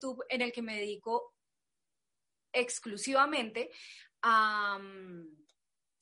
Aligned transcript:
YouTube 0.00 0.24
en 0.28 0.42
el 0.42 0.52
que 0.52 0.62
me 0.62 0.76
dedico 0.76 1.34
exclusivamente 2.52 3.70
a, 4.22 4.78
mm, 4.78 5.38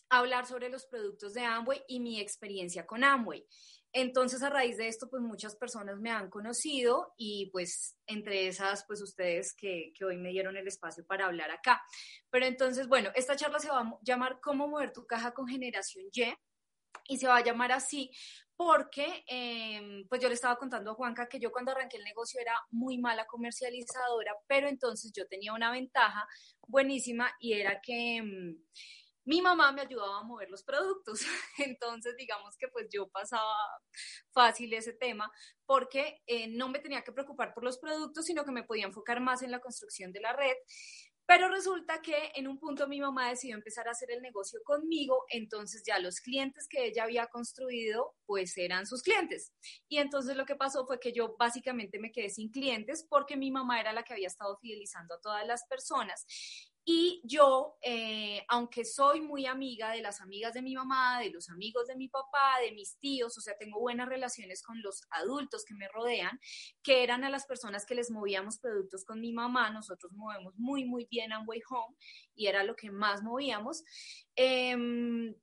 hablar 0.08 0.46
sobre 0.46 0.68
los 0.68 0.86
productos 0.86 1.34
de 1.34 1.42
Amway 1.42 1.82
y 1.88 2.00
mi 2.00 2.20
experiencia 2.20 2.86
con 2.86 3.02
Amway. 3.02 3.44
Entonces, 3.92 4.42
a 4.42 4.50
raíz 4.50 4.76
de 4.76 4.88
esto, 4.88 5.08
pues 5.08 5.22
muchas 5.22 5.56
personas 5.56 5.98
me 5.98 6.10
han 6.10 6.28
conocido 6.28 7.14
y 7.16 7.50
pues 7.50 7.96
entre 8.06 8.46
esas, 8.46 8.84
pues 8.86 9.00
ustedes 9.00 9.54
que, 9.54 9.92
que, 9.96 10.04
hoy 10.04 10.18
me 10.18 10.28
dieron 10.28 10.56
el 10.56 10.68
espacio 10.68 11.04
para 11.06 11.26
hablar 11.26 11.50
acá. 11.50 11.82
Pero 12.30 12.46
entonces, 12.46 12.88
bueno, 12.88 13.10
esta 13.14 13.36
charla 13.36 13.58
se 13.58 13.70
va 13.70 13.80
a 13.80 13.98
llamar 14.02 14.38
¿Cómo 14.40 14.68
mover 14.68 14.92
tu 14.92 15.06
caja 15.06 15.32
con 15.32 15.48
generación 15.48 16.04
Y? 16.12 16.34
Y 17.08 17.16
se 17.18 17.26
va 17.26 17.38
a 17.38 17.44
llamar 17.44 17.72
así 17.72 18.10
porque, 18.56 19.24
em, 19.26 20.06
pues 20.08 20.20
yo 20.20 20.28
le 20.28 20.34
estaba 20.34 20.56
contando 20.56 20.90
a 20.90 20.94
Juanca 20.94 21.28
que 21.28 21.38
yo 21.38 21.52
cuando 21.52 21.72
arranqué 21.72 21.98
el 21.98 22.04
negocio 22.04 22.40
era 22.40 22.54
muy 22.70 22.98
mala 22.98 23.26
comercializadora, 23.26 24.34
pero 24.46 24.68
entonces 24.68 25.12
yo 25.14 25.26
tenía 25.28 25.52
una 25.52 25.70
ventaja 25.70 26.26
buenísima 26.66 27.30
y 27.40 27.54
era 27.54 27.80
que... 27.82 28.16
Em, 28.16 28.56
mi 29.26 29.42
mamá 29.42 29.72
me 29.72 29.82
ayudaba 29.82 30.20
a 30.20 30.22
mover 30.22 30.48
los 30.48 30.62
productos. 30.62 31.20
Entonces, 31.58 32.14
digamos 32.16 32.56
que 32.56 32.68
pues 32.68 32.86
yo 32.90 33.08
pasaba 33.08 33.54
fácil 34.32 34.72
ese 34.72 34.92
tema 34.92 35.30
porque 35.66 36.22
eh, 36.26 36.46
no 36.48 36.68
me 36.68 36.78
tenía 36.78 37.02
que 37.02 37.12
preocupar 37.12 37.52
por 37.52 37.64
los 37.64 37.78
productos, 37.78 38.24
sino 38.24 38.44
que 38.44 38.52
me 38.52 38.62
podía 38.62 38.86
enfocar 38.86 39.20
más 39.20 39.42
en 39.42 39.50
la 39.50 39.60
construcción 39.60 40.12
de 40.12 40.20
la 40.20 40.32
red. 40.32 40.54
Pero 41.26 41.48
resulta 41.48 42.00
que 42.00 42.30
en 42.34 42.46
un 42.46 42.58
punto 42.58 42.86
mi 42.86 43.00
mamá 43.00 43.28
decidió 43.28 43.56
empezar 43.56 43.88
a 43.88 43.90
hacer 43.90 44.10
el 44.12 44.22
negocio 44.22 44.60
conmigo, 44.64 45.24
entonces 45.28 45.82
ya 45.84 45.98
los 45.98 46.20
clientes 46.20 46.68
que 46.68 46.86
ella 46.86 47.04
había 47.04 47.26
construido, 47.26 48.14
pues 48.26 48.56
eran 48.56 48.86
sus 48.86 49.02
clientes. 49.02 49.52
Y 49.88 49.98
entonces 49.98 50.36
lo 50.36 50.46
que 50.46 50.54
pasó 50.54 50.86
fue 50.86 51.00
que 51.00 51.12
yo 51.12 51.36
básicamente 51.36 51.98
me 51.98 52.12
quedé 52.12 52.30
sin 52.30 52.50
clientes 52.50 53.04
porque 53.08 53.36
mi 53.36 53.50
mamá 53.50 53.80
era 53.80 53.92
la 53.92 54.04
que 54.04 54.14
había 54.14 54.28
estado 54.28 54.56
fidelizando 54.58 55.14
a 55.14 55.20
todas 55.20 55.46
las 55.46 55.66
personas 55.66 56.26
y 56.88 57.20
yo, 57.24 57.76
eh, 57.82 58.44
aunque 58.48 58.84
soy 58.84 59.20
muy 59.20 59.44
amiga 59.44 59.90
de 59.90 60.02
las 60.02 60.20
amigas 60.20 60.54
de 60.54 60.62
mi 60.62 60.72
mamá, 60.72 61.18
de 61.18 61.30
los 61.30 61.50
amigos 61.50 61.88
de 61.88 61.96
mi 61.96 62.08
papá, 62.08 62.60
de 62.62 62.70
mis 62.70 62.96
tíos, 62.98 63.36
o 63.36 63.40
sea, 63.40 63.56
tengo 63.58 63.80
buenas 63.80 64.08
relaciones 64.08 64.62
con 64.62 64.80
los 64.82 65.02
adultos 65.10 65.64
que 65.64 65.74
me 65.74 65.88
rodean, 65.88 66.38
que 66.84 67.02
eran 67.02 67.24
a 67.24 67.30
las 67.30 67.44
personas 67.44 67.84
que 67.86 67.96
les 67.96 68.12
movíamos 68.12 68.60
productos 68.60 69.04
con 69.04 69.20
mi 69.20 69.32
mamá, 69.32 69.70
nosotros 69.70 70.12
movemos 70.12 70.54
muy, 70.58 70.84
muy 70.84 71.08
bien 71.10 71.32
Way 71.44 71.62
Home 71.70 71.96
y 72.36 72.46
era 72.46 72.62
lo 72.62 72.76
que 72.76 72.92
más 72.92 73.20
movíamos. 73.20 73.82
Eh, 74.36 75.34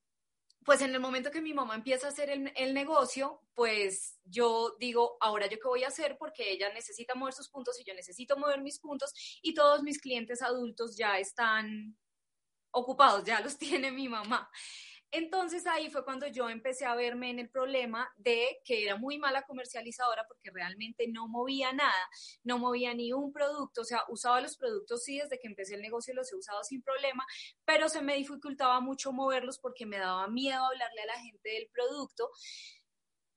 pues 0.65 0.81
en 0.81 0.93
el 0.93 0.99
momento 0.99 1.31
que 1.31 1.41
mi 1.41 1.53
mamá 1.53 1.75
empieza 1.75 2.07
a 2.07 2.09
hacer 2.09 2.29
el, 2.29 2.73
negocio, 2.73 3.41
pues 3.53 4.19
yo 4.23 4.75
digo, 4.79 5.17
ahora 5.19 5.47
yo 5.47 5.57
qué 5.59 5.67
voy 5.67 5.83
a 5.83 5.89
hacer 5.89 6.17
porque 6.17 6.51
ella 6.51 6.71
necesita 6.73 7.15
mover 7.15 7.33
sus 7.33 7.49
puntos 7.49 7.79
y 7.79 7.83
yo 7.83 7.93
necesito 7.93 8.37
mover 8.37 8.61
mis 8.61 8.79
puntos 8.79 9.13
y 9.41 9.53
todos 9.53 9.83
mis 9.83 9.99
clientes 9.99 10.41
adultos 10.41 10.95
ya 10.97 11.19
están 11.19 11.97
ocupados, 12.71 13.23
ya 13.23 13.39
los 13.41 13.57
tiene 13.59 13.91
mi 13.91 14.07
mamá. 14.07 14.49
Entonces 15.15 15.67
ahí 15.67 15.91
fue 15.91 16.03
cuando 16.03 16.25
yo 16.25 16.49
empecé 16.49 16.85
a 16.85 16.95
verme 16.95 17.29
en 17.29 17.37
el 17.37 17.47
problema 17.47 18.11
de 18.17 18.59
que 18.65 18.83
era 18.83 18.95
muy 18.95 19.19
mala 19.19 19.43
comercializadora 19.43 20.25
porque 20.27 20.49
realmente 20.49 21.07
no 21.07 21.27
movía 21.27 21.71
nada, 21.71 22.09
no 22.43 22.57
movía 22.57 22.95
ni 22.95 23.13
un 23.13 23.31
producto, 23.31 23.81
o 23.81 23.85
sea, 23.85 24.01
usaba 24.09 24.41
los 24.41 24.57
productos 24.57 25.03
sí, 25.03 25.19
desde 25.19 25.37
que 25.37 25.47
empecé 25.47 25.75
el 25.75 25.83
negocio 25.83 26.15
los 26.15 26.33
he 26.33 26.35
usado 26.35 26.63
sin 26.63 26.81
problema, 26.81 27.23
pero 27.63 27.89
se 27.89 28.01
me 28.01 28.15
dificultaba 28.15 28.79
mucho 28.79 29.13
moverlos 29.13 29.59
porque 29.59 29.85
me 29.85 29.99
daba 29.99 30.27
miedo 30.29 30.65
hablarle 30.65 31.03
a 31.03 31.05
la 31.05 31.21
gente 31.21 31.47
del 31.47 31.69
producto. 31.71 32.31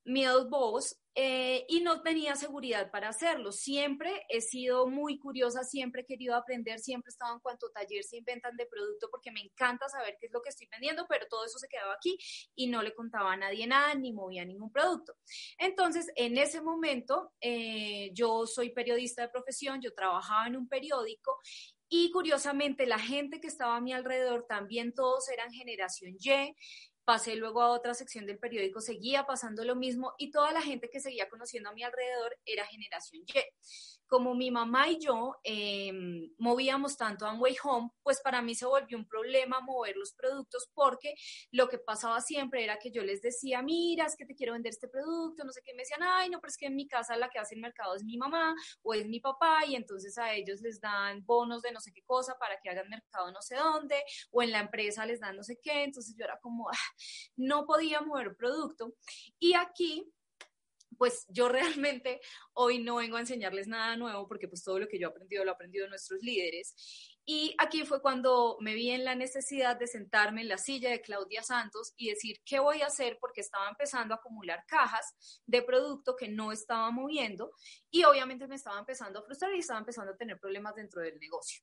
Miedos 0.03 0.49
bobos 0.49 0.97
eh, 1.19 1.65
y 1.67 1.81
no 1.81 2.03
tenía 2.03 2.35
seguridad 2.35 2.91
para 2.91 3.09
hacerlo. 3.09 3.51
Siempre 3.51 4.27
he 4.29 4.39
sido 4.39 4.85
muy 4.85 5.17
curiosa, 5.17 5.63
siempre 5.63 6.03
he 6.03 6.05
querido 6.05 6.35
aprender, 6.35 6.77
siempre 6.77 7.09
he 7.09 7.13
estado 7.13 7.33
en 7.33 7.39
cuanto 7.39 7.71
taller 7.71 8.03
se 8.03 8.17
inventan 8.17 8.55
de 8.55 8.67
producto 8.67 9.07
porque 9.09 9.31
me 9.31 9.41
encanta 9.41 9.89
saber 9.89 10.15
qué 10.19 10.27
es 10.27 10.31
lo 10.31 10.43
que 10.43 10.49
estoy 10.49 10.67
vendiendo, 10.71 11.07
pero 11.09 11.25
todo 11.27 11.43
eso 11.43 11.57
se 11.57 11.67
quedaba 11.67 11.93
aquí 11.93 12.19
y 12.53 12.67
no 12.67 12.83
le 12.83 12.93
contaba 12.93 13.33
a 13.33 13.35
nadie 13.35 13.65
nada 13.65 13.95
ni 13.95 14.13
movía 14.13 14.45
ningún 14.45 14.71
producto. 14.71 15.15
Entonces, 15.57 16.05
en 16.15 16.37
ese 16.37 16.61
momento, 16.61 17.33
eh, 17.41 18.11
yo 18.13 18.45
soy 18.45 18.69
periodista 18.69 19.23
de 19.23 19.29
profesión, 19.29 19.81
yo 19.81 19.95
trabajaba 19.95 20.45
en 20.45 20.55
un 20.55 20.69
periódico 20.69 21.39
y 21.89 22.11
curiosamente 22.11 22.85
la 22.85 22.99
gente 22.99 23.39
que 23.39 23.47
estaba 23.47 23.77
a 23.77 23.81
mi 23.81 23.91
alrededor 23.91 24.45
también 24.47 24.93
todos 24.93 25.29
eran 25.29 25.51
generación 25.51 26.15
Y 26.19 26.53
pasé 27.07 27.37
luego 27.37 27.61
a 27.61 27.69
otra 27.69 27.93
sección 27.93 28.25
del 28.25 28.37
periódico, 28.37 28.81
seguía 28.81 29.25
pasando 29.25 29.63
lo 29.63 29.77
mismo 29.77 30.13
y 30.17 30.29
toda 30.29 30.51
la 30.51 30.61
gente 30.61 30.89
que 30.89 30.99
seguía 30.99 31.29
conociendo 31.29 31.69
a 31.69 31.73
mi 31.73 31.81
alrededor 31.81 32.37
era 32.45 32.65
generación 32.65 33.23
Y 33.25 33.33
como 34.07 34.35
mi 34.35 34.51
mamá 34.51 34.89
y 34.89 34.99
yo 34.99 35.35
em, 35.43 36.31
movíamos 36.37 36.97
tanto 36.97 37.25
Amway 37.25 37.55
Home, 37.63 37.89
pues 38.03 38.21
para 38.21 38.41
mí 38.41 38.55
se 38.55 38.65
volvió 38.65 38.97
un 38.97 39.07
problema 39.07 39.59
mover 39.59 39.95
los 39.97 40.13
productos 40.13 40.69
porque 40.73 41.13
lo 41.51 41.67
que 41.67 41.77
pasaba 41.77 42.21
siempre 42.21 42.63
era 42.63 42.79
que 42.79 42.91
yo 42.91 43.03
les 43.03 43.21
decía, 43.21 43.61
mira, 43.61 44.05
es 44.05 44.15
que 44.15 44.25
te 44.25 44.35
quiero 44.35 44.53
vender 44.53 44.71
este 44.71 44.87
producto, 44.87 45.43
no 45.43 45.51
sé 45.51 45.61
qué, 45.63 45.73
me 45.73 45.83
decían, 45.83 46.01
ay, 46.03 46.29
no, 46.29 46.39
pero 46.39 46.49
es 46.49 46.57
que 46.57 46.67
en 46.67 46.75
mi 46.75 46.87
casa 46.87 47.17
la 47.17 47.29
que 47.29 47.39
hace 47.39 47.55
el 47.55 47.61
mercado 47.61 47.95
es 47.95 48.03
mi 48.03 48.17
mamá 48.17 48.55
o 48.81 48.93
es 48.93 49.07
mi 49.07 49.19
papá 49.19 49.65
y 49.65 49.75
entonces 49.75 50.17
a 50.17 50.33
ellos 50.33 50.61
les 50.61 50.79
dan 50.79 51.25
bonos 51.25 51.61
de 51.61 51.71
no 51.71 51.79
sé 51.79 51.91
qué 51.93 52.03
cosa 52.03 52.37
para 52.39 52.59
que 52.61 52.69
hagan 52.69 52.89
mercado 52.89 53.31
no 53.31 53.41
sé 53.41 53.55
dónde 53.55 54.01
o 54.31 54.41
en 54.41 54.51
la 54.51 54.59
empresa 54.59 55.05
les 55.05 55.19
dan 55.19 55.35
no 55.35 55.43
sé 55.43 55.59
qué, 55.61 55.83
entonces 55.83 56.15
yo 56.17 56.25
era 56.25 56.39
como, 56.39 56.69
ah, 56.69 56.93
no 57.35 57.65
podía 57.65 58.01
mover 58.01 58.35
producto. 58.35 58.93
Y 59.39 59.53
aquí 59.53 60.11
pues 60.97 61.25
yo 61.29 61.49
realmente 61.79 62.19
hoy 62.53 62.79
no 62.79 62.95
vengo 62.95 63.17
a 63.17 63.21
enseñarles 63.21 63.67
nada 63.67 63.95
nuevo 63.97 64.27
porque 64.27 64.47
pues 64.47 64.63
todo 64.63 64.79
lo 64.79 64.87
que 64.87 64.99
yo 64.99 65.07
he 65.07 65.11
aprendido 65.11 65.43
lo 65.43 65.51
he 65.51 65.53
aprendido 65.53 65.85
de 65.85 65.89
nuestros 65.89 66.21
líderes. 66.21 66.75
Y 67.29 67.53
aquí 67.57 67.85
fue 67.85 68.01
cuando 68.01 68.55
me 68.61 68.73
vi 68.73 68.91
en 68.91 69.03
la 69.03 69.13
necesidad 69.13 69.77
de 69.77 69.87
sentarme 69.87 70.41
en 70.41 70.47
la 70.47 70.57
silla 70.57 70.89
de 70.89 71.01
Claudia 71.01 71.43
Santos 71.43 71.93
y 71.97 72.09
decir 72.09 72.37
qué 72.45 72.59
voy 72.59 72.81
a 72.81 72.85
hacer 72.85 73.17
porque 73.19 73.41
estaba 73.41 73.67
empezando 73.67 74.13
a 74.13 74.17
acumular 74.17 74.63
cajas 74.65 75.41
de 75.45 75.61
producto 75.61 76.15
que 76.15 76.29
no 76.29 76.53
estaba 76.53 76.89
moviendo 76.89 77.51
y 77.91 78.05
obviamente 78.05 78.47
me 78.47 78.55
estaba 78.55 78.79
empezando 78.79 79.19
a 79.19 79.23
frustrar 79.23 79.53
y 79.53 79.59
estaba 79.59 79.79
empezando 79.79 80.13
a 80.13 80.15
tener 80.15 80.39
problemas 80.39 80.75
dentro 80.75 81.01
del 81.01 81.19
negocio. 81.19 81.61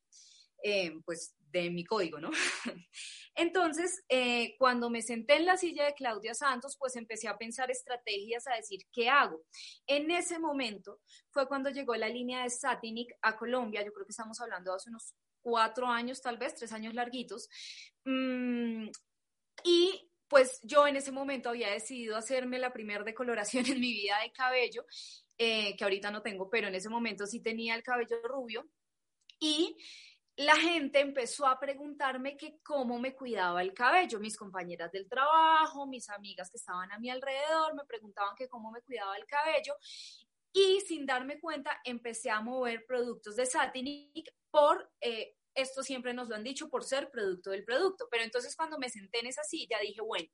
Eh, 0.67 0.99
pues 1.05 1.37
de 1.53 1.69
mi 1.69 1.85
código, 1.85 2.19
¿no? 2.19 2.31
Entonces, 3.35 4.03
eh, 4.09 4.57
cuando 4.59 4.89
me 4.89 5.03
senté 5.03 5.37
en 5.37 5.45
la 5.45 5.59
silla 5.59 5.85
de 5.85 5.93
Claudia 5.93 6.33
Santos, 6.33 6.77
pues 6.79 6.97
empecé 6.97 7.29
a 7.29 7.37
pensar 7.37 7.71
estrategias, 7.71 8.47
a 8.47 8.55
decir, 8.55 8.81
¿qué 8.91 9.11
hago? 9.11 9.45
En 9.87 10.11
ese 10.11 10.39
momento 10.39 11.01
fue 11.31 11.47
cuando 11.47 11.69
llegó 11.69 11.95
la 11.97 12.09
línea 12.09 12.45
de 12.45 12.51
Satinic 12.51 13.13
a 13.21 13.37
Colombia, 13.37 13.85
yo 13.85 13.93
creo 13.93 14.07
que 14.07 14.13
estamos 14.13 14.41
hablando 14.41 14.71
de 14.71 14.77
hace 14.77 14.89
unos 14.89 15.15
cuatro 15.43 15.87
años, 15.87 16.23
tal 16.23 16.39
vez, 16.39 16.55
tres 16.55 16.73
años 16.73 16.95
larguitos. 16.95 17.51
Mm, 18.07 18.89
y 19.65 20.11
pues 20.29 20.61
yo 20.63 20.87
en 20.87 20.97
ese 20.97 21.13
momento 21.13 21.51
había 21.51 21.71
decidido 21.71 22.17
hacerme 22.17 22.59
la 22.59 22.73
primera 22.73 23.05
decoloración 23.05 23.67
en 23.79 23.81
mi 23.81 23.93
vida 23.93 24.19
de 24.23 24.33
cabello, 24.33 24.87
eh, 25.37 25.77
que 25.77 25.85
ahorita 25.85 26.11
no 26.11 26.23
tengo, 26.23 26.49
pero 26.49 26.69
en 26.69 26.75
ese 26.75 26.89
momento 26.89 27.27
sí 27.27 27.41
tenía 27.41 27.75
el 27.75 27.83
cabello 27.83 28.23
rubio. 28.23 28.67
Y 29.39 29.77
la 30.37 30.57
gente 30.57 31.01
empezó 31.01 31.47
a 31.47 31.61
preguntarme 31.61 32.37
que 32.37 32.59
cómo 32.63 32.99
me 32.99 33.15
cuidaba 33.15 33.63
el 33.63 33.73
cabello. 33.73 34.19
Mis 34.19 34.37
compañeras 34.37 34.91
del 34.91 35.09
trabajo, 35.09 35.87
mis 35.87 36.11
amigas 36.11 36.51
que 36.51 36.57
estaban 36.57 36.91
a 36.91 36.99
mi 36.99 37.09
alrededor, 37.09 37.75
me 37.75 37.85
preguntaban 37.85 38.35
que 38.37 38.49
cómo 38.49 38.73
me 38.73 38.83
cuidaba 38.83 39.17
el 39.17 39.27
cabello. 39.27 39.77
Y 40.53 40.81
sin 40.81 41.07
darme 41.07 41.39
cuenta, 41.41 41.81
empecé 41.85 42.31
a 42.31 42.41
mover 42.41 42.85
productos 42.87 43.37
de 43.37 43.47
Satinic 43.47 44.35
por, 44.51 44.91
eh, 45.01 45.37
esto 45.55 45.85
siempre 45.85 46.15
nos 46.15 46.29
lo 46.29 46.35
han 46.35 46.45
dicho, 46.45 46.69
por 46.69 46.83
ser 46.83 47.11
producto 47.11 47.51
del 47.51 47.65
producto. 47.65 48.09
Pero 48.11 48.25
entonces 48.25 48.57
cuando 48.57 48.77
me 48.79 48.89
senté 48.89 49.21
en 49.21 49.27
esa 49.27 49.45
silla, 49.45 49.79
dije, 49.81 50.01
bueno, 50.01 50.29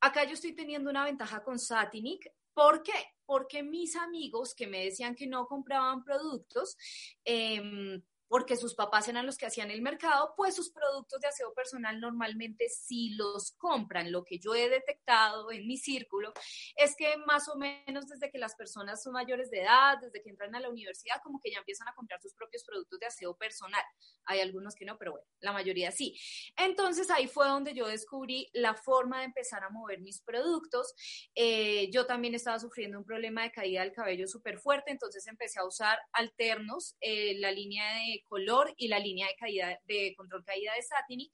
acá 0.00 0.24
yo 0.24 0.34
estoy 0.34 0.54
teniendo 0.54 0.90
una 0.90 1.04
ventaja 1.04 1.44
con 1.44 1.60
Satinic. 1.60 2.28
¿Por 2.54 2.82
qué? 2.82 2.92
Porque 3.24 3.62
mis 3.62 3.94
amigos 3.94 4.52
que 4.54 4.66
me 4.66 4.84
decían 4.84 5.14
que 5.14 5.28
no 5.28 5.46
compraban 5.46 6.02
productos, 6.02 6.76
eh, 7.24 8.02
porque 8.32 8.56
sus 8.56 8.74
papás 8.74 9.08
eran 9.08 9.26
los 9.26 9.36
que 9.36 9.44
hacían 9.44 9.70
el 9.70 9.82
mercado, 9.82 10.32
pues 10.38 10.56
sus 10.56 10.70
productos 10.70 11.20
de 11.20 11.28
aseo 11.28 11.52
personal 11.52 12.00
normalmente 12.00 12.66
sí 12.70 13.10
los 13.10 13.52
compran. 13.58 14.10
Lo 14.10 14.24
que 14.24 14.38
yo 14.38 14.54
he 14.54 14.70
detectado 14.70 15.52
en 15.52 15.66
mi 15.66 15.76
círculo 15.76 16.32
es 16.76 16.96
que 16.96 17.18
más 17.26 17.46
o 17.50 17.58
menos 17.58 18.06
desde 18.06 18.30
que 18.30 18.38
las 18.38 18.54
personas 18.54 19.02
son 19.02 19.12
mayores 19.12 19.50
de 19.50 19.60
edad, 19.60 19.98
desde 20.00 20.22
que 20.22 20.30
entran 20.30 20.54
a 20.54 20.60
la 20.60 20.70
universidad, 20.70 21.16
como 21.22 21.40
que 21.40 21.50
ya 21.50 21.58
empiezan 21.58 21.88
a 21.88 21.94
comprar 21.94 22.22
sus 22.22 22.32
propios 22.32 22.64
productos 22.64 22.98
de 23.00 23.04
aseo 23.04 23.36
personal. 23.36 23.84
Hay 24.24 24.40
algunos 24.40 24.74
que 24.76 24.86
no, 24.86 24.96
pero 24.96 25.10
bueno, 25.10 25.26
la 25.40 25.52
mayoría 25.52 25.92
sí. 25.92 26.18
Entonces 26.56 27.10
ahí 27.10 27.28
fue 27.28 27.46
donde 27.46 27.74
yo 27.74 27.86
descubrí 27.86 28.48
la 28.54 28.72
forma 28.72 29.18
de 29.18 29.24
empezar 29.26 29.62
a 29.62 29.68
mover 29.68 30.00
mis 30.00 30.22
productos. 30.22 30.94
Eh, 31.34 31.90
yo 31.92 32.06
también 32.06 32.34
estaba 32.34 32.58
sufriendo 32.58 32.96
un 32.96 33.04
problema 33.04 33.42
de 33.42 33.52
caída 33.52 33.82
del 33.82 33.92
cabello 33.92 34.26
súper 34.26 34.58
fuerte, 34.58 34.90
entonces 34.90 35.26
empecé 35.26 35.60
a 35.60 35.66
usar 35.66 35.98
alternos, 36.14 36.96
eh, 37.02 37.38
la 37.38 37.50
línea 37.50 37.92
de 37.96 38.21
color 38.24 38.72
y 38.76 38.88
la 38.88 38.98
línea 38.98 39.26
de, 39.26 39.34
caída, 39.36 39.78
de 39.84 40.14
control 40.16 40.44
caída 40.44 40.74
de 40.74 40.82
Satinic. 40.82 41.32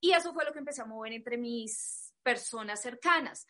Y 0.00 0.12
eso 0.12 0.32
fue 0.32 0.44
lo 0.44 0.52
que 0.52 0.58
empecé 0.58 0.82
a 0.82 0.86
mover 0.86 1.12
entre 1.12 1.38
mis 1.38 2.12
personas 2.22 2.80
cercanas. 2.80 3.46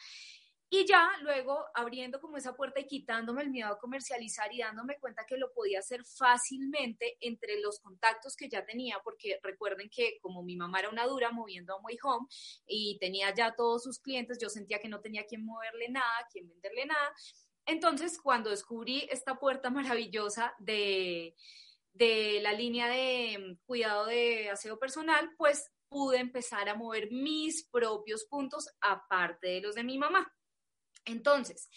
Y 0.74 0.86
ya 0.86 1.06
luego 1.20 1.66
abriendo 1.74 2.18
como 2.18 2.38
esa 2.38 2.54
puerta 2.54 2.80
y 2.80 2.86
quitándome 2.86 3.42
el 3.42 3.50
miedo 3.50 3.68
a 3.68 3.78
comercializar 3.78 4.50
y 4.54 4.60
dándome 4.60 4.98
cuenta 4.98 5.26
que 5.28 5.36
lo 5.36 5.52
podía 5.52 5.80
hacer 5.80 6.02
fácilmente 6.02 7.18
entre 7.20 7.60
los 7.60 7.78
contactos 7.78 8.34
que 8.34 8.48
ya 8.48 8.64
tenía, 8.64 8.98
porque 9.04 9.38
recuerden 9.42 9.90
que 9.94 10.18
como 10.22 10.42
mi 10.42 10.56
mamá 10.56 10.78
era 10.78 10.88
una 10.88 11.06
dura 11.06 11.30
moviendo 11.30 11.76
a 11.76 11.80
Muy 11.82 11.98
Home 12.02 12.26
y 12.66 12.96
tenía 12.98 13.34
ya 13.34 13.54
todos 13.54 13.82
sus 13.82 13.98
clientes, 13.98 14.38
yo 14.40 14.48
sentía 14.48 14.78
que 14.78 14.88
no 14.88 15.02
tenía 15.02 15.26
quien 15.26 15.44
moverle 15.44 15.90
nada, 15.90 16.26
quien 16.32 16.48
venderle 16.48 16.86
nada. 16.86 17.12
Entonces, 17.66 18.18
cuando 18.18 18.48
descubrí 18.48 19.06
esta 19.10 19.38
puerta 19.38 19.68
maravillosa 19.68 20.54
de, 20.58 21.36
de 21.92 22.40
la 22.40 22.52
línea 22.52 22.88
de 22.88 23.58
cuidado 23.64 24.06
de 24.06 24.50
aseo 24.50 24.78
personal, 24.78 25.30
pues 25.36 25.70
pude 25.88 26.18
empezar 26.18 26.68
a 26.68 26.74
mover 26.74 27.10
mis 27.10 27.68
propios 27.68 28.24
puntos 28.24 28.68
aparte 28.80 29.48
de 29.48 29.60
los 29.60 29.74
de 29.74 29.84
mi 29.84 29.98
mamá. 29.98 30.32
Entonces, 31.04 31.68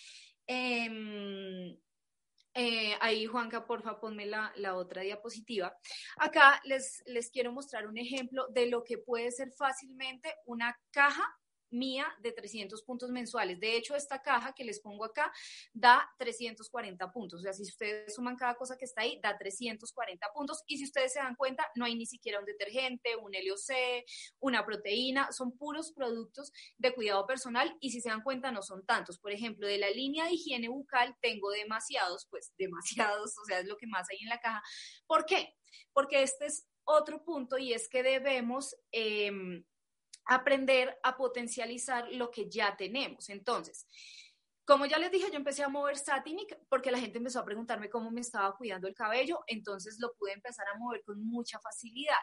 em, 0.47 1.77
eh, 2.53 2.95
ahí, 3.01 3.25
Juanca, 3.25 3.65
porfa, 3.65 3.99
ponme 3.99 4.25
la, 4.25 4.53
la, 4.55 4.75
otra 4.75 5.01
diapositiva. 5.01 5.75
Acá 6.17 6.61
les, 6.63 7.03
les 7.07 7.29
quiero 7.29 7.51
mostrar 7.51 7.87
un 7.87 7.97
ejemplo 7.97 8.47
de 8.49 8.67
lo 8.67 8.83
que 8.83 8.97
puede 8.97 9.31
ser 9.31 9.51
fácilmente 9.51 10.33
una 10.45 10.79
caja 10.91 11.25
mía 11.69 12.07
de 12.19 12.31
300 12.31 12.81
puntos 12.83 13.09
mensuales. 13.09 13.59
De 13.59 13.75
hecho, 13.75 13.95
esta 13.95 14.21
caja 14.21 14.53
que 14.53 14.63
les 14.63 14.79
pongo 14.79 15.05
acá 15.05 15.31
da 15.73 16.09
340 16.17 17.11
puntos. 17.11 17.39
O 17.39 17.43
sea, 17.43 17.53
si 17.53 17.63
ustedes 17.63 18.13
suman 18.13 18.35
cada 18.35 18.55
cosa 18.55 18.77
que 18.77 18.85
está 18.85 19.01
ahí, 19.01 19.19
da 19.21 19.37
340 19.37 20.27
puntos. 20.33 20.63
Y 20.67 20.77
si 20.77 20.85
ustedes 20.85 21.13
se 21.13 21.19
dan 21.19 21.35
cuenta, 21.35 21.69
no 21.75 21.85
hay 21.85 21.95
ni 21.95 22.05
siquiera 22.05 22.39
un 22.39 22.45
detergente, 22.45 23.15
un 23.15 23.31
LOC, 23.31 24.05
una 24.39 24.65
proteína. 24.65 25.31
Son 25.31 25.57
puros 25.57 25.91
productos 25.91 26.51
de 26.77 26.93
cuidado 26.93 27.25
personal. 27.25 27.75
Y 27.79 27.91
si 27.91 28.01
se 28.01 28.09
dan 28.09 28.21
cuenta, 28.21 28.51
no 28.51 28.61
son 28.61 28.85
tantos. 28.85 29.19
Por 29.19 29.31
ejemplo, 29.31 29.67
de 29.67 29.77
la 29.77 29.89
línea 29.89 30.25
de 30.25 30.33
higiene 30.33 30.69
bucal 30.69 31.15
tengo 31.21 31.51
demasiados, 31.51 32.27
pues 32.29 32.53
demasiados. 32.57 33.37
O 33.37 33.45
sea, 33.45 33.59
es 33.59 33.65
lo 33.65 33.77
que 33.77 33.87
más 33.87 34.07
hay 34.09 34.17
en 34.21 34.29
la 34.29 34.39
caja. 34.39 34.61
¿Por 35.07 35.25
qué? 35.25 35.53
Porque 35.93 36.23
este 36.23 36.45
es 36.45 36.67
otro 36.83 37.23
punto 37.23 37.57
y 37.57 37.73
es 37.73 37.89
que 37.89 38.03
debemos... 38.03 38.75
Eh, 38.91 39.63
aprender 40.25 40.97
a 41.03 41.15
potencializar 41.15 42.11
lo 42.11 42.31
que 42.31 42.49
ya 42.49 42.75
tenemos. 42.75 43.29
Entonces, 43.29 43.87
como 44.65 44.87
ya 44.87 44.97
les 44.97 45.11
dije, 45.11 45.29
yo 45.29 45.37
empecé 45.37 45.63
a 45.63 45.69
mover 45.69 45.97
Satinic 45.97 46.57
porque 46.67 46.91
la 46.91 46.99
gente 46.99 47.19
empezó 47.19 47.39
a 47.39 47.45
preguntarme 47.45 47.89
cómo 47.89 48.09
me 48.09 48.21
estaba 48.21 48.55
cuidando 48.57 48.87
el 48.87 48.95
cabello, 48.95 49.43
entonces 49.45 49.97
lo 49.99 50.13
pude 50.15 50.33
empezar 50.33 50.65
a 50.67 50.77
mover 50.77 51.03
con 51.03 51.23
mucha 51.23 51.59
facilidad. 51.59 52.17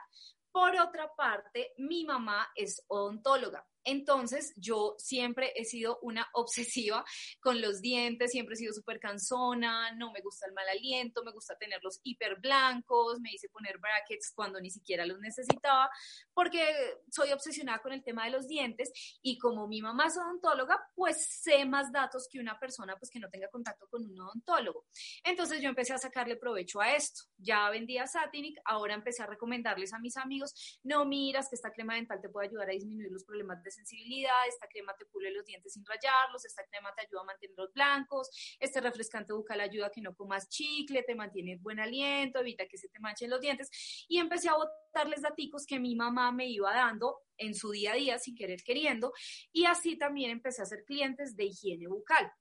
Por 0.50 0.76
otra 0.76 1.10
parte, 1.16 1.72
mi 1.78 2.04
mamá 2.04 2.50
es 2.56 2.84
odontóloga. 2.88 3.64
Entonces, 3.84 4.52
yo 4.56 4.94
siempre 4.98 5.52
he 5.56 5.64
sido 5.64 5.98
una 6.02 6.28
obsesiva 6.34 7.04
con 7.40 7.60
los 7.60 7.80
dientes, 7.80 8.30
siempre 8.30 8.54
he 8.54 8.58
sido 8.58 8.72
súper 8.72 9.00
cansona, 9.00 9.92
no 9.92 10.12
me 10.12 10.20
gusta 10.20 10.46
el 10.46 10.52
mal 10.52 10.68
aliento, 10.68 11.24
me 11.24 11.32
gusta 11.32 11.56
tenerlos 11.56 12.00
hiper 12.02 12.40
blancos, 12.40 13.20
me 13.20 13.32
hice 13.32 13.48
poner 13.48 13.78
brackets 13.78 14.32
cuando 14.34 14.60
ni 14.60 14.70
siquiera 14.70 15.04
los 15.06 15.18
necesitaba, 15.18 15.90
porque 16.32 16.64
soy 17.10 17.32
obsesionada 17.32 17.80
con 17.80 17.92
el 17.92 18.02
tema 18.02 18.24
de 18.24 18.30
los 18.30 18.46
dientes 18.46 18.90
y 19.22 19.38
como 19.38 19.66
mi 19.66 19.82
mamá 19.82 20.06
es 20.06 20.16
odontóloga, 20.16 20.80
pues 20.94 21.26
sé 21.42 21.64
más 21.64 21.92
datos 21.92 22.28
que 22.30 22.38
una 22.38 22.58
persona 22.58 22.96
pues 22.96 23.10
que 23.10 23.18
no 23.18 23.28
tenga 23.28 23.48
contacto 23.48 23.86
con 23.88 24.04
un 24.04 24.20
odontólogo. 24.20 24.86
Entonces, 25.24 25.60
yo 25.60 25.68
empecé 25.68 25.92
a 25.92 25.98
sacarle 25.98 26.36
provecho 26.36 26.80
a 26.80 26.94
esto. 26.94 27.22
Ya 27.38 27.68
vendía 27.70 28.06
Satinic, 28.06 28.60
ahora 28.64 28.94
empecé 28.94 29.22
a 29.22 29.26
recomendarles 29.26 29.92
a 29.92 29.98
mis 29.98 30.16
amigos, 30.16 30.78
no 30.84 31.04
miras 31.04 31.48
que 31.48 31.56
esta 31.56 31.72
crema 31.72 31.96
dental 31.96 32.20
te 32.20 32.28
puede 32.28 32.48
ayudar 32.48 32.68
a 32.70 32.72
disminuir 32.72 33.10
los 33.10 33.24
problemas 33.24 33.62
de 33.62 33.71
sensibilidad, 33.72 34.46
esta 34.48 34.68
crema 34.68 34.94
te 34.96 35.06
pule 35.06 35.30
los 35.30 35.44
dientes 35.44 35.72
sin 35.72 35.84
rayarlos, 35.84 36.44
esta 36.44 36.64
crema 36.66 36.94
te 36.94 37.02
ayuda 37.02 37.22
a 37.22 37.24
mantenerlos 37.24 37.72
blancos, 37.72 38.30
este 38.60 38.80
refrescante 38.80 39.32
bucal 39.32 39.60
ayuda 39.60 39.86
a 39.86 39.90
que 39.90 40.00
no 40.00 40.14
comas 40.14 40.48
chicle, 40.48 41.02
te 41.02 41.14
mantiene 41.14 41.56
buen 41.56 41.80
aliento, 41.80 42.40
evita 42.40 42.66
que 42.66 42.78
se 42.78 42.88
te 42.88 43.00
manchen 43.00 43.30
los 43.30 43.40
dientes. 43.40 43.70
Y 44.08 44.18
empecé 44.18 44.48
a 44.48 44.54
botarles 44.54 45.22
daticos 45.22 45.66
que 45.66 45.78
mi 45.78 45.96
mamá 45.96 46.32
me 46.32 46.48
iba 46.48 46.72
dando 46.72 47.22
en 47.36 47.54
su 47.54 47.70
día 47.70 47.92
a 47.92 47.96
día 47.96 48.18
sin 48.18 48.36
querer 48.36 48.62
queriendo. 48.62 49.12
Y 49.52 49.64
así 49.64 49.96
también 49.96 50.30
empecé 50.30 50.62
a 50.62 50.66
ser 50.66 50.84
clientes 50.84 51.36
de 51.36 51.44
higiene 51.44 51.88
bucal. 51.88 52.32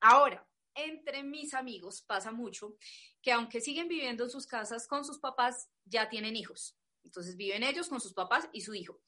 Ahora, 0.00 0.46
entre 0.74 1.22
mis 1.22 1.54
amigos 1.54 2.02
pasa 2.02 2.32
mucho 2.32 2.76
que 3.20 3.32
aunque 3.32 3.60
siguen 3.60 3.88
viviendo 3.88 4.24
en 4.24 4.30
sus 4.30 4.46
casas 4.46 4.88
con 4.88 5.04
sus 5.04 5.18
papás, 5.18 5.68
ya 5.84 6.08
tienen 6.08 6.36
hijos. 6.36 6.76
Entonces 7.04 7.36
viven 7.36 7.62
ellos 7.62 7.88
con 7.88 8.00
sus 8.00 8.14
papás 8.14 8.48
y 8.52 8.60
su 8.62 8.74
hijo 8.74 9.00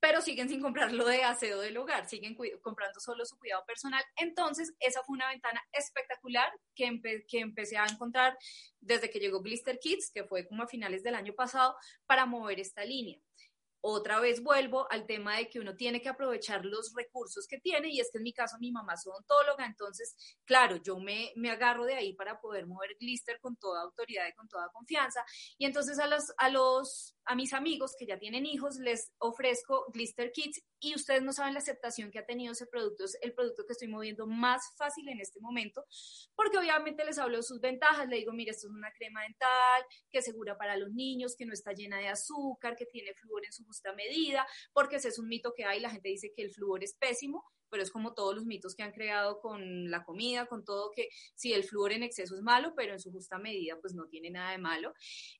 pero 0.00 0.22
siguen 0.22 0.48
sin 0.48 0.60
comprar 0.60 0.92
lo 0.92 1.06
de 1.06 1.22
aseo 1.22 1.60
del 1.60 1.76
hogar, 1.76 2.08
siguen 2.08 2.36
comprando 2.62 2.98
solo 3.00 3.24
su 3.26 3.38
cuidado 3.38 3.64
personal. 3.66 4.02
Entonces, 4.16 4.72
esa 4.80 5.02
fue 5.02 5.14
una 5.14 5.28
ventana 5.28 5.62
espectacular 5.72 6.50
que, 6.74 7.00
empecé 7.32 7.76
a 7.76 7.86
encontrar 7.86 8.36
desde 8.80 9.10
que 9.10 9.20
llegó 9.20 9.42
Glister 9.42 9.78
Kids, 9.78 10.10
que 10.12 10.24
fue 10.24 10.46
como 10.46 10.62
a 10.62 10.68
finales 10.68 11.02
del 11.02 11.14
año 11.14 11.34
pasado, 11.34 11.76
para 12.06 12.24
mover 12.26 12.60
esta 12.60 12.84
línea 12.84 13.20
otra 13.82 14.20
vez 14.20 14.42
vuelvo 14.42 14.86
al 14.90 15.06
tema 15.06 15.36
de 15.36 15.48
que 15.48 15.60
uno 15.60 15.74
tiene 15.74 16.00
que 16.00 16.08
aprovechar 16.08 16.64
los 16.64 16.92
recursos 16.94 17.46
que 17.46 17.58
tiene 17.58 17.88
y 17.88 18.00
es 18.00 18.10
que 18.10 18.18
en 18.18 18.24
mi 18.24 18.32
caso 18.32 18.56
mi 18.60 18.72
mamá 18.72 18.94
es 18.94 19.06
odontóloga, 19.06 19.66
entonces, 19.66 20.14
claro, 20.44 20.76
yo 20.76 20.98
me, 20.98 21.32
me 21.36 21.50
agarro 21.50 21.84
de 21.84 21.94
ahí 21.94 22.14
para 22.14 22.40
poder 22.40 22.66
mover 22.66 22.96
Glister 22.98 23.40
con 23.40 23.56
toda 23.56 23.82
autoridad 23.82 24.26
y 24.28 24.34
con 24.34 24.48
toda 24.48 24.70
confianza 24.72 25.24
y 25.58 25.64
entonces 25.64 25.98
a 25.98 26.06
los, 26.06 26.32
a 26.36 26.50
los, 26.50 27.16
a 27.24 27.34
mis 27.34 27.52
amigos 27.52 27.94
que 27.98 28.06
ya 28.06 28.18
tienen 28.18 28.46
hijos 28.46 28.76
les 28.76 29.12
ofrezco 29.18 29.86
Glister 29.92 30.32
Kits 30.32 30.62
y 30.80 30.94
ustedes 30.94 31.22
no 31.22 31.32
saben 31.32 31.54
la 31.54 31.60
aceptación 31.60 32.10
que 32.10 32.18
ha 32.18 32.26
tenido 32.26 32.52
ese 32.52 32.66
producto, 32.66 33.04
es 33.04 33.18
el 33.20 33.34
producto 33.34 33.64
que 33.66 33.72
estoy 33.72 33.88
moviendo 33.88 34.26
más 34.26 34.62
fácil 34.76 35.08
en 35.08 35.20
este 35.20 35.38
momento, 35.40 35.84
porque 36.34 36.58
obviamente 36.58 37.04
les 37.04 37.18
hablo 37.18 37.36
de 37.36 37.42
sus 37.42 37.60
ventajas, 37.60 38.08
le 38.08 38.16
digo, 38.16 38.32
mira, 38.32 38.50
esto 38.50 38.66
es 38.66 38.72
una 38.72 38.90
crema 38.92 39.22
dental 39.22 39.84
que 40.10 40.18
es 40.18 40.24
segura 40.24 40.56
para 40.56 40.76
los 40.76 40.90
niños, 40.92 41.36
que 41.36 41.44
no 41.44 41.52
está 41.52 41.72
llena 41.72 41.98
de 41.98 42.08
azúcar, 42.08 42.76
que 42.76 42.86
tiene 42.86 43.14
flúor 43.14 43.44
en 43.44 43.52
su 43.52 43.64
justa 43.70 43.92
medida, 43.94 44.44
porque 44.72 44.96
ese 44.96 45.08
es 45.08 45.18
un 45.18 45.28
mito 45.28 45.54
que 45.54 45.64
hay, 45.64 45.78
la 45.80 45.90
gente 45.90 46.08
dice 46.08 46.32
que 46.34 46.42
el 46.42 46.50
flúor 46.50 46.82
es 46.82 46.94
pésimo, 46.94 47.44
pero 47.70 47.82
es 47.82 47.90
como 47.90 48.14
todos 48.14 48.34
los 48.34 48.44
mitos 48.44 48.74
que 48.74 48.82
han 48.82 48.92
creado 48.92 49.40
con 49.40 49.90
la 49.90 50.04
comida, 50.04 50.46
con 50.46 50.64
todo, 50.64 50.90
que 50.90 51.08
si 51.34 51.52
el 51.52 51.64
flúor 51.64 51.92
en 51.92 52.02
exceso 52.02 52.34
es 52.34 52.42
malo, 52.42 52.74
pero 52.76 52.92
en 52.92 53.00
su 53.00 53.10
justa 53.10 53.38
medida 53.38 53.78
pues 53.80 53.94
no 53.94 54.06
tiene 54.06 54.30
nada 54.30 54.50
de 54.52 54.58
malo. 54.58 54.92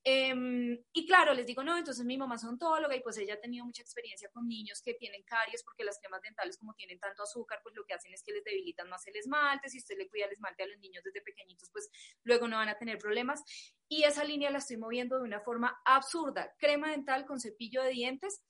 Em, 0.04 0.78
y 0.92 1.06
claro, 1.06 1.34
les 1.34 1.46
digo, 1.46 1.62
no, 1.62 1.76
entonces 1.76 2.04
mi 2.04 2.16
mamá 2.16 2.36
es 2.36 2.44
ontóloga 2.44 2.94
y 2.96 3.00
pues 3.00 3.18
ella 3.18 3.34
ha 3.34 3.40
tenido 3.40 3.64
mucha 3.64 3.82
experiencia 3.82 4.28
con 4.32 4.48
niños 4.48 4.80
que 4.82 4.94
tienen 4.94 5.22
caries 5.24 5.62
porque 5.64 5.84
las 5.84 5.98
cremas 5.98 6.22
dentales 6.22 6.56
como 6.56 6.74
tienen 6.74 6.98
tanto 6.98 7.22
azúcar, 7.22 7.60
pues 7.62 7.74
lo 7.74 7.84
que 7.84 7.94
hacen 7.94 8.12
es 8.14 8.22
que 8.22 8.32
les 8.32 8.44
debilitan 8.44 8.88
más 8.88 9.06
el 9.06 9.16
esmalte, 9.16 9.68
si 9.68 9.78
usted 9.78 9.96
le 9.98 10.08
cuida 10.08 10.26
el 10.26 10.32
esmalte 10.32 10.62
a 10.62 10.66
los 10.66 10.78
niños 10.78 11.02
desde 11.04 11.20
pequeñitos, 11.22 11.70
pues 11.70 11.90
luego 12.22 12.48
no 12.48 12.56
van 12.56 12.68
a 12.68 12.78
tener 12.78 12.98
problemas. 12.98 13.42
Y 13.88 14.04
esa 14.04 14.24
línea 14.24 14.50
la 14.50 14.58
estoy 14.58 14.76
moviendo 14.76 15.18
de 15.18 15.24
una 15.24 15.40
forma 15.40 15.80
absurda. 15.84 16.54
Crema 16.58 16.90
dental 16.90 17.26
con 17.26 17.40
cepillo 17.40 17.82
de 17.82 17.90
dientes 17.90 18.42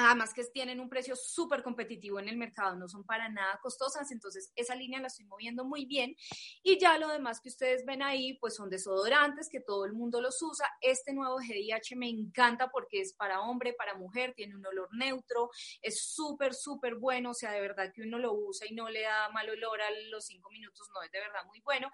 Además 0.00 0.32
que 0.32 0.44
tienen 0.44 0.78
un 0.78 0.88
precio 0.88 1.16
súper 1.16 1.64
competitivo 1.64 2.20
en 2.20 2.28
el 2.28 2.36
mercado, 2.36 2.76
no 2.76 2.88
son 2.88 3.04
para 3.04 3.28
nada 3.28 3.58
costosas, 3.60 4.10
entonces 4.12 4.52
esa 4.54 4.76
línea 4.76 5.00
la 5.00 5.08
estoy 5.08 5.26
moviendo 5.26 5.64
muy 5.64 5.86
bien. 5.86 6.14
Y 6.62 6.78
ya 6.78 6.98
lo 6.98 7.08
demás 7.08 7.40
que 7.40 7.48
ustedes 7.48 7.84
ven 7.84 8.02
ahí, 8.02 8.34
pues 8.34 8.54
son 8.54 8.70
desodorantes, 8.70 9.48
que 9.50 9.60
todo 9.60 9.84
el 9.84 9.94
mundo 9.94 10.20
los 10.20 10.40
usa. 10.40 10.66
Este 10.80 11.12
nuevo 11.12 11.38
GDH 11.38 11.96
me 11.96 12.08
encanta 12.08 12.70
porque 12.70 13.00
es 13.00 13.12
para 13.12 13.40
hombre, 13.40 13.72
para 13.72 13.94
mujer, 13.94 14.34
tiene 14.36 14.54
un 14.54 14.64
olor 14.64 14.88
neutro, 14.96 15.50
es 15.82 16.00
súper, 16.00 16.54
súper 16.54 16.94
bueno, 16.94 17.30
o 17.30 17.34
sea, 17.34 17.50
de 17.50 17.60
verdad 17.60 17.92
que 17.92 18.02
uno 18.02 18.18
lo 18.18 18.34
usa 18.34 18.68
y 18.68 18.74
no 18.74 18.88
le 18.88 19.02
da 19.02 19.30
mal 19.30 19.50
olor 19.50 19.82
a 19.82 19.90
los 20.10 20.26
cinco 20.26 20.50
minutos, 20.50 20.88
no, 20.94 21.02
es 21.02 21.10
de 21.10 21.18
verdad 21.18 21.44
muy 21.46 21.60
bueno. 21.60 21.90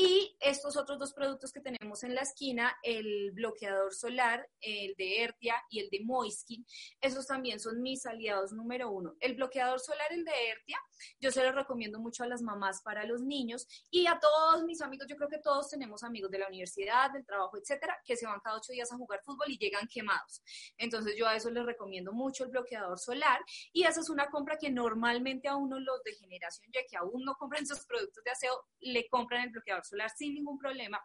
Y 0.00 0.36
estos 0.38 0.76
otros 0.76 0.96
dos 0.96 1.12
productos 1.12 1.52
que 1.52 1.60
tenemos 1.60 2.04
en 2.04 2.14
la 2.14 2.20
esquina, 2.20 2.72
el 2.84 3.32
bloqueador 3.32 3.92
solar, 3.92 4.48
el 4.60 4.94
de 4.94 5.24
Ertia 5.24 5.56
y 5.70 5.80
el 5.80 5.90
de 5.90 6.04
Moiskin, 6.04 6.64
esos 7.00 7.26
también 7.26 7.58
son 7.58 7.82
mis 7.82 8.06
aliados 8.06 8.52
número 8.52 8.92
uno. 8.92 9.16
El 9.18 9.34
bloqueador 9.34 9.80
solar, 9.80 10.06
el 10.12 10.24
de 10.24 10.50
Ertia, 10.50 10.78
yo 11.18 11.32
se 11.32 11.42
lo 11.42 11.50
recomiendo 11.50 11.98
mucho 11.98 12.22
a 12.22 12.28
las 12.28 12.42
mamás 12.42 12.80
para 12.82 13.04
los 13.06 13.22
niños 13.22 13.66
y 13.90 14.06
a 14.06 14.20
todos 14.20 14.62
mis 14.62 14.80
amigos, 14.82 15.08
yo 15.08 15.16
creo 15.16 15.28
que 15.28 15.40
todos 15.40 15.68
tenemos 15.68 16.04
amigos 16.04 16.30
de 16.30 16.38
la 16.38 16.46
universidad, 16.46 17.10
del 17.10 17.26
trabajo, 17.26 17.58
etcétera, 17.58 18.00
que 18.04 18.16
se 18.16 18.24
van 18.24 18.38
cada 18.38 18.58
ocho 18.58 18.72
días 18.72 18.92
a 18.92 18.96
jugar 18.96 19.20
fútbol 19.24 19.50
y 19.50 19.58
llegan 19.58 19.88
quemados. 19.88 20.44
Entonces 20.76 21.16
yo 21.18 21.26
a 21.26 21.34
eso 21.34 21.50
les 21.50 21.66
recomiendo 21.66 22.12
mucho 22.12 22.44
el 22.44 22.50
bloqueador 22.50 23.00
solar 23.00 23.40
y 23.72 23.82
esa 23.82 24.00
es 24.00 24.10
una 24.10 24.30
compra 24.30 24.58
que 24.58 24.70
normalmente 24.70 25.48
a 25.48 25.56
uno 25.56 25.80
los 25.80 26.04
de 26.04 26.12
generación 26.12 26.70
ya 26.72 26.82
que 26.88 26.96
aún 26.96 27.24
no 27.24 27.34
compran 27.34 27.66
sus 27.66 27.84
productos 27.84 28.22
de 28.22 28.30
aseo, 28.30 28.64
le 28.78 29.08
compran 29.08 29.42
el 29.42 29.50
bloqueador 29.50 29.87
solar 29.88 30.10
sin 30.10 30.34
ningún 30.34 30.58
problema 30.58 31.00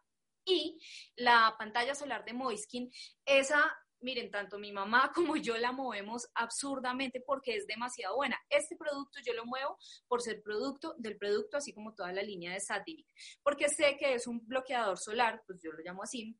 y 0.45 0.77
la 1.15 1.55
pantalla 1.57 1.95
solar 1.95 2.25
de 2.25 2.33
Moiskin, 2.33 2.91
esa 3.25 3.73
miren, 4.03 4.29
tanto 4.29 4.59
mi 4.59 4.71
mamá 4.71 5.11
como 5.15 5.37
yo 5.37 5.57
la 5.57 5.71
movemos 5.71 6.29
absurdamente 6.35 7.23
porque 7.25 7.55
es 7.55 7.65
demasiado 7.65 8.15
buena. 8.17 8.37
Este 8.49 8.75
producto 8.75 9.19
yo 9.25 9.33
lo 9.33 9.45
muevo 9.45 9.77
por 10.07 10.21
ser 10.21 10.41
producto 10.43 10.93
del 10.97 11.17
producto, 11.17 11.57
así 11.57 11.73
como 11.73 11.95
toda 11.95 12.11
la 12.11 12.21
línea 12.21 12.53
de 12.53 12.59
Satiric, 12.59 13.07
porque 13.41 13.69
sé 13.69 13.97
que 13.97 14.13
es 14.13 14.27
un 14.27 14.45
bloqueador 14.45 14.97
solar, 14.97 15.41
pues 15.47 15.59
yo 15.63 15.71
lo 15.71 15.83
llamo 15.83 16.03
así, 16.03 16.37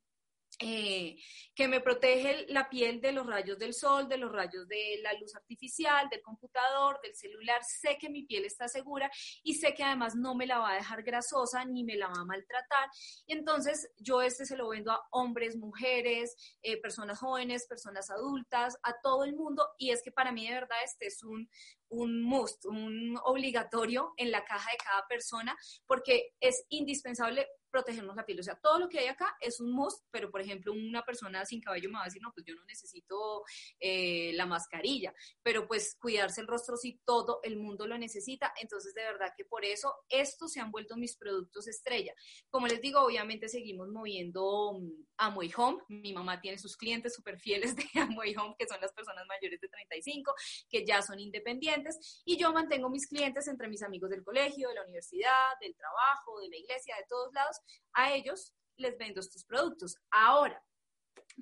eh, 0.60 1.18
que 1.56 1.68
me 1.68 1.82
protege 1.82 2.46
la 2.50 2.70
piel 2.70 3.02
de 3.02 3.12
los 3.12 3.26
rayos 3.26 3.58
del 3.58 3.74
sol, 3.74 4.08
de 4.08 4.18
los 4.18 4.32
rayos 4.32 4.68
de 4.68 5.00
la 5.02 5.14
luz 5.14 5.36
artificial, 5.36 6.10
del 6.10 6.22
computador, 6.22 7.00
del 7.02 7.16
celular. 7.16 7.62
Sé 7.64 7.98
que 8.00 8.10
mi 8.10 8.24
piel 8.24 8.46
está 8.46 8.68
segura 8.68 9.10
y 9.44 9.56
sé 9.56 9.74
que 9.74 9.84
además 9.84 10.16
no 10.16 10.36
me 10.36 10.48
la 10.48 10.60
va 10.60 10.72
a 10.72 10.76
dejar 10.76 11.04
grasosa 11.04 11.66
ni 11.66 11.84
me 11.84 11.96
la 11.96 12.08
va 12.08 12.22
a 12.22 12.26
maltratar. 12.26 12.90
Entonces 13.28 13.92
yo 13.98 14.22
este 14.22 14.46
se 14.46 14.58
lo 14.58 14.70
vendo 14.70 14.92
a 14.92 15.02
hombres, 15.12 15.56
mujeres, 15.56 16.36
eh, 16.62 16.80
personas 16.82 17.20
jóvenes, 17.20 17.68
personas 17.68 18.10
adultas, 18.10 18.78
a 18.84 18.94
todo 19.02 19.24
el 19.24 19.36
mundo. 19.36 19.68
Y 19.78 19.92
es 19.92 20.02
que 20.02 20.12
para 20.12 20.32
mí 20.32 20.48
de 20.48 20.54
verdad 20.54 20.78
este 20.84 21.08
es 21.08 21.24
un, 21.24 21.50
un 21.94 22.22
must, 22.22 22.66
un 22.66 23.18
obligatorio 23.24 24.14
en 24.18 24.32
la 24.32 24.44
caja 24.44 24.72
de 24.72 24.78
cada 24.78 25.06
persona, 25.08 25.56
porque 25.86 26.32
es 26.40 26.66
indispensable 26.70 27.48
protegernos 27.74 28.16
la 28.16 28.24
piel. 28.24 28.40
O 28.40 28.44
sea, 28.44 28.56
todo 28.62 28.78
lo 28.78 28.88
que 28.88 29.00
hay 29.00 29.08
acá 29.08 29.36
es 29.42 29.60
un 29.60 29.72
must, 29.72 30.06
pero 30.12 30.30
por 30.30 30.40
ejemplo, 30.40 30.72
una 30.72 31.04
persona 31.04 31.44
sin 31.44 31.60
cabello 31.60 31.90
me 31.90 31.96
va 31.96 32.04
a 32.04 32.06
decir, 32.06 32.22
no, 32.22 32.32
pues 32.32 32.46
yo 32.46 32.54
no 32.54 32.64
necesito 32.66 33.44
eh, 33.80 34.32
la 34.36 34.46
mascarilla, 34.46 35.12
pero 35.42 35.68
pues 35.68 35.98
cuidarse 36.00 36.42
el 36.42 36.48
rostro 36.48 36.78
si 36.78 37.00
todo 37.04 37.40
el 37.42 37.58
mundo 37.58 37.88
lo 37.88 37.98
necesita. 37.98 38.54
Entonces, 38.62 38.94
de 38.94 39.02
verdad 39.02 39.34
que 39.36 39.44
por 39.44 39.66
eso 39.66 39.92
estos 40.08 40.52
se 40.52 40.60
han 40.60 40.70
vuelto 40.70 40.96
mis 40.98 41.18
productos 41.18 41.68
estrella. 41.68 42.14
Como 42.52 42.68
les 42.68 42.80
digo, 42.80 43.02
obviamente 43.02 43.50
seguimos 43.50 43.90
moviendo 43.90 44.74
mm, 44.80 45.06
Amway 45.18 45.52
Home. 45.58 45.82
Mi 45.88 46.14
mamá 46.14 46.40
tiene 46.40 46.60
sus 46.60 46.78
clientes 46.78 47.16
súper 47.16 47.40
fieles 47.40 47.76
de 47.76 47.86
Amway 48.00 48.36
Home, 48.36 48.56
que 48.58 48.68
son 48.68 48.80
las 48.82 48.94
personas 48.94 49.26
mayores 49.28 49.60
de 49.60 49.68
35, 49.68 50.36
que 50.70 50.86
ya 50.86 51.02
son 51.02 51.20
independientes, 51.20 51.83
y 52.25 52.38
yo 52.38 52.52
mantengo 52.52 52.90
mis 52.90 53.08
clientes 53.08 53.48
entre 53.48 53.68
mis 53.68 53.84
amigos 53.84 54.10
del 54.10 54.24
colegio, 54.24 54.70
de 54.70 54.75
la 54.75 54.84
universidad, 54.84 55.58
del 55.62 55.75
trabajo, 55.75 56.40
de 56.40 56.50
la 56.50 56.58
iglesia, 56.58 56.96
de 56.98 57.06
todos 57.08 57.34
lados, 57.34 57.58
a 57.94 58.13
ellos 58.13 58.54
les 58.78 58.98
vendo 58.98 59.20
estos 59.20 59.46
productos. 59.46 59.98
Ahora, 60.12 60.63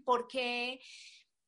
¿por 0.04 0.28
qué, 0.28 0.82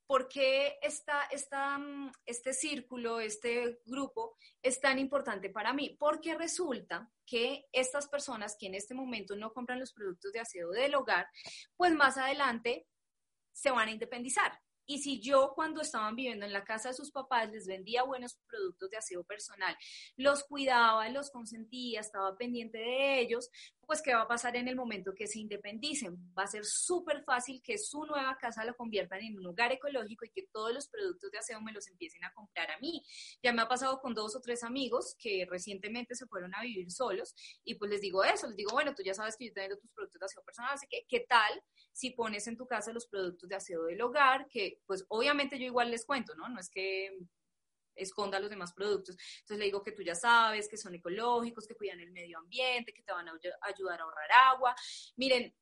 por 0.05 0.27
qué 0.27 0.79
este 0.81 2.53
círculo, 2.53 3.19
este 3.19 3.81
grupo 3.85 4.37
es 4.61 4.79
tan 4.79 4.99
importante 4.99 5.49
para 5.49 5.73
mí? 5.73 5.95
Porque 5.99 6.35
resulta 6.35 7.11
que 7.25 7.65
estas 7.71 8.07
personas 8.07 8.55
que 8.57 8.67
en 8.67 8.75
este 8.75 8.93
momento 8.93 9.35
no 9.35 9.53
compran 9.53 9.79
los 9.79 9.93
productos 9.93 10.31
de 10.31 10.39
aseo 10.39 10.69
del 10.71 10.95
hogar, 10.95 11.27
pues 11.75 11.93
más 11.93 12.17
adelante 12.17 12.87
se 13.51 13.71
van 13.71 13.87
a 13.89 13.91
independizar. 13.91 14.62
Y 14.85 14.99
si 14.99 15.21
yo 15.21 15.53
cuando 15.55 15.81
estaban 15.81 16.15
viviendo 16.15 16.45
en 16.45 16.53
la 16.53 16.63
casa 16.63 16.89
de 16.89 16.95
sus 16.95 17.11
papás 17.11 17.51
les 17.51 17.67
vendía 17.67 18.03
buenos 18.03 18.37
productos 18.47 18.89
de 18.89 18.97
aseo 18.97 19.23
personal, 19.23 19.75
los 20.17 20.43
cuidaba, 20.43 21.07
los 21.09 21.31
consentía, 21.31 22.01
estaba 22.01 22.35
pendiente 22.35 22.77
de 22.77 23.19
ellos, 23.19 23.49
pues 23.85 24.01
¿qué 24.01 24.13
va 24.13 24.21
a 24.21 24.27
pasar 24.27 24.55
en 24.55 24.67
el 24.67 24.75
momento 24.75 25.13
que 25.13 25.27
se 25.27 25.39
independicen? 25.39 26.17
Va 26.37 26.43
a 26.43 26.47
ser 26.47 26.65
súper 26.65 27.23
fácil 27.23 27.61
que 27.63 27.77
su 27.77 28.05
nueva 28.05 28.37
casa 28.37 28.65
lo 28.65 28.75
conviertan 28.75 29.21
en 29.21 29.37
un 29.37 29.43
lugar 29.43 29.71
ecológico 29.71 30.25
y 30.25 30.29
que 30.29 30.47
todos 30.51 30.73
los 30.73 30.87
productos 30.87 31.31
de 31.31 31.37
aseo 31.37 31.61
me 31.61 31.71
los 31.71 31.87
empiecen 31.87 32.23
a 32.23 32.33
comprar 32.33 32.71
a 32.71 32.79
mí. 32.79 33.03
Ya 33.41 33.53
me 33.53 33.61
ha 33.61 33.67
pasado 33.67 33.99
con 33.99 34.13
dos 34.13 34.35
o 34.35 34.41
tres 34.41 34.63
amigos 34.63 35.15
que 35.19 35.45
recientemente 35.49 36.15
se 36.15 36.27
fueron 36.27 36.53
a 36.55 36.61
vivir 36.61 36.91
solos 36.91 37.35
y 37.63 37.75
pues 37.75 37.91
les 37.91 38.01
digo 38.01 38.23
eso, 38.23 38.47
les 38.47 38.55
digo, 38.55 38.71
bueno, 38.71 38.93
tú 38.95 39.03
ya 39.03 39.13
sabes 39.13 39.35
que 39.37 39.47
yo 39.47 39.53
tengo 39.53 39.77
tus 39.77 39.91
productos 39.91 40.19
de 40.19 40.25
aseo 40.25 40.43
personal, 40.43 40.71
así 40.73 40.87
que 40.89 41.05
¿qué 41.07 41.21
tal 41.21 41.63
si 41.91 42.11
pones 42.11 42.47
en 42.47 42.57
tu 42.57 42.67
casa 42.67 42.91
los 42.93 43.07
productos 43.07 43.49
de 43.49 43.55
aseo 43.55 43.83
del 43.83 44.01
hogar? 44.01 44.47
Que 44.49 44.79
pues 44.85 45.05
obviamente 45.09 45.59
yo 45.59 45.65
igual 45.65 45.91
les 45.91 46.05
cuento, 46.05 46.35
¿no? 46.35 46.49
No 46.49 46.59
es 46.59 46.69
que 46.69 47.09
esconda 47.95 48.39
los 48.39 48.49
demás 48.49 48.73
productos. 48.73 49.15
Entonces 49.39 49.57
le 49.57 49.65
digo 49.65 49.83
que 49.83 49.91
tú 49.91 50.01
ya 50.03 50.15
sabes 50.15 50.67
que 50.67 50.77
son 50.77 50.95
ecológicos, 50.95 51.67
que 51.67 51.75
cuidan 51.75 51.99
el 51.99 52.11
medio 52.11 52.37
ambiente, 52.37 52.93
que 52.93 53.03
te 53.03 53.11
van 53.11 53.27
a 53.27 53.33
ayudar 53.61 53.99
a 53.99 54.03
ahorrar 54.03 54.31
agua. 54.31 54.75
Miren, 55.15 55.53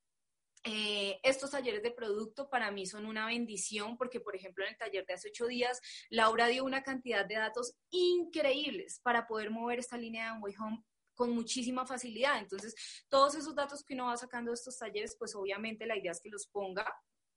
eh, 0.63 1.19
estos 1.23 1.49
talleres 1.49 1.81
de 1.81 1.89
producto 1.89 2.47
para 2.47 2.69
mí 2.69 2.85
son 2.85 3.07
una 3.07 3.25
bendición 3.25 3.97
porque, 3.97 4.19
por 4.19 4.35
ejemplo, 4.35 4.63
en 4.63 4.71
el 4.71 4.77
taller 4.77 5.05
de 5.07 5.13
hace 5.13 5.29
ocho 5.29 5.47
días, 5.47 5.81
Laura 6.09 6.47
dio 6.47 6.63
una 6.63 6.83
cantidad 6.83 7.25
de 7.25 7.35
datos 7.35 7.73
increíbles 7.89 8.99
para 9.01 9.25
poder 9.25 9.49
mover 9.49 9.79
esta 9.79 9.97
línea 9.97 10.25
de 10.25 10.29
Amway 10.31 10.53
Home 10.59 10.83
con 11.15 11.31
muchísima 11.31 11.85
facilidad. 11.85 12.39
Entonces, 12.39 12.75
todos 13.09 13.35
esos 13.35 13.55
datos 13.55 13.83
que 13.83 13.95
uno 13.95 14.05
va 14.05 14.17
sacando 14.17 14.51
de 14.51 14.55
estos 14.55 14.77
talleres, 14.77 15.15
pues 15.17 15.35
obviamente 15.35 15.85
la 15.85 15.97
idea 15.97 16.11
es 16.11 16.21
que 16.21 16.29
los 16.29 16.47
ponga 16.47 16.85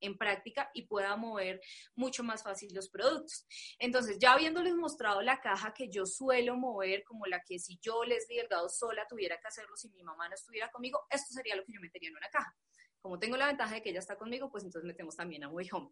en 0.01 0.17
práctica 0.17 0.71
y 0.75 0.87
pueda 0.87 1.17
mover 1.17 1.61
mucho 1.95 2.23
más 2.23 2.43
fácil 2.43 2.73
los 2.75 2.89
productos. 2.89 3.47
Entonces, 3.79 4.19
ya 4.19 4.33
habiéndoles 4.33 4.75
mostrado 4.75 5.23
la 5.23 5.41
caja 5.41 5.73
que 5.73 5.89
yo 5.89 6.07
suelo 6.07 6.57
mover, 6.57 7.05
como 7.05 7.27
la 7.27 7.43
que 7.43 7.59
si 7.59 7.79
yo, 7.83 8.05
les 8.05 8.27
di 8.29 8.37
Delgado, 8.37 8.69
sola 8.69 9.07
tuviera 9.09 9.39
que 9.39 9.49
hacerlo 9.49 9.77
si 9.77 9.89
mi 9.91 10.03
mamá 10.03 10.29
no 10.29 10.35
estuviera 10.35 10.71
conmigo, 10.71 11.07
esto 11.11 11.33
sería 11.33 11.57
lo 11.57 11.65
que 11.65 11.73
yo 11.73 11.81
metería 11.81 12.09
en 12.09 12.17
una 12.17 12.29
caja. 12.29 12.57
Como 13.01 13.19
tengo 13.19 13.37
la 13.37 13.47
ventaja 13.47 13.75
de 13.75 13.83
que 13.83 13.91
ella 13.91 13.99
está 13.99 14.17
conmigo, 14.17 14.51
pues 14.51 14.65
entonces 14.65 14.87
metemos 14.87 15.17
también 15.17 15.45
a 15.45 15.49
Way 15.49 15.69
Home. 15.73 15.91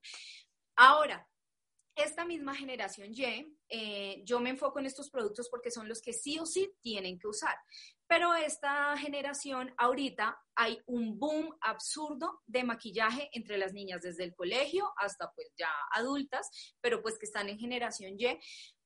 Ahora, 0.76 1.28
esta 1.94 2.24
misma 2.24 2.54
generación 2.54 3.12
Y, 3.12 3.56
eh, 3.68 4.22
yo 4.24 4.40
me 4.40 4.50
enfoco 4.50 4.78
en 4.78 4.86
estos 4.86 5.10
productos 5.10 5.48
porque 5.50 5.70
son 5.70 5.88
los 5.88 6.00
que 6.00 6.12
sí 6.12 6.38
o 6.38 6.46
sí 6.46 6.72
tienen 6.80 7.18
que 7.18 7.28
usar. 7.28 7.56
Pero 8.06 8.34
esta 8.34 8.96
generación, 8.96 9.74
ahorita 9.78 10.38
hay 10.54 10.78
un 10.86 11.18
boom 11.18 11.56
absurdo 11.60 12.42
de 12.46 12.64
maquillaje 12.64 13.30
entre 13.32 13.58
las 13.58 13.72
niñas 13.72 14.02
desde 14.02 14.24
el 14.24 14.34
colegio 14.34 14.92
hasta 14.96 15.32
pues 15.32 15.52
ya 15.56 15.70
adultas, 15.92 16.74
pero 16.80 17.02
pues 17.02 17.18
que 17.18 17.26
están 17.26 17.48
en 17.48 17.58
generación 17.58 18.18
Y, 18.18 18.38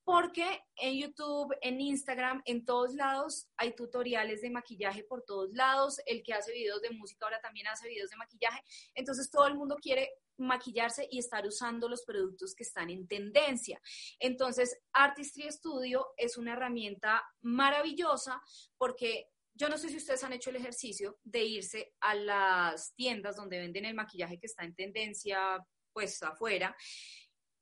porque 0.07 0.63
en 0.77 0.97
YouTube, 0.97 1.53
en 1.59 1.81
Instagram, 1.81 2.41
en 2.45 2.63
todos 2.63 2.93
lados 2.93 3.49
hay 3.57 3.75
tutoriales 3.75 4.39
de 4.41 4.49
maquillaje 4.49 5.03
por 5.03 5.23
todos 5.23 5.49
lados. 5.51 5.99
El 6.05 6.23
que 6.23 6.33
hace 6.33 6.53
videos 6.53 6.81
de 6.81 6.91
música 6.91 7.25
ahora 7.25 7.41
también 7.41 7.67
hace 7.67 7.89
videos 7.89 8.09
de 8.09 8.15
maquillaje. 8.15 8.63
Entonces 8.95 9.29
todo 9.29 9.47
el 9.47 9.55
mundo 9.55 9.75
quiere 9.81 10.09
maquillarse 10.37 11.07
y 11.09 11.19
estar 11.19 11.45
usando 11.45 11.89
los 11.89 12.03
productos 12.03 12.53
que 12.55 12.63
están 12.63 12.89
en 12.89 13.07
tendencia. 13.07 13.81
Entonces, 14.19 14.79
Artistry 14.93 15.51
Studio 15.51 16.07
es 16.17 16.37
una 16.37 16.53
herramienta 16.53 17.23
maravillosa 17.41 18.41
porque 18.77 19.29
yo 19.53 19.69
no 19.69 19.77
sé 19.77 19.89
si 19.89 19.97
ustedes 19.97 20.23
han 20.23 20.33
hecho 20.33 20.51
el 20.51 20.57
ejercicio 20.57 21.17
de 21.23 21.43
irse 21.43 21.93
a 21.99 22.13
las 22.13 22.93
tiendas 22.93 23.35
donde 23.35 23.59
venden 23.59 23.85
el 23.85 23.95
maquillaje 23.95 24.39
que 24.39 24.45
está 24.45 24.63
en 24.63 24.75
tendencia, 24.75 25.59
pues 25.91 26.21
afuera, 26.21 26.75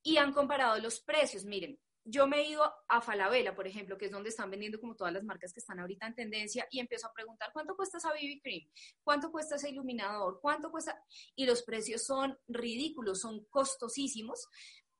y 0.04 0.18
han 0.18 0.34
comparado 0.34 0.78
los 0.80 1.00
precios. 1.00 1.46
Miren, 1.46 1.80
yo 2.06 2.28
me 2.28 2.38
he 2.38 2.50
ido 2.50 2.72
a 2.88 3.02
Falabella, 3.02 3.56
por 3.56 3.68
ejemplo, 3.68 3.98
que 3.98 4.06
es 4.06 4.12
donde 4.12 4.30
están 4.30 4.52
vendiendo 4.52 4.80
como 4.80 4.96
todas 4.96 5.12
las 5.12 5.24
marcas 5.24 5.52
que 5.52 5.60
están 5.60 5.80
ahorita 5.80 6.06
en 6.06 6.16
tendencia, 6.16 6.68
y 6.70 6.80
empiezo 6.80 7.08
a 7.08 7.14
preguntar, 7.14 7.50
¿cuánto 7.52 7.76
cuesta 7.76 7.98
esa 7.98 8.12
BB 8.12 8.42
Cream? 8.44 8.70
¿Cuánto 9.04 9.32
cuesta 9.32 9.56
ese 9.56 9.72
iluminador? 9.72 10.40
¿Cuánto 10.40 10.70
cuesta? 10.70 11.04
Y 11.36 11.46
los 11.46 11.64
precios 11.64 12.06
son 12.06 12.38
ridículos, 12.48 13.22
son 13.22 13.44
costosísimos. 13.46 14.48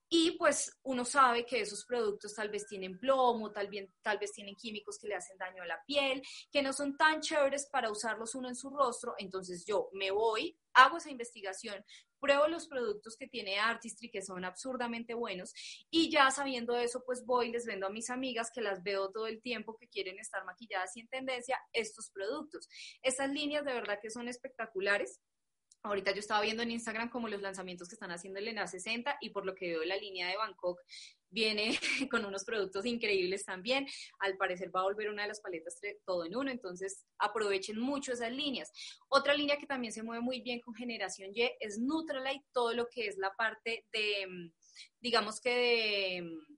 Y 0.08 0.32
pues 0.32 0.70
uno 0.84 1.04
sabe 1.04 1.44
que 1.44 1.60
esos 1.60 1.84
productos 1.84 2.34
tal 2.34 2.48
vez 2.48 2.66
tienen 2.66 2.98
plomo, 2.98 3.50
tal, 3.50 3.68
bien, 3.68 3.92
tal 4.02 4.18
vez 4.18 4.32
tienen 4.32 4.54
químicos 4.54 4.98
que 4.98 5.08
le 5.08 5.16
hacen 5.16 5.36
daño 5.36 5.62
a 5.62 5.66
la 5.66 5.82
piel, 5.84 6.22
que 6.52 6.62
no 6.62 6.72
son 6.72 6.96
tan 6.96 7.20
chéveres 7.20 7.66
para 7.66 7.90
usarlos 7.90 8.34
uno 8.34 8.48
en 8.48 8.54
su 8.54 8.70
rostro. 8.70 9.14
Entonces 9.18 9.64
yo 9.66 9.88
me 9.92 10.12
voy, 10.12 10.56
hago 10.74 10.98
esa 10.98 11.10
investigación, 11.10 11.84
pruebo 12.20 12.46
los 12.48 12.68
productos 12.68 13.16
que 13.16 13.26
tiene 13.26 13.58
Artistry, 13.58 14.10
que 14.10 14.22
son 14.22 14.44
absurdamente 14.44 15.14
buenos, 15.14 15.52
y 15.90 16.10
ya 16.10 16.30
sabiendo 16.30 16.76
eso, 16.76 17.02
pues 17.04 17.24
voy, 17.24 17.50
les 17.50 17.66
vendo 17.66 17.86
a 17.86 17.90
mis 17.90 18.10
amigas 18.10 18.50
que 18.54 18.60
las 18.60 18.82
veo 18.82 19.10
todo 19.10 19.26
el 19.26 19.42
tiempo, 19.42 19.76
que 19.76 19.88
quieren 19.88 20.18
estar 20.18 20.44
maquilladas 20.44 20.96
y 20.96 21.00
en 21.00 21.08
tendencia, 21.08 21.60
estos 21.72 22.10
productos. 22.10 22.68
Estas 23.02 23.30
líneas 23.30 23.64
de 23.64 23.74
verdad 23.74 23.98
que 24.00 24.10
son 24.10 24.28
espectaculares. 24.28 25.20
Ahorita 25.82 26.12
yo 26.12 26.20
estaba 26.20 26.40
viendo 26.40 26.62
en 26.62 26.72
Instagram 26.72 27.10
como 27.10 27.28
los 27.28 27.42
lanzamientos 27.42 27.88
que 27.88 27.94
están 27.94 28.10
haciendo 28.10 28.40
el 28.40 28.48
ENA 28.48 28.66
60 28.66 29.18
y 29.20 29.30
por 29.30 29.46
lo 29.46 29.54
que 29.54 29.68
veo 29.68 29.84
la 29.84 29.96
línea 29.96 30.28
de 30.28 30.36
Bangkok 30.36 30.80
viene 31.30 31.78
con 32.10 32.24
unos 32.24 32.44
productos 32.44 32.86
increíbles 32.86 33.44
también. 33.44 33.86
Al 34.18 34.36
parecer 34.36 34.74
va 34.74 34.80
a 34.80 34.84
volver 34.84 35.10
una 35.10 35.22
de 35.22 35.28
las 35.28 35.40
paletas 35.40 35.78
todo 36.04 36.24
en 36.24 36.36
uno, 36.36 36.50
entonces 36.50 37.04
aprovechen 37.18 37.78
mucho 37.78 38.12
esas 38.12 38.32
líneas. 38.32 38.72
Otra 39.08 39.34
línea 39.34 39.58
que 39.58 39.66
también 39.66 39.92
se 39.92 40.02
mueve 40.02 40.22
muy 40.22 40.40
bien 40.40 40.60
con 40.60 40.74
Generación 40.74 41.30
Y 41.34 41.50
es 41.60 41.78
Nutralite, 41.78 42.44
todo 42.52 42.72
lo 42.74 42.88
que 42.88 43.06
es 43.06 43.18
la 43.18 43.34
parte 43.36 43.86
de, 43.92 44.26
mm, 44.26 44.52
digamos 45.00 45.40
que 45.40 45.50
de 45.50 46.22
mm, 46.22 46.56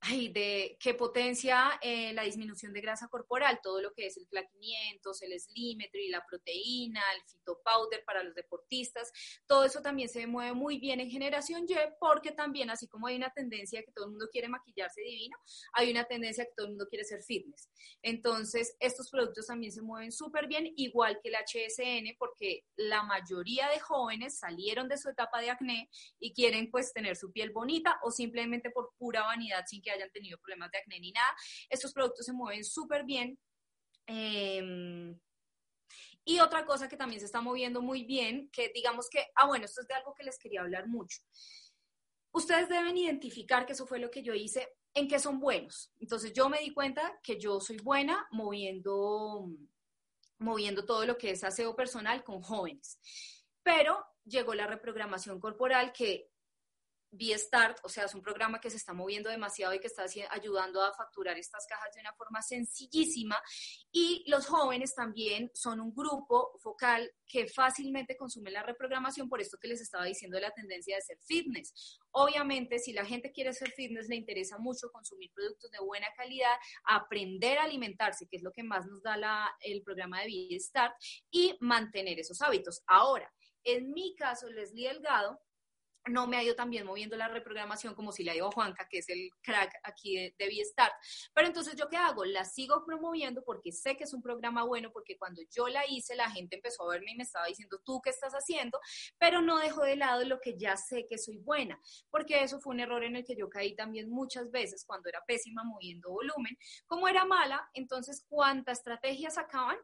ay, 0.00 0.28
de 0.28 0.76
que 0.80 0.94
potencia 0.94 1.78
eh, 1.82 2.12
la 2.12 2.22
disminución 2.22 2.72
de 2.72 2.80
grasa 2.80 3.08
corporal, 3.08 3.58
todo 3.62 3.80
lo 3.82 3.92
que 3.92 4.06
es 4.06 4.16
el 4.16 4.26
flaquimiento, 4.28 5.10
el 5.20 5.40
slimetry, 5.40 6.08
la 6.08 6.24
proteína, 6.24 7.02
el 7.16 7.22
fitopowder 7.26 8.04
para 8.04 8.22
los 8.22 8.34
deportistas, 8.34 9.10
todo 9.46 9.64
eso 9.64 9.80
también 9.82 10.08
se 10.08 10.26
mueve 10.26 10.52
muy 10.52 10.78
bien 10.78 11.00
en 11.00 11.10
generación 11.10 11.64
Y 11.68 11.74
porque 11.98 12.30
también 12.32 12.70
así 12.70 12.86
como 12.86 13.06
hay 13.08 13.16
una 13.16 13.30
tendencia 13.30 13.82
que 13.82 13.92
todo 13.92 14.06
el 14.06 14.12
mundo 14.12 14.28
quiere 14.30 14.48
maquillarse 14.48 15.00
divino, 15.00 15.36
hay 15.72 15.90
una 15.90 16.04
tendencia 16.04 16.44
que 16.44 16.52
todo 16.56 16.66
el 16.66 16.72
mundo 16.72 16.86
quiere 16.88 17.04
ser 17.04 17.22
fitness. 17.22 17.68
Entonces, 18.02 18.76
estos 18.80 19.10
productos 19.10 19.46
también 19.46 19.72
se 19.72 19.82
mueven 19.82 20.12
súper 20.12 20.46
bien, 20.46 20.72
igual 20.76 21.18
que 21.22 21.30
el 21.30 21.34
HSN, 21.34 22.16
porque 22.18 22.64
la 22.76 23.02
mayoría 23.02 23.68
de 23.68 23.80
jóvenes 23.80 24.38
salieron 24.38 24.88
de 24.88 24.98
su 24.98 25.08
etapa 25.08 25.40
de 25.40 25.50
acné 25.50 25.90
y 26.20 26.32
quieren 26.32 26.70
pues 26.70 26.92
tener 26.92 27.16
su 27.16 27.32
piel 27.32 27.50
bonita 27.50 27.98
o 28.02 28.10
simplemente 28.10 28.70
por 28.70 28.92
pura 28.98 29.22
vanidad 29.22 29.64
sin 29.66 29.82
que 29.82 29.87
hayan 29.90 30.10
tenido 30.10 30.38
problemas 30.38 30.70
de 30.70 30.78
acné 30.78 31.00
ni 31.00 31.12
nada. 31.12 31.34
Estos 31.68 31.92
productos 31.92 32.26
se 32.26 32.32
mueven 32.32 32.64
súper 32.64 33.04
bien. 33.04 33.38
Em, 34.06 35.18
Y 36.24 36.40
otra 36.40 36.66
cosa 36.66 36.88
que 36.90 36.96
también 36.98 37.20
se 37.20 37.26
está 37.26 37.40
moviendo 37.40 37.80
muy 37.80 38.04
bien, 38.04 38.50
que 38.50 38.70
digamos 38.74 39.08
que, 39.08 39.28
ah, 39.34 39.46
bueno, 39.46 39.64
esto 39.64 39.80
es 39.80 39.88
de 39.88 39.94
algo 39.94 40.12
que 40.14 40.24
les 40.24 40.38
quería 40.38 40.60
hablar 40.60 40.86
mucho. 40.86 41.20
Ustedes 42.32 42.68
deben 42.68 42.98
identificar 42.98 43.64
que 43.64 43.72
eso 43.72 43.86
fue 43.86 43.98
lo 43.98 44.10
que 44.10 44.22
yo 44.22 44.34
hice, 44.34 44.68
en 44.92 45.08
qué 45.08 45.18
son 45.18 45.40
buenos. 45.40 45.90
Entonces 45.98 46.34
yo 46.34 46.50
me 46.50 46.58
di 46.60 46.74
cuenta 46.74 47.18
que 47.22 47.40
yo 47.40 47.60
soy 47.60 47.78
buena 47.78 48.26
moviendo, 48.30 49.48
moviendo 50.38 50.84
todo 50.84 51.06
lo 51.06 51.16
que 51.16 51.30
es 51.30 51.44
aseo 51.44 51.74
personal 51.74 52.22
con 52.24 52.42
jóvenes. 52.42 52.98
Pero 53.62 54.04
llegó 54.24 54.54
la 54.54 54.66
reprogramación 54.66 55.40
corporal 55.40 55.92
que 55.92 56.28
B-Start, 57.10 57.78
o 57.82 57.88
sea, 57.88 58.04
es 58.04 58.14
un 58.14 58.22
programa 58.22 58.60
que 58.60 58.70
se 58.70 58.76
está 58.76 58.92
moviendo 58.92 59.30
demasiado 59.30 59.74
y 59.74 59.80
que 59.80 59.86
está 59.86 60.04
ayudando 60.30 60.82
a 60.82 60.92
facturar 60.94 61.38
estas 61.38 61.66
cajas 61.66 61.94
de 61.94 62.00
una 62.00 62.12
forma 62.14 62.42
sencillísima. 62.42 63.40
Y 63.90 64.24
los 64.26 64.46
jóvenes 64.46 64.94
también 64.94 65.50
son 65.54 65.80
un 65.80 65.94
grupo 65.94 66.58
focal 66.62 67.10
que 67.26 67.46
fácilmente 67.46 68.16
consume 68.16 68.50
la 68.50 68.62
reprogramación, 68.62 69.28
por 69.28 69.40
esto 69.40 69.58
que 69.58 69.68
les 69.68 69.80
estaba 69.80 70.04
diciendo 70.04 70.38
la 70.40 70.50
tendencia 70.50 70.96
de 70.96 71.02
ser 71.02 71.18
fitness. 71.26 71.98
Obviamente, 72.10 72.78
si 72.78 72.92
la 72.92 73.04
gente 73.04 73.32
quiere 73.32 73.52
ser 73.52 73.70
fitness, 73.72 74.08
le 74.08 74.16
interesa 74.16 74.58
mucho 74.58 74.90
consumir 74.90 75.30
productos 75.34 75.70
de 75.70 75.78
buena 75.80 76.08
calidad, 76.16 76.56
aprender 76.84 77.58
a 77.58 77.64
alimentarse, 77.64 78.26
que 78.28 78.36
es 78.36 78.42
lo 78.42 78.52
que 78.52 78.62
más 78.62 78.86
nos 78.86 79.02
da 79.02 79.16
el 79.60 79.82
programa 79.82 80.20
de 80.20 80.26
B-Start, 80.26 80.94
y 81.30 81.56
mantener 81.60 82.18
esos 82.18 82.40
hábitos. 82.40 82.82
Ahora, 82.86 83.32
en 83.64 83.92
mi 83.92 84.14
caso, 84.14 84.48
Leslie 84.48 84.88
Delgado, 84.88 85.40
no 86.08 86.26
me 86.26 86.36
ha 86.36 86.42
ido 86.42 86.54
tan 86.54 86.70
bien 86.70 86.86
moviendo 86.86 87.16
la 87.16 87.28
reprogramación 87.28 87.94
como 87.94 88.12
si 88.12 88.24
la 88.24 88.34
ido 88.34 88.48
a 88.48 88.52
Juanca, 88.52 88.86
que 88.88 88.98
es 88.98 89.08
el 89.08 89.30
crack 89.42 89.72
aquí 89.82 90.16
de, 90.16 90.34
de 90.38 90.64
Start. 90.64 90.92
Pero 91.34 91.46
entonces, 91.46 91.76
¿yo 91.76 91.88
qué 91.88 91.96
hago? 91.96 92.24
La 92.24 92.44
sigo 92.44 92.84
promoviendo 92.84 93.42
porque 93.44 93.72
sé 93.72 93.96
que 93.96 94.04
es 94.04 94.12
un 94.12 94.22
programa 94.22 94.64
bueno, 94.64 94.90
porque 94.92 95.16
cuando 95.16 95.42
yo 95.50 95.68
la 95.68 95.86
hice, 95.88 96.16
la 96.16 96.30
gente 96.30 96.56
empezó 96.56 96.84
a 96.84 96.92
verme 96.92 97.12
y 97.12 97.16
me 97.16 97.22
estaba 97.22 97.46
diciendo, 97.46 97.80
¿tú 97.84 98.00
qué 98.02 98.10
estás 98.10 98.32
haciendo? 98.32 98.78
Pero 99.18 99.42
no 99.42 99.58
dejo 99.58 99.82
de 99.82 99.96
lado 99.96 100.24
lo 100.24 100.40
que 100.40 100.56
ya 100.56 100.76
sé 100.76 101.06
que 101.08 101.18
soy 101.18 101.38
buena, 101.38 101.80
porque 102.10 102.42
eso 102.42 102.60
fue 102.60 102.74
un 102.74 102.80
error 102.80 103.04
en 103.04 103.16
el 103.16 103.24
que 103.24 103.36
yo 103.36 103.48
caí 103.48 103.74
también 103.74 104.10
muchas 104.10 104.50
veces 104.50 104.84
cuando 104.86 105.08
era 105.08 105.22
pésima 105.26 105.64
moviendo 105.64 106.10
volumen. 106.10 106.56
Como 106.86 107.08
era 107.08 107.24
mala, 107.24 107.68
entonces, 107.74 108.24
¿cuántas 108.28 108.78
estrategias 108.78 109.34
sacaban? 109.34 109.76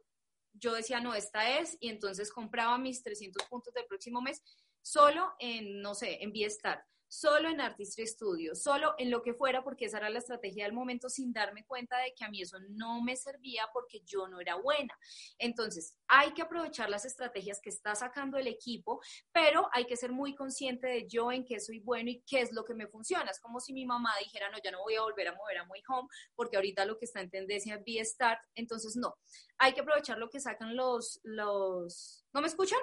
Yo 0.52 0.72
decía, 0.72 1.00
no, 1.00 1.14
esta 1.14 1.58
es, 1.58 1.76
y 1.80 1.88
entonces 1.88 2.32
compraba 2.32 2.78
mis 2.78 3.02
300 3.02 3.42
puntos 3.48 3.74
del 3.74 3.86
próximo 3.86 4.22
mes 4.22 4.40
solo 4.84 5.34
en, 5.38 5.80
no 5.80 5.94
sé, 5.94 6.22
en 6.22 6.30
Biestar, 6.30 6.84
solo 7.08 7.48
en 7.48 7.60
Artistry 7.60 8.06
Studio, 8.06 8.54
solo 8.54 8.94
en 8.98 9.10
lo 9.10 9.22
que 9.22 9.34
fuera, 9.34 9.62
porque 9.64 9.86
esa 9.86 9.98
era 9.98 10.10
la 10.10 10.18
estrategia 10.18 10.64
del 10.64 10.72
momento 10.72 11.08
sin 11.08 11.32
darme 11.32 11.64
cuenta 11.64 11.96
de 11.98 12.12
que 12.12 12.24
a 12.24 12.28
mí 12.28 12.42
eso 12.42 12.58
no 12.70 13.02
me 13.02 13.16
servía 13.16 13.66
porque 13.72 14.00
yo 14.04 14.28
no 14.28 14.40
era 14.40 14.56
buena. 14.56 14.92
Entonces, 15.38 15.96
hay 16.06 16.34
que 16.34 16.42
aprovechar 16.42 16.90
las 16.90 17.04
estrategias 17.04 17.60
que 17.62 17.70
está 17.70 17.94
sacando 17.94 18.36
el 18.36 18.46
equipo, 18.46 19.00
pero 19.32 19.68
hay 19.72 19.86
que 19.86 19.96
ser 19.96 20.12
muy 20.12 20.34
consciente 20.34 20.86
de 20.86 21.06
yo 21.08 21.32
en 21.32 21.44
qué 21.44 21.60
soy 21.60 21.78
bueno 21.78 22.10
y 22.10 22.22
qué 22.26 22.40
es 22.40 22.52
lo 22.52 22.64
que 22.64 22.74
me 22.74 22.88
funciona. 22.88 23.30
Es 23.30 23.40
como 23.40 23.58
si 23.60 23.72
mi 23.72 23.86
mamá 23.86 24.10
dijera, 24.20 24.50
no, 24.50 24.58
ya 24.62 24.70
no 24.70 24.82
voy 24.82 24.96
a 24.96 25.02
volver 25.02 25.28
a 25.28 25.34
mover 25.34 25.58
a 25.58 25.64
My 25.64 25.80
Home 25.88 26.08
porque 26.34 26.56
ahorita 26.56 26.84
lo 26.84 26.98
que 26.98 27.06
está 27.06 27.20
en 27.20 27.30
tendencia 27.30 27.80
es 27.86 28.10
Start. 28.10 28.40
Entonces, 28.54 28.96
no, 28.96 29.14
hay 29.56 29.72
que 29.72 29.80
aprovechar 29.80 30.18
lo 30.18 30.28
que 30.28 30.40
sacan 30.40 30.76
los, 30.76 31.20
los, 31.22 32.26
¿no 32.34 32.40
me 32.40 32.48
escuchan? 32.48 32.80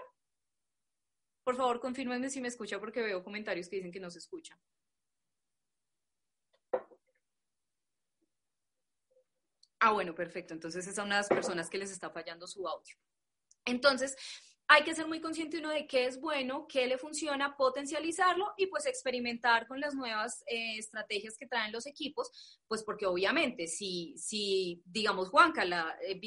Por 1.44 1.56
favor, 1.56 1.80
confírmenme 1.80 2.30
si 2.30 2.40
me 2.40 2.48
escucha 2.48 2.80
porque 2.80 3.02
veo 3.02 3.24
comentarios 3.24 3.68
que 3.68 3.78
dicen 3.78 3.92
que 3.92 4.00
no 4.00 4.12
se 4.12 4.20
escucha. 4.20 4.60
Ah, 9.80 9.92
bueno, 9.92 10.14
perfecto. 10.14 10.54
Entonces 10.54 10.86
es 10.86 11.00
a 11.00 11.04
unas 11.04 11.28
personas 11.28 11.70
que 11.70 11.80
les 11.80 11.92
está 11.92 12.12
fallando 12.12 12.46
su 12.46 12.68
audio. 12.68 12.96
Entonces, 13.66 14.16
hay 14.74 14.84
que 14.84 14.96
ser 14.96 15.06
muy 15.06 15.20
consciente 15.20 15.58
uno 15.58 15.70
de 15.70 15.86
qué 15.86 16.06
es 16.06 16.22
bueno, 16.22 16.66
qué 16.66 16.88
le 16.88 16.98
funciona, 16.98 17.58
potencializarlo 17.58 18.54
y 18.56 18.68
pues 18.68 18.86
experimentar 18.86 19.68
con 19.68 19.82
las 19.82 19.94
nuevas 19.96 20.46
eh, 20.48 20.78
estrategias 20.78 21.36
que 21.38 21.46
traen 21.46 21.74
los 21.74 21.86
equipos, 21.86 22.32
pues 22.70 22.82
porque 22.82 23.06
obviamente 23.06 23.68
si, 23.68 24.14
si 24.18 24.82
digamos, 24.86 25.28
Juanca, 25.28 25.66
la 25.66 25.98
eh, 26.08 26.22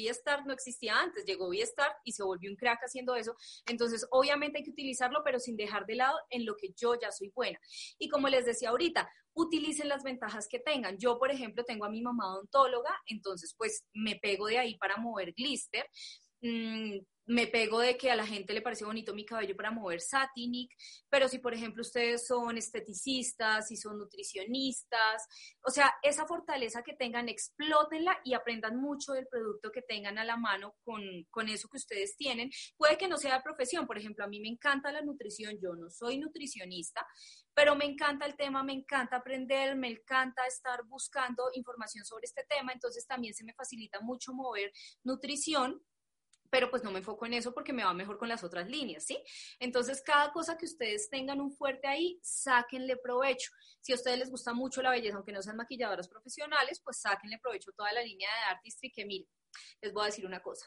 no 0.45 0.53
existía 0.53 0.99
antes, 0.99 1.25
llegó 1.25 1.47
V-Start 1.47 1.97
y 2.03 2.11
se 2.11 2.21
volvió 2.21 2.51
un 2.51 2.55
crack 2.55 2.81
haciendo 2.83 3.15
eso, 3.15 3.35
entonces 3.65 4.05
obviamente 4.11 4.59
hay 4.59 4.63
que 4.63 4.69
utilizarlo, 4.69 5.23
pero 5.25 5.39
sin 5.39 5.57
dejar 5.57 5.87
de 5.87 5.95
lado 5.95 6.19
en 6.29 6.45
lo 6.45 6.55
que 6.55 6.71
yo 6.77 6.93
ya 7.01 7.11
soy 7.11 7.31
buena. 7.33 7.59
Y 7.97 8.09
como 8.09 8.29
les 8.29 8.45
decía 8.45 8.69
ahorita, 8.69 9.09
utilicen 9.35 9.89
las 9.89 10.03
ventajas 10.03 10.47
que 10.47 10.59
tengan. 10.59 10.97
Yo, 10.97 11.19
por 11.19 11.29
ejemplo, 11.29 11.65
tengo 11.65 11.85
a 11.85 11.89
mi 11.89 12.01
mamá 12.01 12.33
odontóloga, 12.33 12.95
entonces 13.05 13.53
pues 13.57 13.85
me 13.93 14.15
pego 14.15 14.47
de 14.47 14.59
ahí 14.59 14.77
para 14.77 14.97
mover 14.97 15.33
glister. 15.33 15.85
Mm, 16.45 16.99
me 17.27 17.47
pego 17.47 17.79
de 17.79 17.97
que 17.97 18.11
a 18.11 18.15
la 18.15 18.27
gente 18.27 18.53
le 18.53 18.61
parece 18.61 18.85
bonito 18.85 19.15
mi 19.15 19.25
cabello 19.25 19.55
para 19.55 19.71
mover 19.71 19.99
Satinic, 19.99 20.71
pero 21.09 21.27
si 21.27 21.39
por 21.39 21.55
ejemplo 21.55 21.81
ustedes 21.81 22.27
son 22.27 22.55
esteticistas, 22.55 23.67
si 23.67 23.75
son 23.77 23.97
nutricionistas, 23.97 25.25
o 25.63 25.71
sea, 25.71 25.91
esa 26.03 26.27
fortaleza 26.27 26.83
que 26.83 26.93
tengan, 26.93 27.27
explótenla 27.27 28.19
y 28.23 28.35
aprendan 28.35 28.79
mucho 28.79 29.13
del 29.13 29.25
producto 29.25 29.71
que 29.71 29.81
tengan 29.81 30.19
a 30.19 30.23
la 30.23 30.37
mano 30.37 30.75
con, 30.83 31.01
con 31.31 31.49
eso 31.49 31.67
que 31.67 31.77
ustedes 31.77 32.15
tienen. 32.15 32.51
Puede 32.77 32.95
que 32.95 33.07
no 33.07 33.17
sea 33.17 33.37
de 33.37 33.43
profesión, 33.43 33.87
por 33.87 33.97
ejemplo, 33.97 34.23
a 34.23 34.27
mí 34.27 34.39
me 34.39 34.49
encanta 34.49 34.91
la 34.91 35.01
nutrición, 35.01 35.57
yo 35.59 35.73
no 35.73 35.89
soy 35.89 36.19
nutricionista, 36.19 37.07
pero 37.55 37.75
me 37.75 37.85
encanta 37.85 38.27
el 38.27 38.35
tema, 38.35 38.63
me 38.63 38.73
encanta 38.73 39.15
aprender, 39.17 39.75
me 39.75 39.89
encanta 39.89 40.45
estar 40.45 40.83
buscando 40.85 41.49
información 41.53 42.05
sobre 42.05 42.25
este 42.25 42.45
tema, 42.47 42.71
entonces 42.71 43.07
también 43.07 43.33
se 43.33 43.43
me 43.43 43.55
facilita 43.55 43.99
mucho 44.01 44.31
mover 44.31 44.71
nutrición 45.03 45.81
pero 46.49 46.69
pues 46.69 46.83
no 46.83 46.91
me 46.91 46.99
enfoco 46.99 47.25
en 47.25 47.33
eso 47.33 47.53
porque 47.53 47.73
me 47.73 47.83
va 47.83 47.93
mejor 47.93 48.17
con 48.17 48.29
las 48.29 48.43
otras 48.43 48.69
líneas, 48.69 49.05
¿sí? 49.05 49.17
Entonces, 49.59 50.01
cada 50.01 50.31
cosa 50.31 50.57
que 50.57 50.65
ustedes 50.65 51.09
tengan 51.09 51.41
un 51.41 51.51
fuerte 51.51 51.87
ahí, 51.87 52.19
sáquenle 52.21 52.97
provecho. 52.97 53.51
Si 53.81 53.91
a 53.91 53.95
ustedes 53.95 54.19
les 54.19 54.29
gusta 54.29 54.53
mucho 54.53 54.81
la 54.81 54.91
belleza, 54.91 55.15
aunque 55.15 55.31
no 55.31 55.41
sean 55.41 55.57
maquilladoras 55.57 56.07
profesionales, 56.07 56.81
pues 56.83 56.99
sáquenle 56.99 57.39
provecho 57.39 57.71
toda 57.73 57.91
la 57.93 58.01
línea 58.01 58.29
de 58.29 58.55
Artistry 58.55 58.91
que 58.91 59.05
miren. 59.05 59.27
Les 59.81 59.93
voy 59.93 60.03
a 60.03 60.05
decir 60.07 60.25
una 60.25 60.41
cosa. 60.41 60.65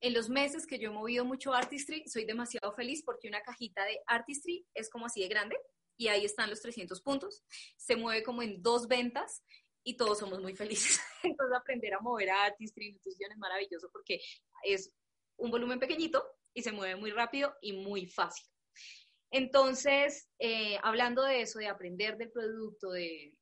En 0.00 0.12
los 0.12 0.28
meses 0.28 0.66
que 0.66 0.78
yo 0.78 0.90
he 0.90 0.92
movido 0.92 1.24
mucho 1.24 1.54
Artistry, 1.54 2.04
soy 2.06 2.24
demasiado 2.24 2.72
feliz 2.74 3.02
porque 3.04 3.28
una 3.28 3.42
cajita 3.42 3.84
de 3.84 4.00
Artistry 4.06 4.66
es 4.74 4.90
como 4.90 5.06
así 5.06 5.22
de 5.22 5.28
grande 5.28 5.56
y 5.96 6.08
ahí 6.08 6.24
están 6.24 6.50
los 6.50 6.60
300 6.60 7.00
puntos. 7.00 7.44
Se 7.76 7.96
mueve 7.96 8.22
como 8.22 8.42
en 8.42 8.62
dos 8.62 8.88
ventas 8.88 9.42
y 9.82 9.96
todos 9.96 10.18
somos 10.18 10.40
muy 10.40 10.54
felices. 10.54 11.00
Entonces, 11.22 11.56
aprender 11.56 11.94
a 11.94 12.00
mover 12.00 12.30
a 12.30 12.44
Artistry 12.44 12.92
Nutrición 12.92 13.32
es 13.32 13.38
maravilloso 13.38 13.88
porque 13.92 14.20
es 14.64 14.92
un 15.38 15.50
volumen 15.50 15.78
pequeñito 15.78 16.24
y 16.54 16.62
se 16.62 16.72
mueve 16.72 16.96
muy 16.96 17.10
rápido 17.10 17.54
y 17.60 17.72
muy 17.72 18.06
fácil. 18.06 18.46
Entonces, 19.30 20.28
eh, 20.38 20.78
hablando 20.82 21.22
de 21.22 21.42
eso, 21.42 21.58
de 21.58 21.68
aprender 21.68 22.16
del 22.16 22.30
producto, 22.30 22.90
de... 22.90 23.34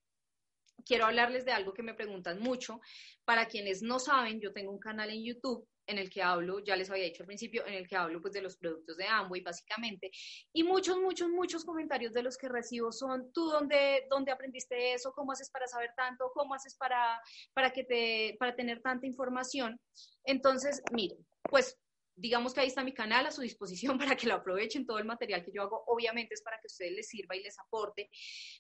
quiero 0.85 1.07
hablarles 1.07 1.45
de 1.45 1.53
algo 1.53 1.73
que 1.73 1.83
me 1.83 1.95
preguntan 1.95 2.41
mucho. 2.41 2.81
Para 3.25 3.47
quienes 3.47 3.83
no 3.83 3.99
saben, 3.99 4.41
yo 4.41 4.53
tengo 4.53 4.73
un 4.73 4.79
canal 4.79 5.11
en 5.11 5.25
YouTube 5.25 5.69
en 5.87 5.99
el 5.99 6.11
que 6.11 6.23
hablo, 6.23 6.61
ya 6.61 6.77
les 6.77 6.91
había 6.91 7.05
dicho 7.05 7.23
al 7.23 7.27
principio, 7.27 7.67
en 7.67 7.75
el 7.75 7.87
que 7.87 7.97
hablo 7.97 8.21
pues 8.21 8.33
de 8.33 8.41
los 8.41 8.57
productos 8.57 8.97
de 8.97 9.07
Amway 9.07 9.43
básicamente, 9.43 10.11
y 10.53 10.63
muchos, 10.63 10.97
muchos, 10.99 11.29
muchos 11.29 11.65
comentarios 11.65 12.13
de 12.13 12.23
los 12.23 12.37
que 12.39 12.49
recibo 12.49 12.91
son, 12.91 13.31
¿tú 13.33 13.51
dónde, 13.51 14.07
dónde 14.09 14.33
aprendiste 14.33 14.95
eso? 14.95 15.13
¿Cómo 15.13 15.33
haces 15.33 15.51
para 15.51 15.67
saber 15.67 15.91
tanto? 15.95 16.31
¿Cómo 16.33 16.55
haces 16.55 16.75
para, 16.77 17.21
para, 17.53 17.71
que 17.71 17.85
te, 17.85 18.37
para 18.39 18.57
tener 18.57 18.81
tanta 18.81 19.07
información? 19.07 19.79
Entonces, 20.25 20.83
miren, 20.93 21.19
pues 21.51 21.79
digamos 22.17 22.55
que 22.55 22.61
ahí 22.61 22.69
está 22.69 22.85
mi 22.85 22.95
canal 22.95 23.27
a 23.27 23.31
su 23.31 23.43
disposición 23.43 23.99
para 23.99 24.17
que 24.17 24.27
lo 24.27 24.35
aprovechen. 24.35 24.87
Todo 24.87 24.99
el 24.99 25.05
material 25.05 25.45
que 25.45 25.53
yo 25.53 25.63
hago, 25.63 25.85
obviamente, 25.87 26.35
es 26.35 26.43
para 26.43 26.57
que 26.59 26.67
a 26.67 26.73
ustedes 26.73 26.93
les 26.93 27.09
sirva 27.09 27.37
y 27.37 27.43
les 27.43 27.59
aporte. 27.59 28.11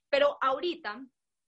Pero 0.09 0.37
ahorita 0.41 1.05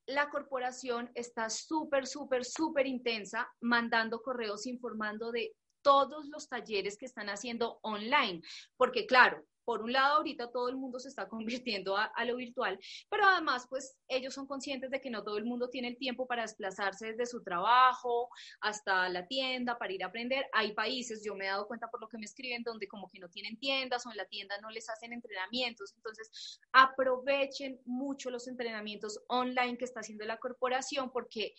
la 0.07 0.29
corporación 0.31 1.11
está 1.15 1.51
súper, 1.51 2.07
súper, 2.07 2.45
súper 2.45 2.87
intensa 2.87 3.49
mandando 3.61 4.23
correos 4.23 4.67
informando 4.67 5.33
de 5.33 5.53
todos 5.83 6.27
los 6.27 6.49
talleres 6.49 6.97
que 6.97 7.07
están 7.07 7.29
haciendo 7.29 7.79
online, 7.83 8.41
porque 8.77 9.07
claro, 9.07 9.45
por 9.67 9.83
un 9.83 9.93
lado, 9.93 10.19
ahorita 10.19 10.53
todo 10.53 10.69
el 10.69 10.77
mundo 10.77 11.01
se 11.01 11.09
está 11.09 11.29
convirtiendo 11.29 11.97
a, 11.97 12.25
lo 12.25 12.37
virtual, 12.37 12.79
pero 13.11 13.25
además, 13.27 13.67
pues 13.69 13.99
ellos 14.09 14.33
son 14.33 14.47
conscientes 14.47 14.91
de 14.91 15.01
que 15.01 15.11
no 15.11 15.23
todo 15.23 15.37
el 15.37 15.45
mundo 15.45 15.69
tiene 15.69 15.89
el 15.89 15.99
tiempo 15.99 16.27
para 16.27 16.43
desplazarse 16.43 17.09
desde 17.09 17.27
su 17.27 17.43
trabajo 17.43 18.31
hasta 18.61 19.09
la 19.09 19.27
tienda 19.27 19.77
para 19.79 19.93
ir 19.93 20.03
a 20.03 20.07
aprender. 20.07 20.47
Hay 20.53 20.73
países, 20.73 21.23
yo 21.25 21.35
me 21.35 21.45
he 21.45 21.49
dado 21.49 21.67
cuenta 21.67 21.89
por 21.89 22.01
lo 22.01 22.09
que 22.09 22.19
me 22.19 22.25
escriben, 22.25 22.63
donde 22.63 22.89
como 22.89 23.09
que 23.09 23.19
no 23.19 23.29
tienen 23.29 23.59
tiendas 23.59 24.07
o 24.07 24.11
en 24.11 24.17
la 24.17 24.27
tienda 24.27 24.59
no 24.61 24.71
les 24.71 24.89
hacen 24.89 25.13
entrenamientos. 25.13 25.93
Entonces, 25.97 26.61
aprovechen 26.73 27.81
mucho 27.85 28.31
los 28.31 28.47
entrenamientos 28.47 29.21
online 29.29 29.77
que 29.77 29.85
está 29.85 30.01
haciendo 30.01 30.25
la 30.25 30.39
corporación 30.39 31.11
porque 31.11 31.55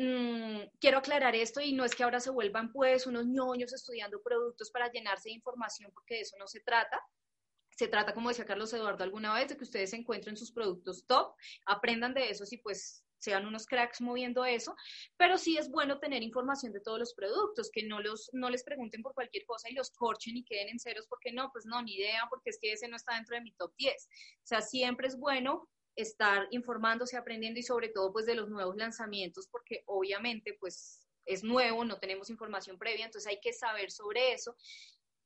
Mm, 0.00 0.60
quiero 0.78 0.98
aclarar 0.98 1.34
esto 1.34 1.60
y 1.60 1.72
no 1.72 1.84
es 1.84 1.92
que 1.92 2.04
ahora 2.04 2.20
se 2.20 2.30
vuelvan 2.30 2.72
pues 2.72 3.08
unos 3.08 3.26
ñoños 3.26 3.72
estudiando 3.72 4.22
productos 4.22 4.70
para 4.70 4.92
llenarse 4.92 5.28
de 5.28 5.34
información, 5.34 5.90
porque 5.92 6.14
de 6.14 6.20
eso 6.20 6.36
no 6.38 6.46
se 6.46 6.60
trata. 6.60 7.02
Se 7.70 7.88
trata, 7.88 8.14
como 8.14 8.28
decía 8.28 8.44
Carlos 8.44 8.72
Eduardo 8.72 9.02
alguna 9.02 9.34
vez, 9.34 9.48
de 9.48 9.56
que 9.56 9.64
ustedes 9.64 9.92
encuentren 9.92 10.36
sus 10.36 10.52
productos 10.52 11.04
top, 11.04 11.34
aprendan 11.66 12.14
de 12.14 12.30
esos 12.30 12.52
y 12.52 12.58
pues 12.58 13.04
sean 13.18 13.44
unos 13.44 13.66
cracks 13.66 14.00
moviendo 14.00 14.44
eso, 14.44 14.76
pero 15.16 15.36
sí 15.36 15.58
es 15.58 15.68
bueno 15.68 15.98
tener 15.98 16.22
información 16.22 16.72
de 16.72 16.80
todos 16.80 17.00
los 17.00 17.14
productos, 17.14 17.68
que 17.72 17.82
no, 17.82 18.00
los, 18.00 18.30
no 18.32 18.50
les 18.50 18.62
pregunten 18.62 19.02
por 19.02 19.14
cualquier 19.14 19.44
cosa 19.46 19.68
y 19.68 19.74
los 19.74 19.90
corchen 19.90 20.36
y 20.36 20.44
queden 20.44 20.68
en 20.68 20.78
ceros 20.78 21.08
porque 21.08 21.32
no, 21.32 21.50
pues 21.52 21.66
no, 21.66 21.82
ni 21.82 21.96
idea, 21.96 22.22
porque 22.30 22.50
es 22.50 22.58
que 22.60 22.72
ese 22.72 22.86
no 22.86 22.94
está 22.94 23.16
dentro 23.16 23.34
de 23.34 23.42
mi 23.42 23.52
top 23.52 23.72
10. 23.76 23.92
O 23.94 24.46
sea, 24.46 24.62
siempre 24.62 25.08
es 25.08 25.18
bueno 25.18 25.68
estar 25.98 26.48
informándose, 26.52 27.16
aprendiendo 27.16 27.58
y 27.58 27.64
sobre 27.64 27.88
todo 27.88 28.12
pues 28.12 28.24
de 28.24 28.36
los 28.36 28.48
nuevos 28.48 28.76
lanzamientos, 28.76 29.48
porque 29.48 29.82
obviamente 29.86 30.56
pues 30.60 31.04
es 31.26 31.42
nuevo, 31.42 31.84
no 31.84 31.98
tenemos 31.98 32.30
información 32.30 32.78
previa, 32.78 33.04
entonces 33.04 33.28
hay 33.28 33.40
que 33.40 33.52
saber 33.52 33.90
sobre 33.90 34.32
eso. 34.32 34.54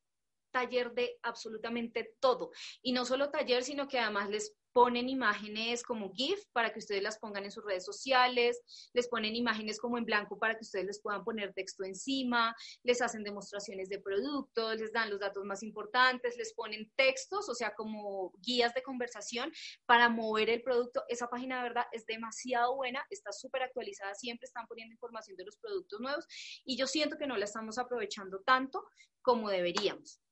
taller 0.51 0.93
de 0.93 1.19
absolutamente 1.23 2.15
todo. 2.21 2.51
Y 2.83 2.93
no 2.93 3.05
solo 3.05 3.31
taller, 3.31 3.63
sino 3.63 3.89
que 3.89 3.99
además 3.99 4.29
les 4.29 4.55
ponen 4.81 5.11
imágenes 5.11 5.83
como 5.83 6.11
GIF 6.11 6.43
para 6.55 6.73
que 6.73 6.79
ustedes 6.79 7.03
las 7.03 7.19
pongan 7.19 7.45
en 7.45 7.51
sus 7.51 7.63
redes 7.63 7.85
sociales, 7.85 8.63
les 8.95 9.09
ponen 9.09 9.37
imágenes 9.37 9.79
como 9.79 9.99
en 9.99 10.07
blanco 10.07 10.39
para 10.39 10.55
que 10.55 10.63
ustedes 10.63 10.87
les 10.87 11.03
puedan 11.03 11.23
poner 11.23 11.53
texto 11.53 11.85
encima, 11.85 12.57
les 12.83 13.03
hacen 13.03 13.23
demostraciones 13.23 13.91
de 13.91 13.99
productos, 13.99 14.81
les 14.81 14.91
dan 14.91 15.11
los 15.11 15.21
datos 15.21 15.45
más 15.45 15.63
importantes, 15.63 16.35
les 16.39 16.55
ponen 16.55 16.91
textos, 16.97 17.51
o 17.51 17.55
sea, 17.55 17.75
como 17.75 18.33
guías 18.39 18.73
de 18.73 18.83
conversación 18.83 19.53
para 19.85 20.09
mover 20.09 20.49
el 20.49 20.63
producto. 20.63 21.05
Esa 21.11 21.29
página 21.29 21.59
de 21.59 21.65
verdad 21.65 21.85
es 21.93 22.07
demasiado 22.07 22.75
buena, 22.75 23.05
está 23.11 23.33
súper 23.33 23.65
actualizada, 23.65 24.15
siempre 24.15 24.47
están 24.47 24.67
poniendo 24.67 24.95
información 24.95 25.37
de 25.37 25.45
los 25.45 25.59
productos 25.59 26.01
nuevos 26.01 26.27
y 26.65 26.79
yo 26.79 26.87
siento 26.87 27.19
que 27.19 27.27
no 27.27 27.37
la 27.37 27.45
estamos 27.45 27.77
aprovechando 27.77 28.41
tanto 28.47 28.83
como 29.21 29.51
deberíamos. 29.51 30.23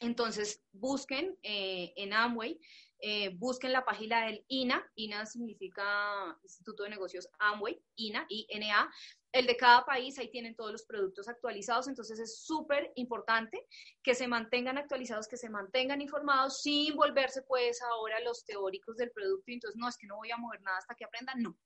Entonces, 0.00 0.62
busquen 0.72 1.38
eh, 1.42 1.92
en 1.96 2.12
Amway 2.12 2.58
eh, 3.00 3.30
busquen 3.34 3.72
la 3.72 3.84
página 3.84 4.26
del 4.26 4.44
INA, 4.48 4.84
INA 4.94 5.26
significa 5.26 6.38
Instituto 6.42 6.82
de 6.82 6.90
Negocios 6.90 7.28
Amway, 7.38 7.82
INA, 7.96 8.26
INA, 8.28 8.90
el 9.32 9.46
de 9.46 9.56
cada 9.56 9.84
país, 9.84 10.18
ahí 10.18 10.30
tienen 10.30 10.56
todos 10.56 10.72
los 10.72 10.84
productos 10.84 11.28
actualizados, 11.28 11.88
entonces 11.88 12.18
es 12.18 12.42
súper 12.42 12.92
importante 12.96 13.66
que 14.02 14.14
se 14.14 14.26
mantengan 14.26 14.76
actualizados, 14.76 15.28
que 15.28 15.36
se 15.36 15.48
mantengan 15.48 16.00
informados 16.00 16.62
sin 16.62 16.96
volverse 16.96 17.42
pues 17.42 17.80
ahora 17.82 18.20
los 18.20 18.44
teóricos 18.44 18.96
del 18.96 19.12
producto, 19.12 19.52
entonces 19.52 19.78
no, 19.78 19.88
es 19.88 19.96
que 19.96 20.06
no 20.06 20.16
voy 20.16 20.30
a 20.30 20.36
mover 20.36 20.60
nada 20.62 20.78
hasta 20.78 20.94
que 20.94 21.04
aprendan, 21.04 21.42
no. 21.42 21.56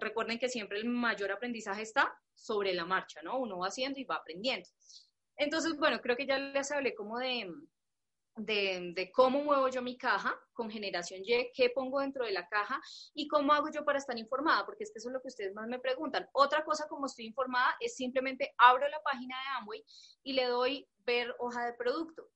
Recuerden 0.00 0.38
que 0.38 0.48
siempre 0.48 0.78
el 0.78 0.84
mayor 0.84 1.32
aprendizaje 1.32 1.82
está 1.82 2.14
sobre 2.34 2.74
la 2.74 2.84
marcha, 2.84 3.22
¿no? 3.22 3.38
Uno 3.38 3.58
va 3.58 3.68
haciendo 3.68 3.98
y 3.98 4.04
va 4.04 4.16
aprendiendo. 4.16 4.68
Entonces, 5.36 5.76
bueno, 5.78 6.00
creo 6.00 6.16
que 6.16 6.26
ya 6.26 6.38
les 6.38 6.70
hablé 6.70 6.94
como 6.94 7.18
de, 7.18 7.50
de, 8.36 9.10
cómo 9.12 9.42
muevo 9.42 9.68
yo 9.68 9.82
mi 9.82 9.96
caja 9.96 10.34
con 10.52 10.70
generación 10.70 11.20
Y, 11.24 11.50
qué 11.54 11.70
pongo 11.70 12.00
dentro 12.00 12.24
de 12.24 12.32
la 12.32 12.48
caja 12.48 12.80
y 13.14 13.28
cómo 13.28 13.52
hago 13.52 13.70
yo 13.70 13.84
para 13.84 13.98
estar 13.98 14.18
informada, 14.18 14.64
porque 14.64 14.84
es 14.84 14.92
que 14.92 14.98
eso 14.98 15.08
es 15.08 15.12
lo 15.12 15.20
que 15.20 15.28
ustedes 15.28 15.54
más 15.54 15.68
me 15.68 15.78
preguntan. 15.78 16.28
Otra 16.32 16.64
cosa 16.64 16.86
como 16.88 17.06
estoy 17.06 17.26
informada 17.26 17.74
es 17.80 17.96
simplemente 17.96 18.54
abro 18.58 18.88
la 18.88 19.02
página 19.02 19.36
de 19.36 19.60
Amway 19.60 19.84
y 20.22 20.32
le 20.32 20.46
doy 20.46 20.88
ver 21.04 21.34
hoja 21.38 21.66
de 21.66 21.74
producto. 21.74 22.28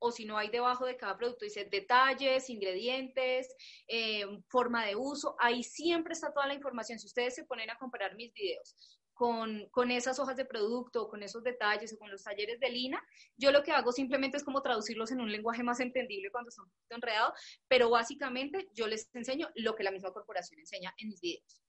O 0.00 0.10
si 0.10 0.26
no 0.26 0.36
hay 0.36 0.50
debajo 0.50 0.84
de 0.84 0.98
cada 0.98 1.16
producto, 1.16 1.46
dice 1.46 1.64
detalles, 1.64 2.50
ingredientes, 2.50 3.54
eh, 3.88 4.26
forma 4.48 4.84
de 4.84 4.96
uso. 4.96 5.34
Ahí 5.38 5.62
siempre 5.62 6.12
está 6.12 6.30
toda 6.32 6.46
la 6.46 6.54
información. 6.54 6.98
Si 6.98 7.06
ustedes 7.06 7.34
se 7.34 7.44
ponen 7.44 7.70
a 7.70 7.78
comparar 7.78 8.14
mis 8.14 8.32
videos 8.34 8.74
con, 9.14 9.68
con, 9.70 9.90
esas 9.90 10.18
hojas 10.18 10.36
de 10.36 10.44
producto, 10.44 11.08
con 11.08 11.22
esos 11.22 11.42
detalles 11.42 11.92
o 11.92 11.98
con 11.98 12.10
los 12.10 12.22
talleres 12.22 12.60
de 12.60 12.68
Lina, 12.68 13.02
yo 13.36 13.52
lo 13.52 13.62
que 13.62 13.72
hago 13.72 13.92
simplemente 13.92 14.36
es 14.36 14.44
como 14.44 14.60
traducirlos 14.60 15.12
en 15.12 15.20
un 15.20 15.30
lenguaje 15.30 15.62
más 15.62 15.80
entendible 15.80 16.30
cuando 16.30 16.50
son 16.50 16.66
un 16.66 16.96
enredados, 16.96 17.38
pero 17.68 17.90
básicamente 17.90 18.68
yo 18.74 18.86
les 18.86 19.08
enseño 19.14 19.48
lo 19.54 19.74
que 19.74 19.84
la 19.84 19.90
misma 19.90 20.12
corporación 20.12 20.60
enseña 20.60 20.92
en 20.98 21.08
mis 21.08 21.20
videos. 21.20 21.62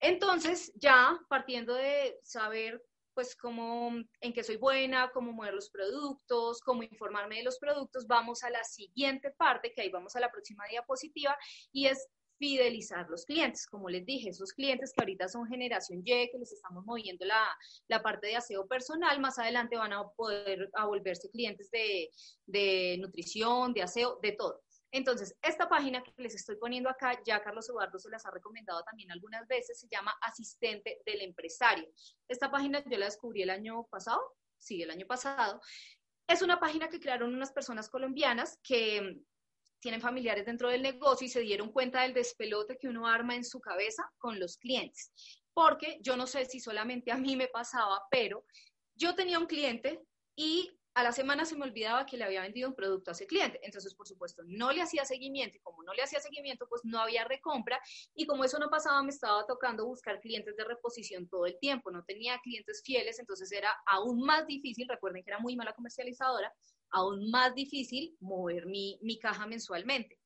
Entonces, 0.00 0.72
ya 0.74 1.18
partiendo 1.28 1.74
de 1.74 2.18
saber 2.22 2.82
pues 3.14 3.36
cómo, 3.36 3.92
en 4.20 4.32
qué 4.32 4.42
soy 4.42 4.56
buena, 4.56 5.10
cómo 5.12 5.32
mover 5.32 5.54
los 5.54 5.70
productos, 5.70 6.60
cómo 6.60 6.82
informarme 6.82 7.36
de 7.36 7.42
los 7.44 7.58
productos, 7.58 8.06
vamos 8.06 8.42
a 8.42 8.50
la 8.50 8.64
siguiente 8.64 9.30
parte, 9.30 9.72
que 9.72 9.82
ahí 9.82 9.90
vamos 9.90 10.16
a 10.16 10.20
la 10.20 10.30
próxima 10.30 10.64
diapositiva, 10.68 11.36
y 11.72 11.86
es 11.86 12.08
fidelizar 12.42 13.08
los 13.08 13.24
clientes. 13.24 13.68
Como 13.68 13.88
les 13.88 14.04
dije, 14.04 14.30
esos 14.30 14.52
clientes 14.52 14.92
que 14.92 15.00
ahorita 15.00 15.28
son 15.28 15.46
generación 15.46 16.02
Y, 16.04 16.28
que 16.28 16.38
les 16.40 16.52
estamos 16.52 16.84
moviendo 16.84 17.24
la, 17.24 17.46
la 17.86 18.02
parte 18.02 18.26
de 18.26 18.34
aseo 18.34 18.66
personal, 18.66 19.20
más 19.20 19.38
adelante 19.38 19.76
van 19.76 19.92
a 19.92 20.08
poder 20.08 20.68
a 20.74 20.86
volverse 20.86 21.30
clientes 21.30 21.70
de, 21.70 22.10
de 22.46 22.96
nutrición, 22.98 23.72
de 23.72 23.82
aseo, 23.82 24.18
de 24.20 24.32
todo. 24.32 24.60
Entonces, 24.90 25.36
esta 25.40 25.68
página 25.68 26.02
que 26.02 26.10
les 26.20 26.34
estoy 26.34 26.56
poniendo 26.56 26.90
acá, 26.90 27.22
ya 27.24 27.40
Carlos 27.40 27.68
Eduardo 27.68 27.96
se 28.00 28.10
las 28.10 28.26
ha 28.26 28.32
recomendado 28.32 28.82
también 28.82 29.12
algunas 29.12 29.46
veces, 29.46 29.78
se 29.78 29.86
llama 29.88 30.12
Asistente 30.20 31.00
del 31.06 31.20
Empresario. 31.20 31.86
Esta 32.26 32.50
página 32.50 32.82
yo 32.90 32.98
la 32.98 33.04
descubrí 33.04 33.42
el 33.42 33.50
año 33.50 33.84
pasado, 33.84 34.20
sí, 34.58 34.82
el 34.82 34.90
año 34.90 35.06
pasado. 35.06 35.60
Es 36.26 36.42
una 36.42 36.58
página 36.58 36.88
que 36.88 36.98
crearon 36.98 37.32
unas 37.32 37.52
personas 37.52 37.88
colombianas 37.88 38.58
que 38.64 39.22
tienen 39.82 40.00
familiares 40.00 40.46
dentro 40.46 40.70
del 40.70 40.80
negocio 40.80 41.26
y 41.26 41.30
se 41.30 41.40
dieron 41.40 41.72
cuenta 41.72 42.02
del 42.02 42.14
despelote 42.14 42.78
que 42.78 42.88
uno 42.88 43.06
arma 43.06 43.34
en 43.34 43.44
su 43.44 43.60
cabeza 43.60 44.04
con 44.16 44.38
los 44.38 44.56
clientes. 44.56 45.12
Porque 45.52 45.98
yo 46.00 46.16
no 46.16 46.26
sé 46.26 46.46
si 46.46 46.60
solamente 46.60 47.10
a 47.10 47.18
mí 47.18 47.36
me 47.36 47.48
pasaba, 47.48 48.00
pero 48.10 48.46
yo 48.94 49.14
tenía 49.14 49.38
un 49.38 49.46
cliente 49.46 50.00
y 50.36 50.70
a 50.94 51.02
la 51.02 51.12
semana 51.12 51.44
se 51.44 51.56
me 51.56 51.64
olvidaba 51.64 52.04
que 52.04 52.16
le 52.16 52.24
había 52.24 52.42
vendido 52.42 52.68
un 52.68 52.74
producto 52.74 53.10
a 53.10 53.12
ese 53.12 53.26
cliente. 53.26 53.58
Entonces, 53.62 53.94
por 53.94 54.06
supuesto, 54.06 54.42
no 54.46 54.72
le 54.72 54.82
hacía 54.82 55.04
seguimiento 55.04 55.56
y 55.56 55.60
como 55.60 55.82
no 55.82 55.94
le 55.94 56.02
hacía 56.02 56.20
seguimiento, 56.20 56.68
pues 56.68 56.82
no 56.84 57.00
había 57.00 57.24
recompra 57.24 57.80
y 58.14 58.26
como 58.26 58.44
eso 58.44 58.58
no 58.58 58.68
pasaba, 58.70 59.02
me 59.02 59.10
estaba 59.10 59.46
tocando 59.46 59.86
buscar 59.86 60.20
clientes 60.20 60.54
de 60.54 60.64
reposición 60.64 61.28
todo 61.28 61.46
el 61.46 61.58
tiempo. 61.58 61.90
No 61.90 62.04
tenía 62.04 62.38
clientes 62.40 62.82
fieles, 62.84 63.18
entonces 63.18 63.50
era 63.52 63.74
aún 63.86 64.20
más 64.20 64.46
difícil. 64.46 64.86
Recuerden 64.86 65.24
que 65.24 65.30
era 65.30 65.40
muy 65.40 65.56
mala 65.56 65.72
comercializadora, 65.72 66.54
aún 66.92 67.30
más 67.30 67.54
difícil 67.54 68.16
mover 68.20 68.66
mi, 68.66 68.98
mi 69.02 69.18
caja 69.18 69.46
mensualmente. 69.46 70.18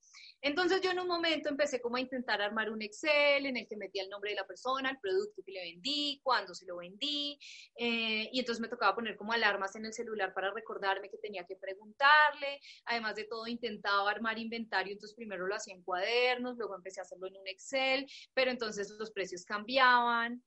Entonces 0.42 0.81
yo 0.83 0.90
en 0.90 1.00
un 1.00 1.09
momento 1.09 1.48
empecé 1.48 1.81
como 1.81 1.96
a 1.96 2.00
intentar 2.00 2.40
armar 2.40 2.70
un 2.70 2.83
Excel 2.83 3.46
en 3.46 3.57
el 3.57 3.66
que 3.66 3.76
metía 3.76 4.02
el 4.02 4.11
nombre 4.11 4.31
de 4.31 4.37
la 4.37 4.46
persona, 4.46 4.90
el 4.90 4.98
producto 4.98 5.42
que 5.44 5.52
le 5.52 5.61
vendí, 5.61 6.20
cuándo 6.22 6.55
se 6.55 6.66
lo 6.66 6.76
vendí, 6.76 7.38
eh, 7.76 8.29
y 8.33 8.38
entonces 8.38 8.61
me 8.61 8.68
tocaba 8.68 8.94
poner 8.94 9.16
como 9.16 9.33
alarmas 9.33 9.74
en 9.76 9.87
el 9.87 9.92
celular 9.92 10.35
para 10.35 10.52
recordarme 10.52 11.11
que 11.11 11.18
tenía 11.18 11.44
que 11.46 11.57
preguntarle. 11.57 12.61
Además 12.85 13.16
de 13.16 13.24
todo 13.24 13.46
intentaba 13.46 14.11
armar 14.11 14.38
inventario, 14.38 14.92
entonces 14.92 15.16
primero 15.16 15.46
lo 15.46 15.55
hacía 15.55 15.74
en 15.74 15.83
cuadernos, 15.83 16.57
luego 16.57 16.76
empecé 16.76 17.00
a 17.00 17.05
hacerlo 17.05 17.26
en 17.26 17.37
un 17.37 17.48
Excel, 17.48 18.07
pero 18.35 18.50
entonces 18.50 18.90
los 18.98 19.11
precios 19.11 19.44
cambiaban. 19.44 20.42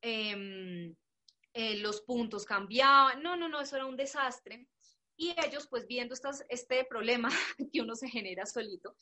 Em, 0.00 0.94
eh, 1.54 1.76
los 1.76 2.00
puntos 2.00 2.46
cambiaban, 2.46 3.22
no, 3.22 3.36
no, 3.36 3.48
no, 3.48 3.60
eso 3.60 3.76
era 3.76 3.84
un 3.84 3.96
desastre. 3.96 4.66
Y 5.22 5.32
ellos, 5.36 5.68
pues 5.68 5.86
viendo 5.86 6.16
este 6.48 6.84
problema 6.84 7.28
que 7.72 7.80
uno 7.80 7.94
se 7.94 8.08
genera 8.08 8.44
solito, 8.44 8.96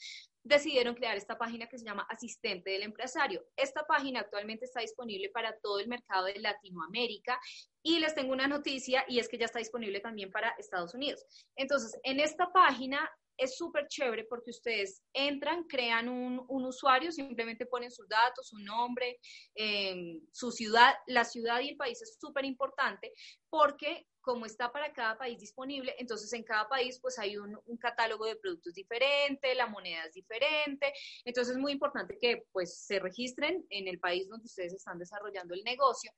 decidieron 0.45 0.95
crear 0.95 1.17
esta 1.17 1.39
página 1.39 1.67
que 1.67 1.79
se 1.79 1.87
llama 1.87 2.07
Asistente 2.11 2.69
del 2.73 2.83
Empresario. 2.83 3.43
Esta 3.57 3.87
página 3.87 4.21
actualmente 4.21 4.67
está 4.67 4.81
disponible 4.81 5.31
para 5.31 5.59
todo 5.61 5.81
el 5.81 5.89
mercado 5.89 6.27
de 6.27 6.39
Latinoamérica 6.39 7.41
y 7.83 8.01
les 8.01 8.15
tengo 8.15 8.35
una 8.35 8.47
noticia 8.47 9.03
y 9.09 9.19
es 9.19 9.31
que 9.31 9.39
ya 9.39 9.47
está 9.47 9.61
disponible 9.61 10.01
también 10.01 10.31
para 10.31 10.51
Estados 10.59 10.93
Unidos. 10.93 11.25
Entonces, 11.57 11.99
en 12.03 12.21
esta 12.21 12.53
página 12.53 13.11
es 13.39 13.57
súper 13.57 13.89
chévere 13.89 14.25
porque 14.25 14.51
ustedes 14.51 15.03
entran, 15.15 15.65
crean 15.65 16.11
un, 16.11 16.45
usuario, 16.67 17.11
simplemente 17.13 17.65
ponen 17.65 17.91
sus 17.91 18.07
datos, 18.07 18.49
su 18.49 18.59
nombre, 18.59 19.19
em, 19.55 20.21
su 20.33 20.53
ciudad. 20.53 20.95
La 21.07 21.25
ciudad 21.25 21.61
y 21.61 21.71
el 21.71 21.77
país 21.79 22.03
es 22.03 22.19
súper 22.21 22.45
importante 22.45 23.15
porque 23.49 24.07
como 24.21 24.47
está 24.47 24.71
para 24.71 24.93
cada 24.93 25.17
país 25.17 25.39
disponible, 25.39 25.95
entonces 25.99 26.33
en 26.33 26.43
cada 26.43 26.69
país 26.69 26.99
pues 27.01 27.19
hay 27.19 27.37
un, 27.37 27.59
catálogo 27.79 28.27
de 28.27 28.37
productos 28.37 28.75
diferente, 28.75 29.55
la 29.55 29.67
moneda 29.67 30.05
es 30.05 30.13
diferente, 30.13 30.93
entonces 31.25 31.57
es 31.57 31.61
muy 31.61 31.73
importante 31.73 32.19
que 32.21 32.47
pues 32.53 32.79
se 32.85 32.99
registren 32.99 33.65
en 33.71 33.89
el 33.89 33.99
país 33.99 34.29
donde 34.29 34.45
ustedes 34.45 34.75
están 34.75 34.99
desarrollando 34.99 35.55
el 35.55 35.65
negocio. 35.65 36.13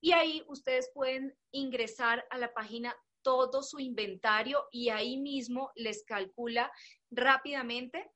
Y 0.00 0.12
ahí 0.12 0.44
ustedes 0.48 0.90
pueden 0.94 1.36
ingresar 1.50 2.24
a 2.30 2.38
la 2.38 2.52
página 2.54 2.96
todo 3.22 3.62
su 3.62 3.78
inventario 3.78 4.66
y 4.70 4.88
ahí 4.88 5.18
mismo 5.18 5.72
les 5.74 6.04
calcula 6.04 6.72
rápidamente 7.10 8.10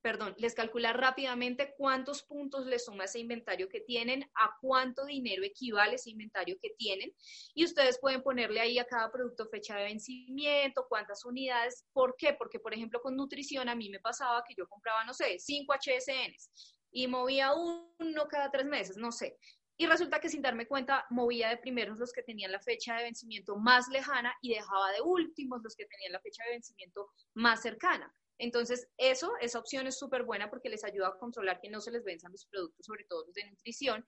perdón, 0.00 0.34
les 0.38 0.54
calcula 0.54 0.92
rápidamente 0.92 1.74
cuántos 1.76 2.22
puntos 2.22 2.66
les 2.66 2.84
suma 2.84 3.04
ese 3.04 3.18
inventario 3.18 3.68
que 3.68 3.80
tienen, 3.80 4.22
a 4.34 4.56
cuánto 4.60 5.04
dinero 5.04 5.44
equivale 5.44 5.96
ese 5.96 6.10
inventario 6.10 6.56
que 6.60 6.70
tienen. 6.78 7.14
Y 7.54 7.64
ustedes 7.64 7.98
pueden 8.00 8.22
ponerle 8.22 8.60
ahí 8.60 8.78
a 8.78 8.86
cada 8.86 9.10
producto 9.10 9.46
fecha 9.46 9.76
de 9.76 9.84
vencimiento, 9.84 10.86
cuántas 10.88 11.24
unidades. 11.24 11.84
¿Por 11.92 12.14
qué? 12.16 12.34
Porque, 12.34 12.58
por 12.58 12.74
ejemplo, 12.74 13.00
con 13.00 13.16
nutrición 13.16 13.68
a 13.68 13.74
mí 13.74 13.90
me 13.90 14.00
pasaba 14.00 14.42
que 14.46 14.54
yo 14.56 14.66
compraba, 14.68 15.04
no 15.04 15.14
sé, 15.14 15.38
5 15.38 15.74
HSNs 15.74 16.50
y 16.90 17.06
movía 17.08 17.52
uno 17.54 18.28
cada 18.28 18.50
tres 18.50 18.66
meses, 18.66 18.96
no 18.96 19.10
sé. 19.10 19.38
Y 19.78 19.86
resulta 19.86 20.20
que 20.20 20.28
sin 20.28 20.42
darme 20.42 20.66
cuenta, 20.66 21.06
movía 21.10 21.48
de 21.48 21.56
primeros 21.56 21.98
los 21.98 22.12
que 22.12 22.22
tenían 22.22 22.52
la 22.52 22.60
fecha 22.60 22.94
de 22.96 23.04
vencimiento 23.04 23.56
más 23.56 23.88
lejana 23.88 24.32
y 24.40 24.54
dejaba 24.54 24.92
de 24.92 25.00
últimos 25.00 25.62
los 25.64 25.74
que 25.74 25.86
tenían 25.86 26.12
la 26.12 26.20
fecha 26.20 26.44
de 26.44 26.50
vencimiento 26.50 27.10
más 27.34 27.62
cercana. 27.62 28.14
Entonces, 28.38 28.88
eso, 28.96 29.32
esa 29.40 29.58
opción 29.58 29.86
es 29.86 29.98
súper 29.98 30.24
buena 30.24 30.50
porque 30.50 30.68
les 30.68 30.84
ayuda 30.84 31.08
a 31.08 31.18
controlar 31.18 31.60
que 31.60 31.70
no 31.70 31.80
se 31.80 31.90
les 31.90 32.04
venzan 32.04 32.32
los 32.32 32.46
productos, 32.46 32.84
sobre 32.84 33.04
todo 33.04 33.24
los 33.26 33.34
de 33.34 33.44
nutrición. 33.50 34.06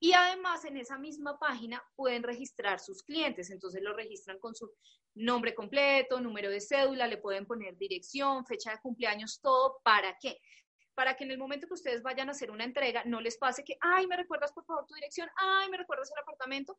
Y 0.00 0.12
además, 0.12 0.64
en 0.64 0.76
esa 0.76 0.98
misma 0.98 1.38
página 1.38 1.82
pueden 1.94 2.22
registrar 2.22 2.80
sus 2.80 3.02
clientes. 3.02 3.50
Entonces, 3.50 3.82
lo 3.82 3.94
registran 3.94 4.38
con 4.38 4.54
su 4.54 4.72
nombre 5.14 5.54
completo, 5.54 6.20
número 6.20 6.50
de 6.50 6.60
cédula, 6.60 7.06
le 7.06 7.18
pueden 7.18 7.46
poner 7.46 7.76
dirección, 7.76 8.44
fecha 8.46 8.70
de 8.70 8.80
cumpleaños, 8.80 9.40
todo. 9.40 9.80
¿Para 9.82 10.16
qué? 10.20 10.38
Para 10.94 11.16
que 11.16 11.24
en 11.24 11.30
el 11.30 11.38
momento 11.38 11.66
que 11.66 11.74
ustedes 11.74 12.02
vayan 12.02 12.28
a 12.28 12.32
hacer 12.32 12.50
una 12.50 12.64
entrega, 12.64 13.02
no 13.04 13.20
les 13.20 13.38
pase 13.38 13.64
que, 13.64 13.76
ay, 13.80 14.06
me 14.06 14.16
recuerdas 14.16 14.52
por 14.52 14.64
favor 14.64 14.86
tu 14.86 14.94
dirección, 14.94 15.28
ay, 15.36 15.68
me 15.70 15.78
recuerdas 15.78 16.10
el 16.14 16.22
apartamento, 16.22 16.78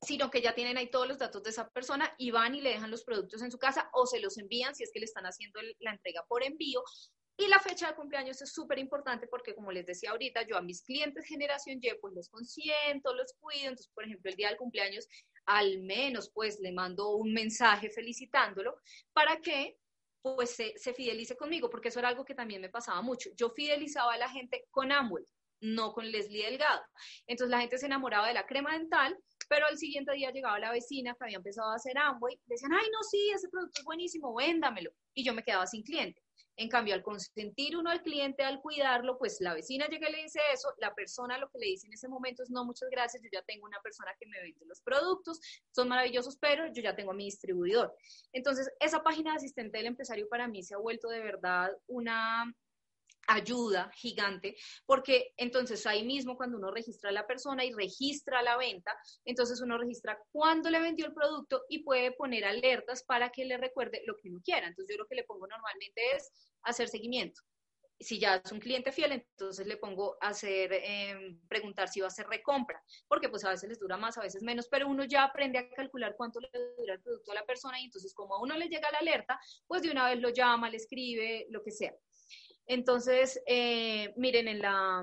sino 0.00 0.30
que 0.30 0.40
ya 0.40 0.54
tienen 0.54 0.76
ahí 0.76 0.90
todos 0.90 1.08
los 1.08 1.18
datos 1.18 1.42
de 1.42 1.50
esa 1.50 1.68
persona 1.70 2.14
y 2.18 2.30
van 2.30 2.54
y 2.54 2.60
le 2.60 2.70
dejan 2.70 2.90
los 2.90 3.04
productos 3.04 3.42
en 3.42 3.50
su 3.50 3.58
casa 3.58 3.90
o 3.92 4.06
se 4.06 4.20
los 4.20 4.38
envían 4.38 4.74
si 4.74 4.84
es 4.84 4.90
que 4.92 5.00
le 5.00 5.06
están 5.06 5.24
haciendo 5.24 5.60
la 5.80 5.92
entrega 5.92 6.24
por 6.28 6.44
envío. 6.44 6.82
Y 7.40 7.46
la 7.46 7.60
fecha 7.60 7.88
de 7.88 7.94
cumpleaños 7.94 8.42
es 8.42 8.52
súper 8.52 8.80
importante 8.80 9.28
porque, 9.28 9.54
como 9.54 9.70
les 9.70 9.86
decía 9.86 10.10
ahorita, 10.10 10.42
yo 10.42 10.56
a 10.56 10.60
mis 10.60 10.82
clientes 10.82 11.24
generación 11.24 11.78
Y, 11.80 11.94
pues 12.00 12.12
los 12.12 12.28
consiento, 12.28 13.14
los 13.14 13.32
cuido. 13.38 13.68
Entonces, 13.68 13.92
por 13.94 14.04
ejemplo, 14.04 14.28
el 14.28 14.36
día 14.36 14.48
del 14.48 14.56
cumpleaños, 14.56 15.06
al 15.46 15.80
menos, 15.80 16.30
pues 16.34 16.58
le 16.58 16.72
mando 16.72 17.10
un 17.10 17.32
mensaje 17.32 17.90
felicitándolo 17.90 18.76
para 19.12 19.40
que 19.40 19.78
pues 20.20 20.50
se, 20.50 20.76
se 20.76 20.92
fidelice 20.94 21.36
conmigo, 21.36 21.70
porque 21.70 21.88
eso 21.88 22.00
era 22.00 22.08
algo 22.08 22.24
que 22.24 22.34
también 22.34 22.60
me 22.60 22.70
pasaba 22.70 23.00
mucho. 23.02 23.30
Yo 23.36 23.50
fidelizaba 23.50 24.14
a 24.14 24.18
la 24.18 24.28
gente 24.28 24.66
con 24.72 24.90
Amway, 24.90 25.24
no 25.60 25.92
con 25.92 26.10
Leslie 26.10 26.44
Delgado. 26.44 26.82
Entonces 27.28 27.52
la 27.52 27.60
gente 27.60 27.78
se 27.78 27.86
enamoraba 27.86 28.26
de 28.26 28.34
la 28.34 28.46
crema 28.46 28.72
dental 28.72 29.16
pero 29.48 29.66
al 29.66 29.78
siguiente 29.78 30.12
día 30.12 30.30
llegaba 30.30 30.58
la 30.58 30.72
vecina 30.72 31.14
que 31.14 31.24
había 31.24 31.38
empezado 31.38 31.70
a 31.70 31.76
hacer 31.76 31.96
Amway, 31.98 32.38
decían, 32.46 32.72
ay, 32.72 32.86
no, 32.92 33.02
sí, 33.02 33.30
ese 33.34 33.48
producto 33.48 33.80
es 33.80 33.84
buenísimo, 33.84 34.34
véndamelo. 34.34 34.90
Y 35.14 35.24
yo 35.24 35.34
me 35.34 35.42
quedaba 35.42 35.66
sin 35.66 35.82
cliente. 35.82 36.22
En 36.58 36.68
cambio, 36.68 36.92
al 36.94 37.04
consentir 37.04 37.76
uno 37.76 37.88
al 37.88 38.02
cliente, 38.02 38.42
al 38.42 38.60
cuidarlo, 38.60 39.16
pues 39.16 39.40
la 39.40 39.54
vecina 39.54 39.86
llega 39.86 40.08
y 40.08 40.12
le 40.12 40.22
dice 40.24 40.40
eso, 40.52 40.74
la 40.78 40.92
persona 40.92 41.38
lo 41.38 41.48
que 41.50 41.58
le 41.60 41.66
dice 41.66 41.86
en 41.86 41.92
ese 41.92 42.08
momento 42.08 42.42
es, 42.42 42.50
no, 42.50 42.64
muchas 42.64 42.90
gracias, 42.90 43.22
yo 43.22 43.28
ya 43.32 43.42
tengo 43.42 43.64
una 43.64 43.80
persona 43.80 44.12
que 44.18 44.26
me 44.26 44.40
vende 44.42 44.66
los 44.66 44.80
productos, 44.80 45.40
son 45.70 45.88
maravillosos, 45.88 46.36
pero 46.36 46.66
yo 46.72 46.82
ya 46.82 46.96
tengo 46.96 47.12
a 47.12 47.14
mi 47.14 47.26
distribuidor. 47.26 47.94
Entonces, 48.32 48.68
esa 48.80 49.04
página 49.04 49.30
de 49.30 49.36
asistente 49.36 49.78
del 49.78 49.86
empresario 49.86 50.28
para 50.28 50.48
mí 50.48 50.64
se 50.64 50.74
ha 50.74 50.78
vuelto 50.78 51.08
de 51.08 51.20
verdad 51.20 51.70
una, 51.86 52.52
ayuda 53.28 53.90
gigante, 53.94 54.56
porque 54.86 55.32
entonces 55.36 55.86
ahí 55.86 56.04
mismo 56.04 56.36
cuando 56.36 56.56
uno 56.56 56.70
registra 56.70 57.10
a 57.10 57.12
la 57.12 57.26
persona 57.26 57.64
y 57.64 57.72
registra 57.72 58.42
la 58.42 58.56
venta, 58.56 58.96
entonces 59.24 59.60
uno 59.60 59.78
registra 59.78 60.18
cuándo 60.32 60.70
le 60.70 60.80
vendió 60.80 61.06
el 61.06 61.14
producto 61.14 61.64
y 61.68 61.84
puede 61.84 62.12
poner 62.12 62.46
alertas 62.46 63.04
para 63.04 63.30
que 63.30 63.44
le 63.44 63.58
recuerde 63.58 64.02
lo 64.06 64.16
que 64.16 64.30
uno 64.30 64.40
quiera. 64.42 64.66
Entonces 64.66 64.96
yo 64.96 65.02
lo 65.02 65.06
que 65.06 65.14
le 65.14 65.24
pongo 65.24 65.46
normalmente 65.46 66.00
es 66.16 66.32
hacer 66.62 66.88
seguimiento. 66.88 67.42
Si 68.00 68.18
ya 68.20 68.36
es 68.36 68.52
un 68.52 68.60
cliente 68.60 68.92
fiel, 68.92 69.10
entonces 69.12 69.66
le 69.66 69.76
pongo 69.76 70.16
hacer, 70.20 70.72
em, 70.72 71.40
preguntar 71.48 71.88
si 71.88 72.00
va 72.00 72.06
a 72.06 72.08
hacer 72.08 72.28
recompra, 72.28 72.80
porque 73.08 73.28
pues 73.28 73.44
a 73.44 73.50
veces 73.50 73.68
les 73.68 73.80
dura 73.80 73.96
más, 73.96 74.16
a 74.16 74.22
veces 74.22 74.40
menos, 74.42 74.68
pero 74.70 74.86
uno 74.86 75.04
ya 75.04 75.24
aprende 75.24 75.58
a 75.58 75.68
calcular 75.68 76.14
cuánto 76.16 76.38
le 76.40 76.48
dura 76.78 76.94
el 76.94 77.02
producto 77.02 77.32
a 77.32 77.34
la 77.34 77.44
persona 77.44 77.80
y 77.80 77.86
entonces 77.86 78.14
como 78.14 78.36
a 78.36 78.40
uno 78.40 78.56
le 78.56 78.68
llega 78.68 78.90
la 78.92 78.98
alerta, 78.98 79.38
pues 79.66 79.82
de 79.82 79.90
una 79.90 80.08
vez 80.08 80.20
lo 80.20 80.30
llama, 80.30 80.70
le 80.70 80.76
escribe, 80.76 81.46
lo 81.50 81.62
que 81.62 81.72
sea. 81.72 81.92
Entonces, 82.68 83.42
eh, 83.46 84.12
miren, 84.16 84.46
en 84.46 84.60
la, 84.60 85.02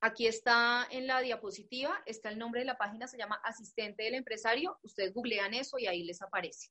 aquí 0.00 0.28
está 0.28 0.86
en 0.90 1.06
la 1.08 1.20
diapositiva, 1.20 2.00
está 2.06 2.30
el 2.30 2.38
nombre 2.38 2.60
de 2.60 2.66
la 2.66 2.78
página, 2.78 3.08
se 3.08 3.18
llama 3.18 3.40
Asistente 3.42 4.04
del 4.04 4.14
Empresario. 4.14 4.78
Ustedes 4.82 5.12
googlean 5.12 5.52
eso 5.52 5.78
y 5.78 5.86
ahí 5.86 6.04
les 6.04 6.22
aparece. 6.22 6.70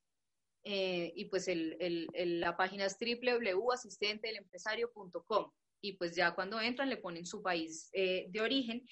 Eh, 0.63 1.11
y 1.17 1.25
pues 1.25 1.49
la 1.49 2.55
página 2.55 2.85
es 2.85 2.97
www.asistentedelempresario.com. 2.97 5.51
Y 5.81 5.97
pues 5.97 6.15
ya 6.15 6.33
cuando 6.33 6.61
entran 6.61 6.89
le 6.89 6.95
ponen 6.95 7.25
su 7.25 7.41
país 7.41 7.89
eh, 7.91 8.27
de 8.29 8.39
origen. 8.39 8.87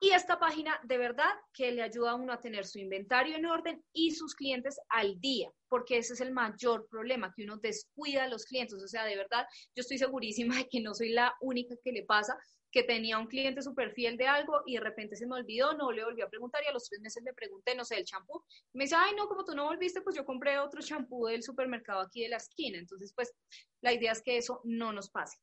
Y 0.00 0.10
esta 0.10 0.38
página 0.38 0.78
de 0.84 0.96
verdad 0.96 1.30
que 1.52 1.72
le 1.72 1.82
ayuda 1.82 2.12
a 2.12 2.14
uno 2.14 2.32
a 2.32 2.40
tener 2.40 2.64
su 2.66 2.78
inventario 2.78 3.36
en 3.36 3.46
orden 3.46 3.82
y 3.92 4.12
sus 4.12 4.34
clientes 4.34 4.78
al 4.88 5.18
día, 5.20 5.50
porque 5.68 5.98
ese 5.98 6.12
es 6.12 6.20
el 6.20 6.32
mayor 6.32 6.86
problema, 6.88 7.32
que 7.34 7.42
uno 7.42 7.56
descuida 7.56 8.24
a 8.24 8.28
los 8.28 8.44
clientes. 8.44 8.80
O 8.80 8.86
sea, 8.86 9.04
de 9.04 9.16
verdad, 9.16 9.44
yo 9.74 9.80
estoy 9.80 9.98
segurísima 9.98 10.56
de 10.56 10.68
que 10.68 10.80
no 10.80 10.94
soy 10.94 11.08
la 11.10 11.34
única 11.40 11.74
que 11.82 11.90
le 11.90 12.04
pasa, 12.04 12.38
que 12.70 12.84
tenía 12.84 13.18
un 13.18 13.26
cliente 13.26 13.60
súper 13.60 13.92
fiel 13.92 14.16
de 14.16 14.28
algo 14.28 14.62
y 14.66 14.74
de 14.74 14.80
repente 14.80 15.16
se 15.16 15.26
me 15.26 15.34
olvidó, 15.34 15.72
no 15.72 15.90
le 15.90 16.04
volví 16.04 16.22
a 16.22 16.28
preguntar 16.28 16.62
y 16.62 16.68
a 16.68 16.72
los 16.72 16.88
tres 16.88 17.00
meses 17.00 17.24
le 17.24 17.32
pregunté, 17.32 17.74
no 17.74 17.84
sé, 17.84 17.96
el 17.96 18.04
champú. 18.04 18.44
Me 18.74 18.84
dice, 18.84 18.94
ay, 18.96 19.16
no, 19.16 19.26
como 19.26 19.44
tú 19.44 19.54
no 19.54 19.64
volviste, 19.64 20.02
pues 20.02 20.14
yo 20.14 20.24
compré 20.24 20.58
otro 20.60 20.80
champú 20.80 21.26
del 21.26 21.42
supermercado 21.42 22.00
aquí 22.00 22.22
de 22.22 22.28
la 22.28 22.36
esquina. 22.36 22.78
Entonces, 22.78 23.12
pues 23.16 23.32
la 23.80 23.92
idea 23.92 24.12
es 24.12 24.22
que 24.22 24.36
eso 24.36 24.60
no 24.62 24.92
nos 24.92 25.10
pase. 25.10 25.38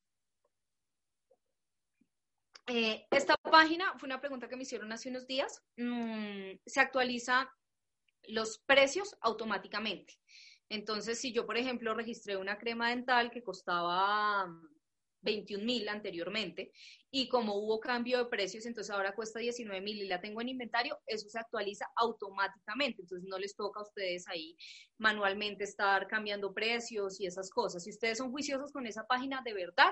Eh, 2.67 3.05
esta 3.11 3.37
página 3.37 3.93
fue 3.97 4.07
una 4.07 4.19
pregunta 4.19 4.47
que 4.47 4.55
me 4.55 4.63
hicieron 4.63 4.91
hace 4.91 5.09
unos 5.09 5.27
días. 5.27 5.61
Mm, 5.77 6.57
se 6.65 6.79
actualiza 6.79 7.49
los 8.27 8.59
precios 8.65 9.15
automáticamente. 9.21 10.15
Entonces, 10.69 11.19
si 11.19 11.31
yo, 11.31 11.45
por 11.45 11.57
ejemplo, 11.57 11.93
registré 11.93 12.37
una 12.37 12.57
crema 12.57 12.89
dental 12.89 13.29
que 13.29 13.43
costaba 13.43 14.47
21 15.21 15.63
mil 15.63 15.89
anteriormente 15.89 16.71
y 17.11 17.27
como 17.27 17.55
hubo 17.55 17.79
cambio 17.79 18.19
de 18.19 18.25
precios, 18.25 18.65
entonces 18.65 18.93
ahora 18.93 19.15
cuesta 19.15 19.39
19 19.39 19.81
mil 19.81 19.97
y 19.97 20.07
la 20.07 20.21
tengo 20.21 20.41
en 20.41 20.49
inventario, 20.49 20.99
eso 21.05 21.29
se 21.29 21.39
actualiza 21.39 21.85
automáticamente. 21.95 23.03
Entonces, 23.03 23.27
no 23.29 23.37
les 23.37 23.55
toca 23.55 23.79
a 23.79 23.83
ustedes 23.83 24.27
ahí 24.27 24.57
manualmente 24.97 25.63
estar 25.65 26.07
cambiando 26.07 26.51
precios 26.51 27.19
y 27.21 27.27
esas 27.27 27.51
cosas. 27.51 27.83
Si 27.83 27.91
ustedes 27.91 28.17
son 28.17 28.31
juiciosos 28.31 28.71
con 28.71 28.87
esa 28.87 29.05
página, 29.05 29.41
de 29.45 29.53
verdad, 29.53 29.91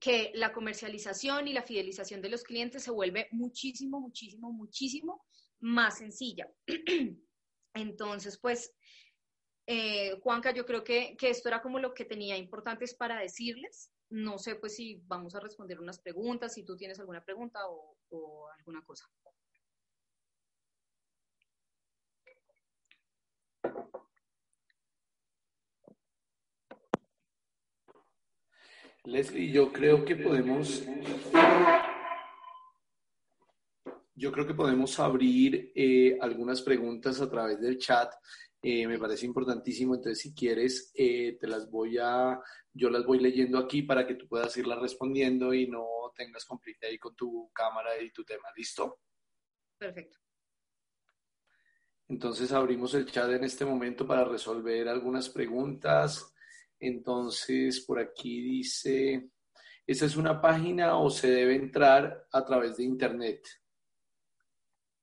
que 0.00 0.32
la 0.34 0.52
comercialización 0.52 1.48
y 1.48 1.52
la 1.52 1.62
fidelización 1.62 2.20
de 2.20 2.30
los 2.30 2.42
clientes 2.42 2.82
se 2.82 2.90
vuelve 2.90 3.28
muchísimo, 3.32 4.00
muchísimo, 4.00 4.52
muchísimo 4.52 5.24
más 5.60 5.98
sencilla. 5.98 6.48
Entonces, 7.74 8.38
pues, 8.38 8.72
eh, 9.66 10.18
Juanca, 10.20 10.52
yo 10.52 10.64
creo 10.64 10.84
que, 10.84 11.16
esto 11.20 11.48
era 11.48 11.62
como 11.62 11.78
lo 11.78 11.94
que 11.94 12.04
tenía 12.04 12.36
importantes 12.36 12.94
para 12.94 13.18
decirles. 13.18 13.90
No 14.10 14.38
sé, 14.38 14.56
pues, 14.56 14.76
si 14.76 15.02
vamos 15.06 15.34
a 15.34 15.40
responder 15.40 15.80
unas 15.80 15.98
preguntas, 15.98 16.54
si 16.54 16.64
tú 16.64 16.76
tienes 16.76 17.00
alguna 17.00 17.24
pregunta 17.24 17.60
o 17.68 18.48
alguna 18.58 18.84
cosa. 18.84 19.08
Leslie, 29.04 29.52
yo 29.52 29.70
creo 29.70 30.02
que 30.02 30.16
podemos, 30.16 30.82
yo 34.14 34.32
creo 34.32 34.46
que 34.46 34.54
podemos 34.54 34.98
abrir 34.98 35.72
eh, 35.74 36.16
algunas 36.22 36.62
preguntas 36.62 37.20
a 37.20 37.30
través 37.30 37.60
del 37.60 37.78
chat. 37.78 38.10
Eh, 38.62 38.86
me 38.86 38.98
parece 38.98 39.26
importantísimo. 39.26 39.94
Entonces, 39.94 40.20
si 40.20 40.34
quieres, 40.34 40.90
eh, 40.94 41.36
te 41.38 41.46
las 41.46 41.70
voy 41.70 41.98
a, 41.98 42.40
yo 42.72 42.88
las 42.88 43.04
voy 43.04 43.18
leyendo 43.18 43.58
aquí 43.58 43.82
para 43.82 44.06
que 44.06 44.14
tú 44.14 44.26
puedas 44.26 44.56
irlas 44.56 44.80
respondiendo 44.80 45.52
y 45.52 45.66
no 45.66 45.84
tengas 46.16 46.46
conflicto 46.46 46.86
ahí 46.86 46.98
con 46.98 47.14
tu 47.14 47.50
cámara 47.52 48.00
y 48.00 48.10
tu 48.10 48.24
tema. 48.24 48.48
¿Listo? 48.56 49.00
Perfecto. 49.76 50.18
Entonces 52.08 52.52
abrimos 52.52 52.94
el 52.94 53.04
chat 53.04 53.30
en 53.30 53.44
este 53.44 53.66
momento 53.66 54.06
para 54.06 54.24
resolver 54.24 54.88
algunas 54.88 55.28
preguntas. 55.28 56.33
Entonces, 56.80 57.80
por 57.80 57.98
aquí 57.98 58.40
dice, 58.40 59.28
¿esa 59.86 60.06
es 60.06 60.16
una 60.16 60.40
página 60.40 60.98
o 60.98 61.10
se 61.10 61.30
debe 61.30 61.56
entrar 61.56 62.26
a 62.32 62.44
través 62.44 62.76
de 62.76 62.84
Internet? 62.84 63.46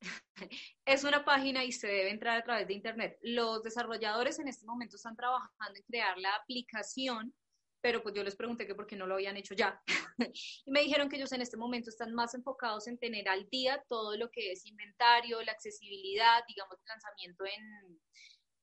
Es 0.85 1.03
una 1.03 1.23
página 1.23 1.63
y 1.63 1.71
se 1.71 1.87
debe 1.87 2.09
entrar 2.09 2.37
a 2.37 2.43
través 2.43 2.67
de 2.67 2.73
Internet. 2.73 3.17
Los 3.21 3.63
desarrolladores 3.63 4.39
en 4.39 4.47
este 4.47 4.65
momento 4.65 4.95
están 4.95 5.15
trabajando 5.15 5.77
en 5.77 5.83
crear 5.83 6.17
la 6.17 6.35
aplicación, 6.35 7.33
pero 7.79 8.01
pues 8.03 8.15
yo 8.15 8.23
les 8.23 8.35
pregunté 8.35 8.65
que 8.65 8.75
por 8.75 8.87
qué 8.87 8.95
no 8.95 9.07
lo 9.07 9.15
habían 9.15 9.37
hecho 9.37 9.53
ya. 9.53 9.81
y 10.65 10.71
me 10.71 10.81
dijeron 10.81 11.09
que 11.09 11.17
ellos 11.17 11.31
en 11.31 11.41
este 11.41 11.57
momento 11.57 11.89
están 11.89 12.13
más 12.13 12.33
enfocados 12.33 12.87
en 12.87 12.97
tener 12.97 13.29
al 13.29 13.47
día 13.49 13.83
todo 13.87 14.17
lo 14.17 14.29
que 14.29 14.51
es 14.51 14.65
inventario, 14.65 15.41
la 15.43 15.51
accesibilidad, 15.51 16.43
digamos, 16.47 16.77
el 16.79 16.87
lanzamiento 16.87 17.45
en, 17.45 18.01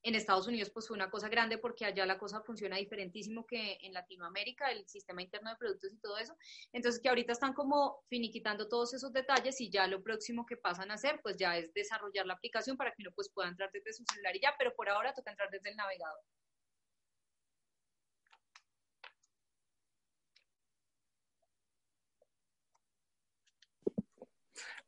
En 0.09 0.15
Estados 0.15 0.47
Unidos 0.47 0.71
pues 0.71 0.89
fue 0.89 0.97
una 0.97 1.11
cosa 1.11 1.29
grande 1.29 1.59
porque 1.59 1.85
allá 1.85 2.07
la 2.07 2.19
cosa 2.19 2.41
funciona 2.41 2.79
diferentísimo 2.79 3.45
que 3.45 3.77
en 3.83 3.93
Latinoamérica, 3.93 4.71
el 4.71 4.89
sistema 4.89 5.21
interno 5.21 5.51
de 5.51 5.57
productos 5.57 5.93
y 5.93 5.99
todo 5.99 6.17
eso. 6.17 6.35
Entonces 6.73 6.99
que 7.03 7.11
ahorita 7.11 7.33
están 7.33 7.53
como 7.53 8.07
finiquitando 8.09 8.69
todos 8.69 8.95
esos 8.95 9.13
detalles 9.13 9.61
y 9.61 9.69
ya 9.69 9.87
lo 9.87 10.03
próximo 10.03 10.47
que 10.47 10.57
pasan 10.57 10.91
a 10.91 10.95
hacer 10.95 11.21
pues 11.23 11.37
ya 11.37 11.59
es 11.59 11.75
desarrollar 11.75 12.25
la 12.25 12.33
aplicación 12.33 12.79
para 12.79 12.91
que 12.93 13.03
uno 13.03 13.11
pues 13.15 13.31
pueda 13.31 13.51
entrar 13.51 13.71
desde 13.71 13.93
su 13.93 14.03
celular 14.11 14.35
y 14.35 14.41
ya, 14.41 14.55
pero 14.57 14.75
por 14.75 14.89
ahora 14.89 15.13
toca 15.13 15.31
entrar 15.31 15.51
desde 15.51 15.69
el 15.69 15.77
navegador. 15.77 16.21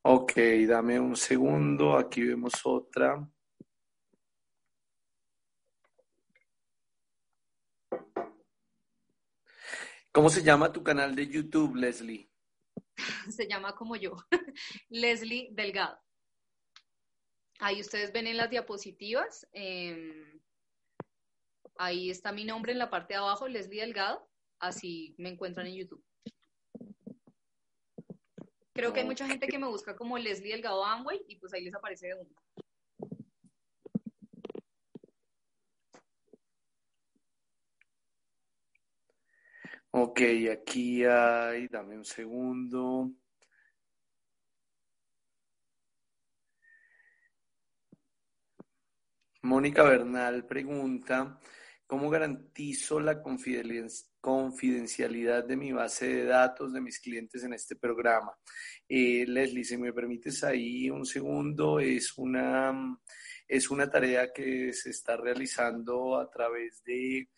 Ok, 0.00 0.32
dame 0.66 0.98
un 0.98 1.14
segundo. 1.14 1.98
Aquí 1.98 2.22
vemos 2.22 2.54
otra. 2.64 3.22
¿Cómo 10.12 10.28
se 10.28 10.42
llama 10.42 10.72
tu 10.72 10.82
canal 10.82 11.14
de 11.14 11.28
YouTube, 11.28 11.76
Leslie? 11.76 12.28
se 13.30 13.46
llama 13.46 13.76
como 13.76 13.94
yo, 13.94 14.16
Leslie 14.88 15.48
Delgado. 15.52 16.00
Ahí 17.60 17.80
ustedes 17.80 18.12
ven 18.12 18.26
en 18.26 18.36
las 18.36 18.50
diapositivas. 18.50 19.46
Em, 19.52 20.40
ahí 21.76 22.10
está 22.10 22.32
mi 22.32 22.44
nombre 22.44 22.72
en 22.72 22.78
la 22.78 22.90
parte 22.90 23.14
de 23.14 23.18
abajo, 23.18 23.46
Leslie 23.46 23.82
Delgado. 23.82 24.28
Así 24.58 25.14
me 25.16 25.28
encuentran 25.28 25.68
en 25.68 25.76
YouTube. 25.76 26.04
Creo 28.72 28.92
que 28.92 29.00
hay 29.00 29.06
mucha 29.06 29.28
gente 29.28 29.46
que 29.46 29.58
me 29.58 29.66
busca 29.68 29.94
como 29.94 30.18
Leslie 30.18 30.52
Delgado 30.52 30.84
Amway 30.84 31.22
y 31.28 31.36
pues 31.36 31.52
ahí 31.52 31.62
les 31.62 31.74
aparece 31.74 32.08
de 32.08 32.14
uno. 32.14 32.30
Ok, 39.92 40.20
aquí 40.52 41.04
hay, 41.04 41.68
dame 41.68 41.96
un 41.96 42.04
segundo. 42.04 43.10
Mónica 49.42 49.82
Bernal 49.82 50.46
pregunta, 50.46 51.38
¿Cómo 51.90 52.08
garantizo 52.08 53.00
la 53.00 53.20
confidencialidad 53.20 55.44
de 55.44 55.56
mi 55.56 55.72
base 55.72 56.06
de 56.06 56.24
datos 56.24 56.72
de 56.72 56.80
mis 56.80 57.00
clientes 57.00 57.42
en 57.42 57.52
este 57.52 57.74
programa? 57.74 58.32
Eh, 58.88 59.24
Leslie, 59.26 59.64
si 59.64 59.76
me 59.76 59.92
permites 59.92 60.44
ahí 60.44 60.88
un 60.88 61.04
segundo, 61.04 61.80
es 61.80 62.16
una, 62.16 62.96
es 63.48 63.68
una 63.72 63.90
tarea 63.90 64.32
que 64.32 64.72
se 64.72 64.90
está 64.90 65.16
realizando 65.16 66.16
a 66.16 66.30
través 66.30 66.80
de 66.84 67.28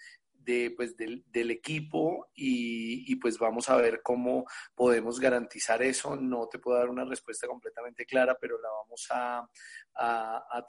pues, 0.77 0.97
del, 0.97 1.51
equipo 1.51 2.31
y, 2.35 3.15
pues 3.17 3.39
vamos 3.39 3.69
a 3.69 3.77
ver 3.77 4.01
cómo 4.03 4.47
podemos 4.75 5.21
garantizar 5.21 5.83
eso. 5.83 6.17
No 6.17 6.49
te 6.49 6.59
puedo 6.59 6.79
dar 6.79 6.89
una 6.89 7.05
respuesta 7.05 7.47
completamente 7.47 8.05
clara, 8.07 8.37
pero 8.41 8.61
la 8.61 8.69
vamos 8.71 9.07
a, 9.11 9.49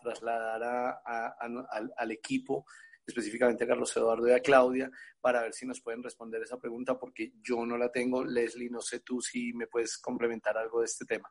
trasladar 0.01 1.01
al, 1.03 2.11
equipo 2.11 2.65
específicamente 3.05 3.65
a 3.65 3.67
Carlos 3.67 3.95
Eduardo 3.97 4.29
y 4.29 4.31
a 4.31 4.39
Claudia, 4.39 4.89
para 5.19 5.41
ver 5.41 5.53
si 5.53 5.65
nos 5.65 5.81
pueden 5.81 6.01
responder 6.01 6.41
esa 6.41 6.57
pregunta, 6.57 6.97
porque 6.97 7.33
yo 7.41 7.65
no 7.65 7.77
la 7.77 7.91
tengo. 7.91 8.23
Leslie, 8.23 8.69
no 8.69 8.81
sé 8.81 9.01
tú 9.01 9.21
si 9.21 9.53
me 9.53 9.67
puedes 9.67 9.97
complementar 9.97 10.57
algo 10.57 10.79
de 10.79 10.85
este 10.85 11.05
tema. 11.05 11.29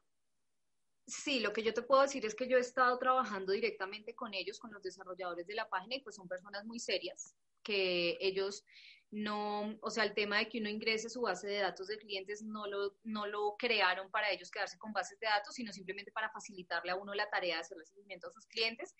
Sí, 1.13 1.41
lo 1.41 1.53
que 1.53 1.63
yo 1.63 1.75
te 1.75 1.83
puedo 1.83 2.01
decir 2.01 2.25
es 2.25 2.35
que 2.35 2.49
yo 2.49 2.57
he 2.57 2.61
estado 2.61 2.99
trabajando 2.99 3.53
directamente 3.53 4.15
con 4.15 4.33
ellos, 4.33 4.59
con 4.59 4.73
los 4.73 4.83
desarrolladores 4.83 5.47
de 5.47 5.55
la 5.55 5.69
página, 5.69 5.97
y 5.97 6.01
pues 6.01 6.17
son 6.17 6.27
personas 6.27 6.65
muy 6.65 6.79
serias, 6.79 7.35
que 7.63 8.17
ellos 8.19 8.65
no, 9.11 9.79
o 9.83 9.91
sea, 9.91 10.05
el 10.05 10.15
tema 10.15 10.39
de 10.39 10.49
que 10.49 10.59
uno 10.59 10.71
ingrese 10.71 11.11
su 11.11 11.21
base 11.21 11.47
de 11.49 11.59
datos 11.59 11.89
de 11.89 11.99
clientes 11.99 12.43
no 12.43 12.67
lo, 12.67 12.97
no 13.03 13.27
lo 13.27 13.57
crearon 13.59 14.11
para 14.11 14.31
ellos 14.31 14.51
quedarse 14.51 14.79
con 14.79 14.95
bases 14.95 15.21
de 15.21 15.27
datos, 15.27 15.55
sino 15.55 15.71
simplemente 15.71 16.13
para 16.13 16.31
facilitarle 16.31 16.93
a 16.93 16.97
uno 16.97 17.13
la 17.13 17.29
tarea 17.29 17.57
de 17.57 17.61
hacer 17.61 17.77
el 17.79 17.85
seguimiento 17.85 18.29
a 18.29 18.33
sus 18.33 18.47
clientes 18.47 18.95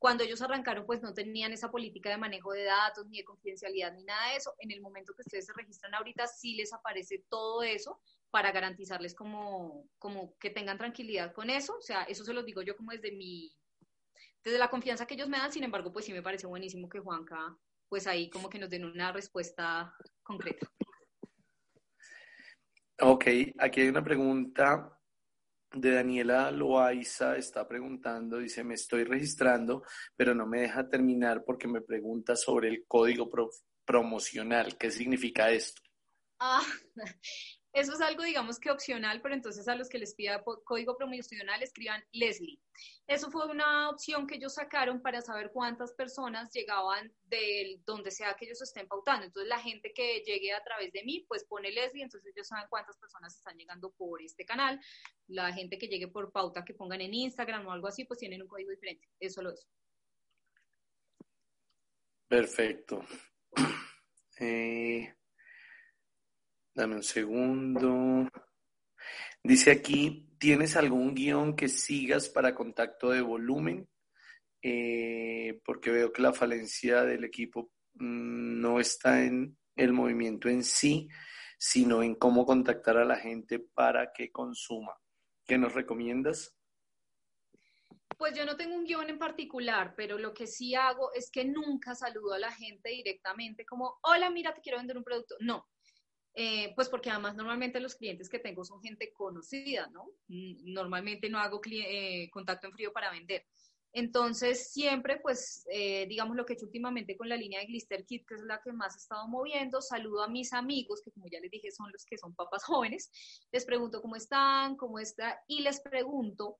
cuando 0.00 0.24
ellos 0.24 0.42
arrancaron, 0.42 0.84
pues 0.84 1.00
no 1.00 1.14
tenían 1.14 1.52
esa 1.52 1.70
política 1.70 2.10
de 2.10 2.18
manejo 2.18 2.50
de 2.50 2.64
datos, 2.64 3.06
ni 3.06 3.18
de 3.18 3.24
confidencialidad, 3.24 3.92
ni 3.92 4.02
nada 4.02 4.30
de 4.30 4.36
eso. 4.36 4.52
En 4.58 4.72
el 4.72 4.80
momento 4.80 5.14
que 5.14 5.22
ustedes 5.22 5.46
se 5.46 5.52
registran 5.52 5.94
ahorita, 5.94 6.26
sí 6.26 6.56
les 6.56 6.72
aparece 6.72 7.24
todo 7.28 7.62
eso 7.62 8.00
para 8.32 8.50
garantizarles 8.50 9.14
como, 9.14 9.86
como 9.98 10.36
que 10.38 10.48
tengan 10.48 10.78
tranquilidad 10.78 11.34
con 11.34 11.50
eso. 11.50 11.76
O 11.76 11.82
sea, 11.82 12.04
eso 12.04 12.24
se 12.24 12.32
los 12.32 12.46
digo 12.46 12.62
yo 12.62 12.74
como 12.74 12.90
desde 12.90 13.12
mi, 13.12 13.54
desde 14.42 14.58
la 14.58 14.70
confianza 14.70 15.06
que 15.06 15.14
ellos 15.14 15.28
me 15.28 15.36
dan. 15.36 15.52
Sin 15.52 15.64
embargo, 15.64 15.92
pues 15.92 16.06
sí 16.06 16.14
me 16.14 16.22
parece 16.22 16.46
buenísimo 16.46 16.88
que 16.88 16.98
Juanca, 16.98 17.54
pues 17.90 18.06
ahí 18.06 18.30
como 18.30 18.48
que 18.48 18.58
nos 18.58 18.70
den 18.70 18.86
una 18.86 19.12
respuesta 19.12 19.94
concreta. 20.22 20.66
Ok, 23.00 23.26
aquí 23.58 23.82
hay 23.82 23.88
una 23.88 24.02
pregunta 24.02 24.98
de 25.74 25.90
Daniela 25.90 26.50
Loaiza 26.50 27.36
está 27.36 27.68
preguntando, 27.68 28.38
dice, 28.38 28.64
me 28.64 28.74
estoy 28.74 29.04
registrando, 29.04 29.82
pero 30.16 30.34
no 30.34 30.46
me 30.46 30.62
deja 30.62 30.88
terminar 30.88 31.44
porque 31.44 31.68
me 31.68 31.82
pregunta 31.82 32.34
sobre 32.34 32.68
el 32.68 32.84
código 32.86 33.28
promocional. 33.84 34.78
¿Qué 34.78 34.90
significa 34.90 35.50
esto? 35.50 35.82
Ah, 36.38 36.62
eso 37.72 37.94
es 37.94 38.00
algo, 38.02 38.22
digamos 38.22 38.58
que 38.58 38.70
opcional, 38.70 39.22
pero 39.22 39.34
entonces 39.34 39.66
a 39.66 39.74
los 39.74 39.88
que 39.88 39.98
les 39.98 40.14
pida 40.14 40.44
código 40.64 40.94
promocional 40.96 41.62
escriban 41.62 42.04
Leslie. 42.12 42.60
Eso 43.06 43.30
fue 43.30 43.46
una 43.46 43.88
opción 43.88 44.26
que 44.26 44.34
ellos 44.34 44.54
sacaron 44.54 45.00
para 45.00 45.22
saber 45.22 45.50
cuántas 45.52 45.94
personas 45.94 46.52
llegaban 46.52 47.10
de 47.24 47.80
donde 47.86 48.10
sea 48.10 48.34
que 48.34 48.44
ellos 48.44 48.60
estén 48.60 48.86
pautando. 48.86 49.24
Entonces 49.24 49.48
la 49.48 49.58
gente 49.58 49.92
que 49.94 50.20
llegue 50.20 50.52
a 50.52 50.62
través 50.62 50.92
de 50.92 51.02
mí, 51.02 51.24
pues 51.26 51.44
pone 51.44 51.70
Leslie, 51.70 52.02
entonces 52.02 52.30
ellos 52.36 52.46
saben 52.46 52.66
cuántas 52.68 52.98
personas 52.98 53.34
están 53.34 53.56
llegando 53.56 53.90
por 53.92 54.20
este 54.20 54.44
canal. 54.44 54.78
La 55.28 55.50
gente 55.52 55.78
que 55.78 55.88
llegue 55.88 56.08
por 56.08 56.30
pauta 56.30 56.64
que 56.64 56.74
pongan 56.74 57.00
en 57.00 57.14
Instagram 57.14 57.66
o 57.66 57.72
algo 57.72 57.88
así, 57.88 58.04
pues 58.04 58.20
tienen 58.20 58.42
un 58.42 58.48
código 58.48 58.70
diferente. 58.70 59.08
Eso 59.18 59.40
lo 59.40 59.50
es. 59.50 59.66
Perfecto. 62.28 63.04
Eh, 64.40 65.14
Dame 66.74 66.94
un 66.94 67.02
segundo. 67.02 68.30
Dice 69.44 69.72
aquí, 69.72 70.30
¿tienes 70.38 70.74
algún 70.76 71.14
guion 71.14 71.54
que 71.54 71.68
sigas 71.68 72.30
para 72.30 72.54
contacto 72.54 73.10
de 73.10 73.20
volumen? 73.20 73.88
Eh, 74.62 75.60
porque 75.64 75.90
veo 75.90 76.12
que 76.12 76.22
la 76.22 76.32
falencia 76.32 77.02
del 77.02 77.24
equipo 77.24 77.72
mm, 77.94 78.60
no 78.60 78.80
está 78.80 79.22
en 79.22 79.58
el 79.76 79.92
movimiento 79.92 80.48
en 80.48 80.64
sí, 80.64 81.08
sino 81.58 82.02
en 82.02 82.14
cómo 82.14 82.46
contactar 82.46 82.96
a 82.96 83.04
la 83.04 83.16
gente 83.16 83.58
para 83.58 84.12
que 84.12 84.32
consuma. 84.32 84.96
¿Qué 85.44 85.58
nos 85.58 85.74
recomiendas? 85.74 86.56
Pues 88.16 88.34
yo 88.34 88.46
no 88.46 88.56
tengo 88.56 88.76
un 88.76 88.84
guion 88.84 89.10
en 89.10 89.18
particular, 89.18 89.94
pero 89.96 90.16
lo 90.16 90.32
que 90.32 90.46
sí 90.46 90.74
hago 90.74 91.12
es 91.12 91.30
que 91.30 91.44
nunca 91.44 91.94
saludo 91.94 92.34
a 92.34 92.38
la 92.38 92.52
gente 92.52 92.90
directamente 92.90 93.66
como, 93.66 93.98
hola, 94.02 94.30
mira, 94.30 94.54
te 94.54 94.60
quiero 94.60 94.78
vender 94.78 94.96
un 94.96 95.04
producto. 95.04 95.34
No, 95.40 95.66
eh, 96.34 96.72
pues 96.74 96.88
porque 96.88 97.10
además 97.10 97.34
normalmente 97.36 97.78
los 97.78 97.94
clientes 97.94 98.28
que 98.28 98.38
tengo 98.38 98.64
son 98.64 98.80
gente 98.80 99.12
conocida, 99.12 99.88
¿no? 99.88 100.06
Mm, 100.28 100.72
normalmente 100.72 101.28
no 101.28 101.38
hago 101.38 101.60
eh, 101.70 102.30
contacto 102.30 102.66
en 102.66 102.72
frío 102.72 102.92
para 102.92 103.10
vender. 103.10 103.46
Entonces, 103.94 104.72
siempre, 104.72 105.20
pues, 105.20 105.66
eh, 105.70 106.06
digamos 106.08 106.34
lo 106.34 106.46
que 106.46 106.54
he 106.54 106.56
hecho 106.56 106.64
últimamente 106.64 107.14
con 107.18 107.28
la 107.28 107.36
línea 107.36 107.60
de 107.60 107.66
Glister 107.66 108.06
Kit, 108.06 108.26
que 108.26 108.36
es 108.36 108.40
la 108.40 108.62
que 108.62 108.72
más 108.72 108.94
he 108.94 108.98
estado 108.98 109.28
moviendo, 109.28 109.82
saludo 109.82 110.22
a 110.22 110.28
mis 110.28 110.54
amigos, 110.54 111.02
que 111.04 111.12
como 111.12 111.26
ya 111.30 111.40
les 111.40 111.50
dije, 111.50 111.70
son 111.70 111.92
los 111.92 112.06
que 112.06 112.16
son 112.16 112.34
papás 112.34 112.64
jóvenes, 112.64 113.10
les 113.52 113.66
pregunto 113.66 114.00
cómo 114.00 114.16
están, 114.16 114.76
cómo 114.76 114.98
está, 114.98 115.42
y 115.46 115.60
les 115.60 115.80
pregunto 115.82 116.58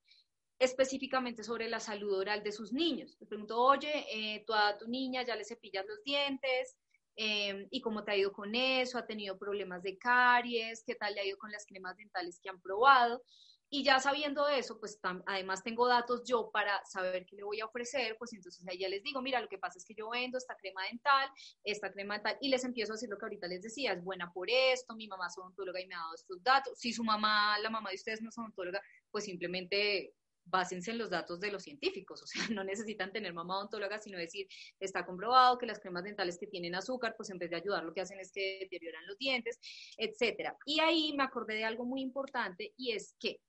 específicamente 0.59 1.43
sobre 1.43 1.67
la 1.67 1.79
salud 1.79 2.13
oral 2.13 2.43
de 2.43 2.51
sus 2.51 2.71
niños. 2.71 3.17
Les 3.19 3.27
pregunto, 3.27 3.59
oye, 3.59 4.43
tú 4.45 4.53
a 4.53 4.77
tu 4.77 4.87
niña 4.87 5.23
ya 5.23 5.35
le 5.35 5.43
cepillas 5.43 5.85
los 5.87 6.03
dientes, 6.03 6.77
Em, 7.15 7.67
y 7.69 7.81
cómo 7.81 8.03
te 8.03 8.11
ha 8.11 8.17
ido 8.17 8.31
con 8.33 8.55
eso, 8.55 8.97
ha 8.97 9.05
tenido 9.05 9.37
problemas 9.37 9.83
de 9.83 9.97
caries, 9.97 10.83
qué 10.85 10.95
tal 10.95 11.13
le 11.13 11.21
ha 11.21 11.25
ido 11.25 11.37
con 11.37 11.51
las 11.51 11.65
cremas 11.65 11.95
dentales 11.95 12.39
que 12.41 12.49
han 12.49 12.59
probado. 12.59 13.21
Y 13.69 13.83
ya 13.83 13.99
sabiendo 13.99 14.47
eso, 14.47 14.79
pues 14.79 14.99
además 15.25 15.63
tengo 15.63 15.87
datos 15.87 16.21
yo 16.27 16.51
para 16.51 16.85
saber 16.85 17.25
qué 17.25 17.35
le 17.35 17.43
voy 17.43 17.59
a 17.59 17.65
ofrecer, 17.65 18.15
pues 18.19 18.31
entonces 18.33 18.63
ahí 18.67 18.77
ya 18.77 18.87
les 18.87 19.01
digo, 19.01 19.19
mira, 19.19 19.41
lo 19.41 19.47
que 19.47 19.57
pasa 19.57 19.79
es 19.79 19.85
que 19.85 19.95
yo 19.95 20.09
vendo 20.11 20.37
esta 20.37 20.55
crema 20.55 20.83
dental, 20.83 21.27
esta 21.63 21.91
crema 21.91 22.13
dental, 22.15 22.37
y 22.39 22.49
les 22.49 22.63
empiezo 22.65 22.93
a 22.93 22.95
decir 22.95 23.09
lo 23.09 23.17
que 23.17 23.25
ahorita 23.25 23.47
les 23.47 23.63
decía, 23.63 23.93
es 23.93 24.03
buena 24.03 24.31
por 24.31 24.47
esto, 24.47 24.95
mi 24.95 25.07
mamá 25.07 25.25
es 25.25 25.37
odontóloga 25.39 25.81
y 25.81 25.87
me 25.87 25.95
ha 25.95 25.99
dado 25.99 26.13
estos 26.13 26.43
datos. 26.43 26.77
Si 26.77 26.93
su 26.93 27.03
mamá, 27.03 27.57
la 27.59 27.71
mamá 27.71 27.89
de 27.89 27.95
ustedes 27.95 28.21
no 28.21 28.29
es 28.29 28.37
odontóloga, 28.37 28.79
pues 29.09 29.23
simplemente 29.25 30.13
básense 30.45 30.91
en 30.91 30.97
los 30.97 31.09
datos 31.09 31.39
de 31.39 31.51
los 31.51 31.63
científicos, 31.63 32.21
o 32.21 32.27
sea, 32.27 32.41
no 32.59 32.63
necesitan 32.63 33.11
tener 33.11 33.33
mamá 33.33 33.57
odontóloga, 33.57 33.99
sino 33.99 34.17
decir, 34.17 34.47
está 34.79 35.05
comprobado 35.05 35.57
que 35.57 35.65
las 35.65 35.79
cremas 35.79 36.03
dentales 36.03 36.37
que 36.37 36.47
tienen 36.47 36.75
azúcar, 36.75 37.15
pues 37.15 37.29
en 37.29 37.37
vez 37.37 37.49
de 37.49 37.57
ayudar, 37.57 37.83
lo 37.83 37.93
que 37.93 38.01
hacen 38.01 38.19
es 38.19 38.31
que 38.31 38.59
deterioran 38.61 39.05
los 39.07 39.17
dientes, 39.17 39.59
etcétera. 39.97 40.57
Y 40.65 40.79
ahí 40.79 41.13
me 41.13 41.23
acordé 41.23 41.55
de 41.55 41.65
algo 41.65 41.85
muy 41.85 42.01
importante 42.01 42.73
y 42.77 42.91
es 42.91 43.15
que 43.19 43.39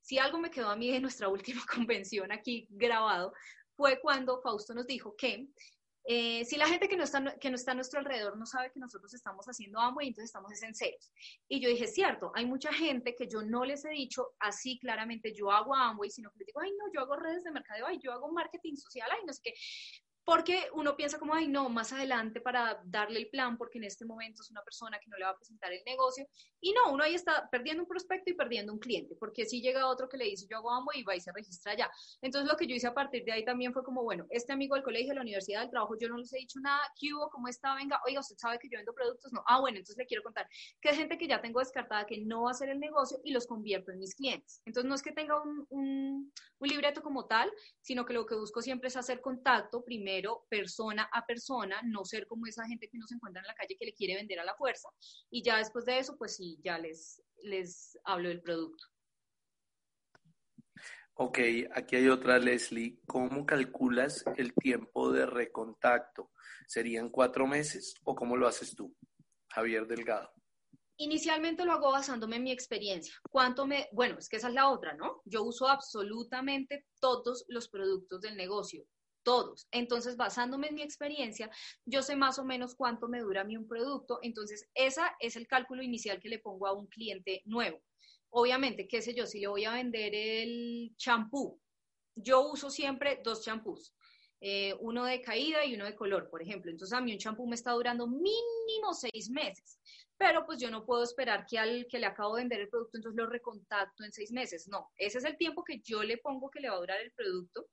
si 0.00 0.18
algo 0.18 0.38
me 0.38 0.50
quedó 0.50 0.70
a 0.70 0.76
mí 0.76 0.90
de 0.90 1.00
nuestra 1.00 1.28
última 1.28 1.64
convención 1.72 2.32
aquí 2.32 2.66
grabado, 2.70 3.32
fue 3.76 4.00
cuando 4.00 4.40
Fausto 4.42 4.74
nos 4.74 4.86
dijo 4.86 5.14
que 5.16 5.46
eh, 6.04 6.44
si 6.44 6.56
la 6.56 6.66
gente 6.66 6.88
que 6.88 6.96
no, 6.96 7.04
está, 7.04 7.36
que 7.38 7.50
no 7.50 7.56
está 7.56 7.72
a 7.72 7.74
nuestro 7.74 8.00
alrededor 8.00 8.36
no 8.36 8.46
sabe 8.46 8.70
que 8.72 8.80
nosotros 8.80 9.12
estamos 9.14 9.46
haciendo 9.46 9.78
Amway, 9.78 10.08
entonces 10.08 10.30
estamos 10.30 10.52
ceros. 10.74 11.12
Y 11.48 11.60
yo 11.60 11.68
dije, 11.68 11.86
cierto, 11.86 12.32
hay 12.34 12.46
mucha 12.46 12.72
gente 12.72 13.14
que 13.14 13.28
yo 13.28 13.42
no 13.42 13.64
les 13.64 13.84
he 13.84 13.90
dicho 13.90 14.34
así 14.38 14.78
claramente, 14.78 15.32
yo 15.34 15.50
hago 15.50 15.74
Amway, 15.74 16.10
sino 16.10 16.30
que 16.32 16.38
les 16.38 16.46
digo, 16.46 16.60
ay, 16.60 16.72
no, 16.72 16.92
yo 16.92 17.00
hago 17.00 17.16
redes 17.16 17.44
de 17.44 17.52
mercadeo, 17.52 17.86
ay, 17.86 17.98
yo 18.02 18.12
hago 18.12 18.32
marketing 18.32 18.76
social, 18.76 19.08
ay, 19.12 19.20
no 19.26 19.32
sé 19.32 19.40
qué 19.44 19.54
porque 20.24 20.68
uno 20.74 20.96
piensa 20.96 21.18
como, 21.18 21.34
ay, 21.34 21.48
no, 21.48 21.68
más 21.68 21.92
adelante 21.92 22.40
para 22.40 22.80
darle 22.84 23.20
el 23.20 23.28
plan, 23.30 23.56
porque 23.56 23.78
en 23.78 23.84
este 23.84 24.04
momento 24.04 24.42
es 24.42 24.50
una 24.50 24.62
persona 24.62 24.98
que 24.98 25.08
no 25.08 25.16
le 25.16 25.24
va 25.24 25.30
a 25.30 25.36
presentar 25.36 25.72
el 25.72 25.82
negocio. 25.84 26.26
Y 26.60 26.72
no, 26.72 26.92
uno 26.92 27.04
ahí 27.04 27.14
está 27.14 27.48
perdiendo 27.50 27.82
un 27.82 27.88
prospecto 27.88 28.30
y 28.30 28.34
perdiendo 28.34 28.72
un 28.72 28.78
cliente, 28.78 29.16
porque 29.18 29.44
si 29.46 29.60
llega 29.60 29.86
otro 29.86 30.08
que 30.08 30.16
le 30.16 30.26
dice, 30.26 30.46
yo 30.48 30.58
hago 30.58 30.70
amo 30.70 30.90
y 30.94 31.02
va 31.02 31.16
y 31.16 31.20
se 31.20 31.32
registra 31.32 31.74
ya. 31.76 31.90
Entonces 32.20 32.50
lo 32.50 32.56
que 32.56 32.66
yo 32.66 32.74
hice 32.74 32.86
a 32.86 32.94
partir 32.94 33.24
de 33.24 33.32
ahí 33.32 33.44
también 33.44 33.72
fue 33.72 33.82
como, 33.82 34.02
bueno, 34.02 34.26
este 34.30 34.52
amigo 34.52 34.74
del 34.74 34.84
colegio, 34.84 35.10
de 35.10 35.16
la 35.16 35.22
universidad, 35.22 35.62
del 35.62 35.70
trabajo, 35.70 35.96
yo 35.98 36.08
no 36.08 36.18
les 36.18 36.32
he 36.32 36.38
dicho 36.38 36.60
nada, 36.60 36.80
¿qué 36.98 37.12
hubo? 37.14 37.28
¿Cómo 37.30 37.48
está? 37.48 37.74
Venga, 37.74 38.00
oiga, 38.06 38.20
¿usted 38.20 38.36
sabe 38.36 38.58
que 38.58 38.68
yo 38.70 38.78
vendo 38.78 38.92
productos? 38.92 39.32
No. 39.32 39.42
Ah, 39.46 39.60
bueno, 39.60 39.78
entonces 39.78 39.96
le 39.96 40.06
quiero 40.06 40.22
contar 40.22 40.46
que 40.80 40.90
hay 40.90 40.96
gente 40.96 41.18
que 41.18 41.26
ya 41.26 41.40
tengo 41.40 41.60
descartada 41.60 42.06
que 42.06 42.18
no 42.18 42.42
va 42.42 42.50
a 42.50 42.52
hacer 42.52 42.68
el 42.68 42.78
negocio 42.78 43.18
y 43.24 43.32
los 43.32 43.46
convierto 43.46 43.90
en 43.90 43.98
mis 43.98 44.14
clientes. 44.14 44.62
Entonces 44.64 44.88
no 44.88 44.94
es 44.94 45.02
que 45.02 45.12
tenga 45.12 45.40
un, 45.42 45.66
un, 45.70 46.32
un 46.58 46.70
como 47.02 47.26
tal, 47.26 47.50
sino 47.80 48.04
que 48.04 48.12
lo 48.12 48.26
que 48.26 48.34
busco 48.34 48.62
siempre 48.62 48.88
es 48.88 48.96
hacer 48.96 49.20
contacto 49.20 49.84
primero 49.84 50.19
persona 50.48 51.08
a 51.12 51.24
persona, 51.26 51.80
no 51.84 52.04
ser 52.04 52.26
como 52.26 52.46
esa 52.46 52.66
gente 52.66 52.88
que 52.88 52.96
uno 52.96 53.06
se 53.06 53.14
encuentra 53.14 53.40
en 53.40 53.46
la 53.46 53.54
calle 53.54 53.76
que 53.78 53.86
le 53.86 53.94
quiere 53.94 54.16
vender 54.16 54.40
a 54.40 54.44
la 54.44 54.54
fuerza. 54.54 54.88
Y 55.30 55.42
ya 55.42 55.58
después 55.58 55.84
de 55.84 55.98
eso, 55.98 56.16
pues 56.18 56.36
sí, 56.36 56.58
ya 56.62 56.78
les, 56.78 57.22
les 57.42 57.98
hablo 58.04 58.28
del 58.28 58.42
producto. 58.42 58.84
Ok, 61.14 61.38
aquí 61.74 61.96
hay 61.96 62.08
otra, 62.08 62.38
Leslie. 62.38 62.98
¿Cómo 63.06 63.44
calculas 63.44 64.24
el 64.36 64.54
tiempo 64.54 65.12
de 65.12 65.26
recontacto? 65.26 66.30
¿Serían 66.66 67.10
cuatro 67.10 67.46
meses 67.46 67.94
o 68.04 68.14
cómo 68.14 68.36
lo 68.38 68.46
haces 68.46 68.74
tú, 68.74 68.96
Javier 69.50 69.86
Delgado? 69.86 70.32
Inicialmente 70.96 71.64
lo 71.64 71.72
hago 71.72 71.92
basándome 71.92 72.36
en 72.36 72.44
mi 72.44 72.52
experiencia. 72.52 73.14
¿Cuánto 73.30 73.66
me, 73.66 73.88
bueno, 73.92 74.18
es 74.18 74.28
que 74.28 74.36
esa 74.36 74.48
es 74.48 74.54
la 74.54 74.70
otra, 74.70 74.94
¿no? 74.94 75.20
Yo 75.24 75.42
uso 75.42 75.68
absolutamente 75.68 76.86
todos 77.00 77.44
los 77.48 77.68
productos 77.68 78.22
del 78.22 78.36
negocio 78.36 78.86
todos. 79.22 79.66
Entonces, 79.70 80.16
basándome 80.16 80.68
en 80.68 80.74
mi 80.74 80.82
experiencia, 80.82 81.50
yo 81.84 82.02
sé 82.02 82.16
más 82.16 82.38
o 82.38 82.44
menos 82.44 82.74
cuánto 82.74 83.08
me 83.08 83.20
dura 83.20 83.42
a 83.42 83.44
mí 83.44 83.56
un 83.56 83.66
producto. 83.68 84.18
Entonces, 84.22 84.68
esa 84.74 85.14
es 85.20 85.36
el 85.36 85.46
cálculo 85.46 85.82
inicial 85.82 86.20
que 86.20 86.28
le 86.28 86.38
pongo 86.38 86.66
a 86.66 86.72
un 86.72 86.86
cliente 86.86 87.42
nuevo. 87.44 87.80
Obviamente, 88.30 88.86
qué 88.86 89.02
sé 89.02 89.14
yo, 89.14 89.26
si 89.26 89.40
le 89.40 89.48
voy 89.48 89.64
a 89.64 89.72
vender 89.72 90.14
el 90.14 90.94
champú, 90.96 91.60
yo 92.14 92.48
uso 92.48 92.70
siempre 92.70 93.20
dos 93.24 93.44
champús. 93.44 93.94
Eh, 94.42 94.74
uno 94.80 95.04
de 95.04 95.20
caída 95.20 95.64
y 95.66 95.74
uno 95.74 95.84
de 95.84 95.94
color, 95.94 96.30
por 96.30 96.40
ejemplo. 96.40 96.70
Entonces 96.70 96.96
a 96.96 97.00
mí 97.00 97.12
un 97.12 97.18
champú 97.18 97.46
me 97.46 97.56
está 97.56 97.72
durando 97.72 98.06
mínimo 98.06 98.94
seis 98.94 99.28
meses 99.28 99.79
pero 100.20 100.44
pues 100.44 100.58
yo 100.60 100.70
no 100.70 100.84
puedo 100.84 101.02
esperar 101.02 101.46
que 101.46 101.58
al 101.58 101.86
que 101.88 101.98
le 101.98 102.04
acabo 102.04 102.36
de 102.36 102.42
vender 102.42 102.60
el 102.60 102.68
producto, 102.68 102.98
entonces 102.98 103.16
lo 103.16 103.26
recontacto 103.26 104.04
en 104.04 104.12
seis 104.12 104.30
meses. 104.30 104.68
No, 104.68 104.90
ese 104.98 105.16
es 105.16 105.24
el 105.24 105.38
tiempo 105.38 105.64
que 105.64 105.80
yo 105.80 106.02
le 106.02 106.18
pongo 106.18 106.50
que 106.50 106.60
le 106.60 106.68
va 106.68 106.76
a 106.76 106.80
durar 106.80 107.00
el 107.00 107.10
producto, 107.12 107.68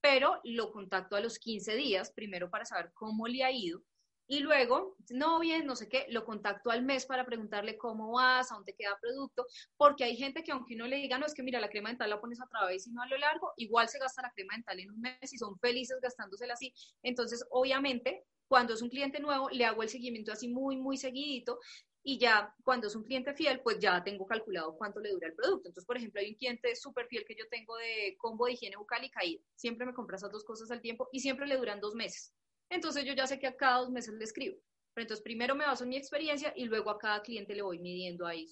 pero 0.00 0.40
lo 0.42 0.72
contacto 0.72 1.14
a 1.14 1.20
los 1.20 1.38
15 1.38 1.76
días, 1.76 2.10
primero 2.10 2.50
para 2.50 2.64
saber 2.64 2.90
cómo 2.92 3.28
le 3.28 3.44
ha 3.44 3.52
ido. 3.52 3.84
Y 4.26 4.40
luego, 4.40 4.96
no 5.10 5.38
bien, 5.38 5.64
no 5.64 5.76
sé 5.76 5.88
qué, 5.88 6.06
lo 6.08 6.24
contacto 6.24 6.72
al 6.72 6.82
mes 6.82 7.06
para 7.06 7.24
preguntarle 7.24 7.78
cómo 7.78 8.10
vas, 8.10 8.50
a 8.50 8.56
dónde 8.56 8.74
queda 8.74 8.98
producto, 9.00 9.46
porque 9.76 10.02
hay 10.02 10.16
gente 10.16 10.42
que 10.42 10.50
aunque 10.50 10.74
uno 10.74 10.88
le 10.88 10.96
diga, 10.96 11.18
no, 11.18 11.26
es 11.26 11.34
que 11.34 11.44
mira, 11.44 11.60
la 11.60 11.70
crema 11.70 11.90
dental 11.90 12.10
la 12.10 12.20
pones 12.20 12.40
a 12.40 12.48
través 12.48 12.84
y 12.88 12.90
no 12.90 13.02
a 13.02 13.06
lo 13.06 13.16
largo, 13.16 13.52
igual 13.58 13.88
se 13.88 14.00
gasta 14.00 14.22
la 14.22 14.32
crema 14.32 14.54
dental 14.54 14.80
en 14.80 14.90
un 14.90 15.00
mes 15.00 15.32
y 15.32 15.38
son 15.38 15.56
felices 15.60 16.00
gastándosela 16.02 16.54
así. 16.54 16.74
Entonces, 17.04 17.46
obviamente, 17.50 18.24
cuando 18.52 18.74
es 18.74 18.82
un 18.82 18.90
cliente 18.90 19.18
nuevo, 19.18 19.48
le 19.48 19.64
hago 19.64 19.82
el 19.82 19.88
seguimiento 19.88 20.30
así 20.30 20.46
muy, 20.46 20.76
muy 20.76 20.98
seguidito 20.98 21.58
y 22.04 22.18
ya 22.18 22.54
cuando 22.64 22.88
es 22.88 22.96
un 22.96 23.04
cliente 23.04 23.32
fiel, 23.34 23.60
pues 23.60 23.78
ya 23.78 24.02
tengo 24.02 24.26
calculado 24.26 24.76
cuánto 24.76 24.98
le 25.00 25.10
dura 25.10 25.28
el 25.28 25.34
producto. 25.34 25.68
Entonces, 25.68 25.86
por 25.86 25.96
ejemplo, 25.96 26.20
hay 26.20 26.30
un 26.30 26.34
cliente 26.34 26.74
súper 26.74 27.06
fiel 27.06 27.24
que 27.24 27.36
yo 27.36 27.48
tengo 27.48 27.76
de 27.76 28.16
combo 28.18 28.46
de 28.46 28.52
higiene 28.52 28.76
bucal 28.76 29.04
y 29.04 29.10
caída. 29.10 29.40
Siempre 29.54 29.86
me 29.86 29.94
compra 29.94 30.16
esas 30.16 30.32
dos 30.32 30.44
cosas 30.44 30.70
al 30.70 30.80
tiempo 30.80 31.08
y 31.12 31.20
siempre 31.20 31.46
le 31.46 31.56
duran 31.56 31.80
dos 31.80 31.94
meses. 31.94 32.34
Entonces, 32.68 33.04
yo 33.04 33.12
ya 33.14 33.26
sé 33.26 33.38
que 33.38 33.46
a 33.46 33.56
cada 33.56 33.78
dos 33.78 33.90
meses 33.90 34.14
le 34.14 34.24
escribo. 34.24 34.58
Pero 34.94 35.04
entonces, 35.04 35.22
primero 35.22 35.54
me 35.54 35.64
baso 35.64 35.84
en 35.84 35.90
mi 35.90 35.96
experiencia 35.96 36.52
y 36.56 36.64
luego 36.64 36.90
a 36.90 36.98
cada 36.98 37.22
cliente 37.22 37.54
le 37.54 37.62
voy 37.62 37.78
midiendo 37.78 38.26
ahí 38.26 38.46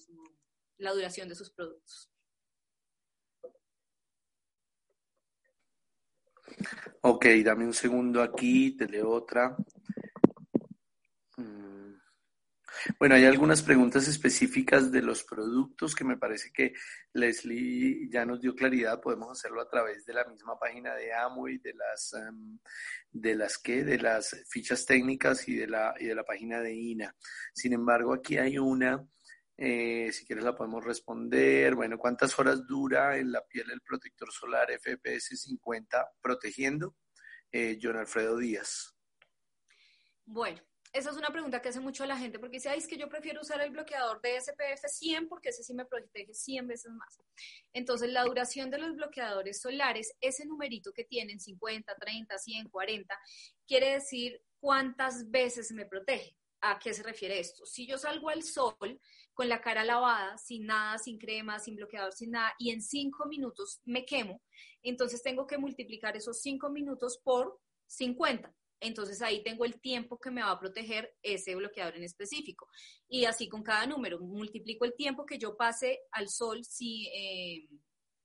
la 0.77 0.93
duración 0.93 1.27
de 1.27 1.35
sus 1.35 1.51
productos. 1.51 2.09
Ok, 7.01 7.25
dame 7.43 7.65
un 7.65 7.73
segundo 7.73 8.21
aquí, 8.21 8.75
te 8.77 8.87
leo 8.87 9.09
otra. 9.09 9.55
Bueno, 12.99 13.15
hay 13.15 13.25
algunas 13.25 13.61
preguntas 13.61 14.07
específicas 14.07 14.91
de 14.91 15.01
los 15.01 15.23
productos 15.23 15.95
que 15.95 16.03
me 16.03 16.17
parece 16.17 16.51
que 16.51 16.73
Leslie 17.13 18.09
ya 18.09 18.25
nos 18.25 18.41
dio 18.41 18.55
claridad. 18.55 19.01
Podemos 19.01 19.31
hacerlo 19.31 19.61
a 19.61 19.69
través 19.69 20.05
de 20.05 20.13
la 20.13 20.25
misma 20.25 20.57
página 20.57 20.95
de 20.95 21.13
Amway, 21.13 21.57
de 21.59 21.73
las, 21.73 22.13
em, 22.13 22.59
de 23.11 23.35
las 23.35 23.57
que, 23.57 23.83
de 23.83 23.97
las 23.97 24.35
fichas 24.47 24.85
técnicas 24.85 25.47
y 25.47 25.55
de 25.55 25.67
la, 25.67 25.93
y 25.99 26.05
de 26.05 26.15
la 26.15 26.23
página 26.23 26.61
de 26.61 26.73
INA. 26.73 27.15
Sin 27.53 27.73
embargo, 27.73 28.13
aquí 28.13 28.37
hay 28.37 28.57
una, 28.57 29.05
eh, 29.57 30.11
si 30.11 30.25
quieres 30.25 30.43
la 30.43 30.55
podemos 30.55 30.83
responder. 30.83 31.75
Bueno, 31.75 31.97
¿cuántas 31.97 32.37
horas 32.39 32.65
dura 32.65 33.17
en 33.17 33.31
la 33.31 33.45
piel 33.45 33.69
el 33.71 33.81
protector 33.81 34.31
solar 34.31 34.71
FPS 34.71 35.37
50 35.37 36.09
protegiendo? 36.21 36.95
Eh, 37.51 37.77
John 37.81 37.97
Alfredo 37.97 38.37
Díaz. 38.37 38.95
Bueno, 40.25 40.61
esa 40.93 41.09
es 41.09 41.15
una 41.15 41.29
pregunta 41.29 41.61
que 41.61 41.69
hace 41.69 41.79
mucho 41.79 42.05
la 42.05 42.17
gente 42.17 42.37
porque 42.37 42.57
dice, 42.57 42.69
ay, 42.69 42.79
es 42.79 42.87
que 42.87 42.97
yo 42.97 43.07
prefiero 43.07 43.41
usar 43.41 43.61
el 43.61 43.71
bloqueador 43.71 44.19
de 44.21 44.39
SPF 44.39 44.87
100 44.87 45.29
porque 45.29 45.49
ese 45.49 45.63
sí 45.63 45.73
me 45.73 45.85
protege 45.85 46.33
100 46.33 46.67
veces 46.67 46.91
más. 46.91 47.21
Entonces, 47.71 48.11
la 48.11 48.23
duración 48.25 48.69
de 48.69 48.77
los 48.77 48.95
bloqueadores 48.95 49.61
solares, 49.61 50.13
ese 50.19 50.45
numerito 50.45 50.91
que 50.91 51.05
tienen, 51.05 51.39
50, 51.39 51.95
30, 51.95 52.37
100, 52.37 52.69
40, 52.69 53.19
quiere 53.65 53.93
decir 53.93 54.41
cuántas 54.59 55.29
veces 55.31 55.71
me 55.71 55.85
protege. 55.85 56.35
¿A 56.63 56.77
qué 56.77 56.93
se 56.93 57.03
refiere 57.03 57.39
esto? 57.39 57.65
Si 57.65 57.87
yo 57.87 57.97
salgo 57.97 58.29
al 58.29 58.43
sol 58.43 58.99
con 59.33 59.49
la 59.49 59.61
cara 59.61 59.83
lavada, 59.83 60.37
sin 60.37 60.67
nada, 60.67 60.99
sin 60.99 61.17
crema, 61.17 61.57
sin 61.57 61.75
bloqueador, 61.75 62.13
sin 62.13 62.31
nada, 62.31 62.53
y 62.59 62.69
en 62.69 62.81
5 62.81 63.25
minutos 63.25 63.81
me 63.85 64.05
quemo, 64.05 64.41
entonces 64.83 65.23
tengo 65.23 65.47
que 65.47 65.57
multiplicar 65.57 66.15
esos 66.17 66.39
5 66.41 66.69
minutos 66.69 67.19
por 67.23 67.59
50 67.87 68.53
entonces 68.81 69.21
ahí 69.21 69.43
tengo 69.43 69.63
el 69.63 69.79
tiempo 69.79 70.19
que 70.19 70.31
me 70.31 70.41
va 70.41 70.51
a 70.51 70.59
proteger 70.59 71.15
ese 71.21 71.55
bloqueador 71.55 71.95
en 71.95 72.03
específico. 72.03 72.67
Y 73.07 73.25
así 73.25 73.47
con 73.47 73.63
cada 73.63 73.85
número, 73.85 74.19
multiplico 74.19 74.85
el 74.85 74.95
tiempo 74.95 75.25
que 75.25 75.37
yo 75.37 75.55
pase 75.55 76.01
al 76.11 76.29
sol 76.29 76.61
eh, 76.81 77.67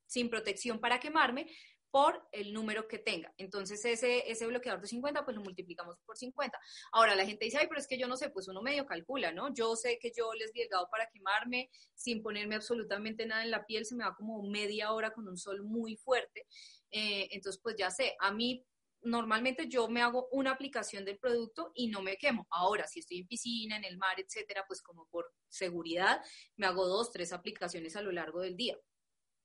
sin 0.06 0.30
protección 0.30 0.80
para 0.80 0.98
quemarme 0.98 1.46
por 1.90 2.28
el 2.32 2.52
número 2.52 2.88
que 2.88 2.98
tenga. 2.98 3.32
Entonces 3.38 3.84
ese, 3.84 4.30
ese 4.30 4.46
bloqueador 4.46 4.80
de 4.80 4.86
50, 4.86 5.24
pues 5.24 5.36
lo 5.36 5.42
multiplicamos 5.42 5.96
por 6.04 6.16
50. 6.16 6.58
Ahora 6.92 7.14
la 7.14 7.24
gente 7.24 7.44
dice, 7.44 7.58
ay, 7.58 7.68
pero 7.68 7.80
es 7.80 7.86
que 7.86 7.98
yo 7.98 8.06
no 8.06 8.16
sé, 8.16 8.28
pues 8.30 8.48
uno 8.48 8.60
medio 8.60 8.84
calcula, 8.86 9.32
¿no? 9.32 9.54
Yo 9.54 9.76
sé 9.76 9.98
que 9.98 10.12
yo 10.14 10.32
les 10.34 10.50
he 10.54 10.68
dado 10.68 10.88
para 10.90 11.08
quemarme 11.08 11.70
sin 11.94 12.22
ponerme 12.22 12.54
absolutamente 12.54 13.24
nada 13.24 13.44
en 13.44 13.50
la 13.50 13.64
piel, 13.64 13.86
se 13.86 13.94
me 13.94 14.04
va 14.04 14.14
como 14.14 14.42
media 14.42 14.92
hora 14.92 15.12
con 15.12 15.26
un 15.28 15.38
sol 15.38 15.62
muy 15.62 15.96
fuerte. 15.96 16.46
Eh, 16.90 17.28
entonces, 17.30 17.60
pues 17.62 17.76
ya 17.78 17.90
sé, 17.90 18.14
a 18.20 18.30
mí 18.32 18.64
normalmente 19.06 19.68
yo 19.68 19.88
me 19.88 20.02
hago 20.02 20.28
una 20.32 20.50
aplicación 20.50 21.04
del 21.04 21.18
producto 21.18 21.72
y 21.74 21.88
no 21.88 22.02
me 22.02 22.16
quemo. 22.16 22.46
Ahora, 22.50 22.86
si 22.86 23.00
estoy 23.00 23.20
en 23.20 23.26
piscina, 23.26 23.76
en 23.76 23.84
el 23.84 23.96
mar, 23.96 24.18
etcétera, 24.18 24.64
pues 24.66 24.82
como 24.82 25.06
por 25.06 25.32
seguridad, 25.48 26.20
me 26.56 26.66
hago 26.66 26.86
dos, 26.86 27.12
tres 27.12 27.32
aplicaciones 27.32 27.96
a 27.96 28.02
lo 28.02 28.12
largo 28.12 28.40
del 28.40 28.56
día. 28.56 28.76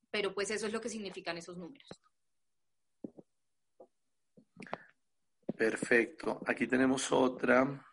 Pero 0.09 0.33
pues 0.33 0.51
eso 0.51 0.67
es 0.67 0.73
lo 0.73 0.81
que 0.81 0.89
significan 0.89 1.37
esos 1.37 1.57
números. 1.57 1.87
Perfecto. 5.55 6.41
Aquí 6.47 6.67
tenemos 6.67 7.11
otra. 7.11 7.85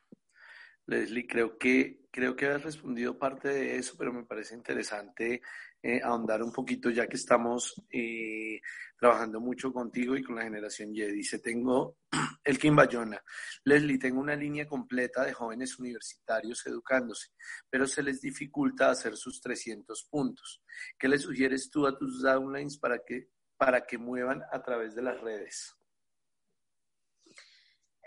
Leslie, 0.88 1.26
creo 1.26 1.58
que, 1.58 2.08
creo 2.10 2.34
que 2.34 2.46
has 2.46 2.62
respondido 2.62 3.18
parte 3.18 3.48
de 3.48 3.76
eso, 3.76 3.94
pero 3.98 4.10
me 4.10 4.24
parece 4.24 4.54
interesante 4.54 5.42
eh, 5.82 6.00
ahondar 6.02 6.42
un 6.42 6.50
poquito 6.50 6.88
ya 6.88 7.06
que 7.06 7.16
estamos 7.16 7.74
eh, 7.90 8.58
trabajando 8.98 9.38
mucho 9.38 9.70
contigo 9.70 10.16
y 10.16 10.22
con 10.22 10.36
la 10.36 10.44
generación 10.44 10.94
Y. 10.94 11.02
Dice, 11.02 11.40
tengo 11.40 11.98
el 12.42 12.58
Kim 12.58 12.74
Bayona. 12.74 13.22
Leslie, 13.64 13.98
tengo 13.98 14.18
una 14.18 14.34
línea 14.34 14.66
completa 14.66 15.26
de 15.26 15.34
jóvenes 15.34 15.78
universitarios 15.78 16.66
educándose, 16.66 17.32
pero 17.68 17.86
se 17.86 18.02
les 18.02 18.22
dificulta 18.22 18.90
hacer 18.90 19.14
sus 19.14 19.42
300 19.42 20.08
puntos. 20.10 20.62
¿Qué 20.98 21.06
le 21.06 21.18
sugieres 21.18 21.70
tú 21.70 21.86
a 21.86 21.98
tus 21.98 22.22
downlines 22.22 22.78
para 22.78 23.00
que, 23.06 23.28
para 23.58 23.84
que 23.84 23.98
muevan 23.98 24.42
a 24.50 24.62
través 24.62 24.94
de 24.94 25.02
las 25.02 25.20
redes? 25.20 25.77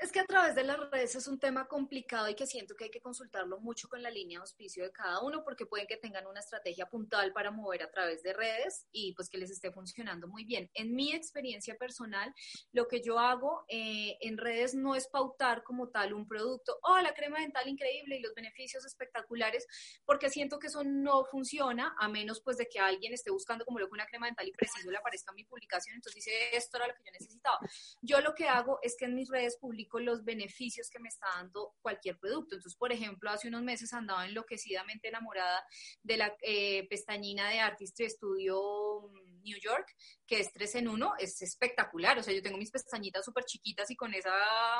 Es 0.02 0.12
que 0.12 0.20
a 0.20 0.26
través 0.26 0.56
de 0.56 0.64
las 0.64 0.80
redes 0.90 1.14
es 1.14 1.28
un 1.28 1.38
tema 1.38 1.68
complicado 1.68 2.28
y 2.28 2.34
que 2.34 2.48
siento 2.48 2.76
que 2.76 2.86
hay 2.86 2.90
que 2.90 3.02
consultarlo 3.02 3.60
mucho 3.60 3.88
con 3.88 4.02
la 4.02 4.10
línea 4.10 4.40
de 4.40 4.42
auspicio 4.42 4.84
de 4.84 4.92
cada 4.92 5.22
uno 5.22 5.44
porque 5.44 5.68
pueden 5.68 5.86
que 5.86 5.96
tengan 5.96 6.26
una 6.26 6.40
estrategia 6.40 6.88
puntual 6.88 7.32
para 7.34 7.52
mover 7.52 7.84
a 7.84 7.92
través 7.92 8.24
de 8.24 8.34
redes 8.34 8.88
y 8.92 9.14
pues 9.14 9.30
que 9.30 9.38
les 9.38 9.52
esté 9.52 9.72
funcionando 9.72 10.28
muy 10.28 10.44
bien. 10.44 10.72
En 10.74 10.96
mi 10.96 11.14
experiencia 11.14 11.76
personal, 11.78 12.34
lo 12.72 12.88
que 12.88 13.04
yo 13.04 13.20
hago 13.20 13.64
eh, 13.68 14.18
en 14.22 14.40
redes 14.40 14.74
no 14.74 14.96
es 14.96 15.08
pautar 15.08 15.62
como 15.62 15.90
tal 15.90 16.16
un 16.16 16.28
producto, 16.28 16.80
oh, 16.82 17.00
la 17.00 17.14
crema 17.14 17.40
dental 17.40 17.68
increíble 17.68 18.18
y 18.18 18.22
los 18.22 18.34
beneficios 18.34 18.84
espectaculares, 18.84 19.68
porque 20.04 20.32
siento 20.32 20.58
que 20.58 20.66
eso 20.66 20.84
no 20.84 21.26
funciona 21.26 21.94
a 22.00 22.10
menos 22.10 22.42
pues 22.42 22.58
de 22.58 22.68
que 22.68 22.80
alguien 22.80 23.14
esté 23.14 23.30
buscando 23.30 23.66
como 23.66 23.78
lo 23.78 23.86
que 23.86 23.94
una 23.94 24.08
crema 24.08 24.26
dental 24.26 24.48
y 24.48 24.52
preciso 24.52 24.90
le 24.90 24.98
aparezca 24.98 25.30
en 25.30 25.36
mi 25.36 25.44
publicación, 25.44 25.94
entonces 25.94 26.26
dice, 26.26 26.56
esto 26.58 26.78
era 26.78 26.88
lo 26.88 26.96
que 26.96 27.04
yo 27.06 27.12
necesitaba. 27.12 27.60
Yo 28.02 28.20
lo 28.22 28.34
que 28.34 28.48
hago 28.48 28.80
es 28.82 28.96
que 28.98 29.06
en 29.06 29.14
mis 29.14 29.30
redes 29.30 29.58
publico 29.58 29.91
los 30.00 30.24
beneficios 30.24 30.90
que 30.90 31.00
me 31.00 31.10
está 31.10 31.28
dando 31.36 31.76
cualquier 31.82 32.18
producto. 32.18 32.56
Entonces, 32.56 32.78
por 32.78 32.92
ejemplo, 32.92 33.30
hace 33.30 33.48
unos 33.48 33.64
meses 33.64 33.94
andaba 33.94 34.26
enloquecidamente 34.26 35.08
enamorada 35.08 35.64
de 36.04 36.18
la 36.18 36.36
eh, 36.42 36.88
pestañina 36.90 37.50
de 37.50 37.60
Artistry 37.60 38.10
Studio 38.10 39.10
mm, 39.10 39.44
New 39.44 39.58
York, 39.60 39.88
que 40.26 40.40
es 40.40 40.52
3 40.54 40.76
en 40.76 40.88
1, 40.88 41.14
es 41.20 41.42
espectacular. 41.42 42.18
O 42.20 42.24
sea, 42.24 42.34
yo 42.34 42.42
tengo 42.42 42.58
mis 42.58 42.72
pestañitas 42.72 43.26
súper 43.26 43.46
chiquitas 43.46 43.90
y 43.92 43.96
con 43.96 44.14
esa 44.14 44.32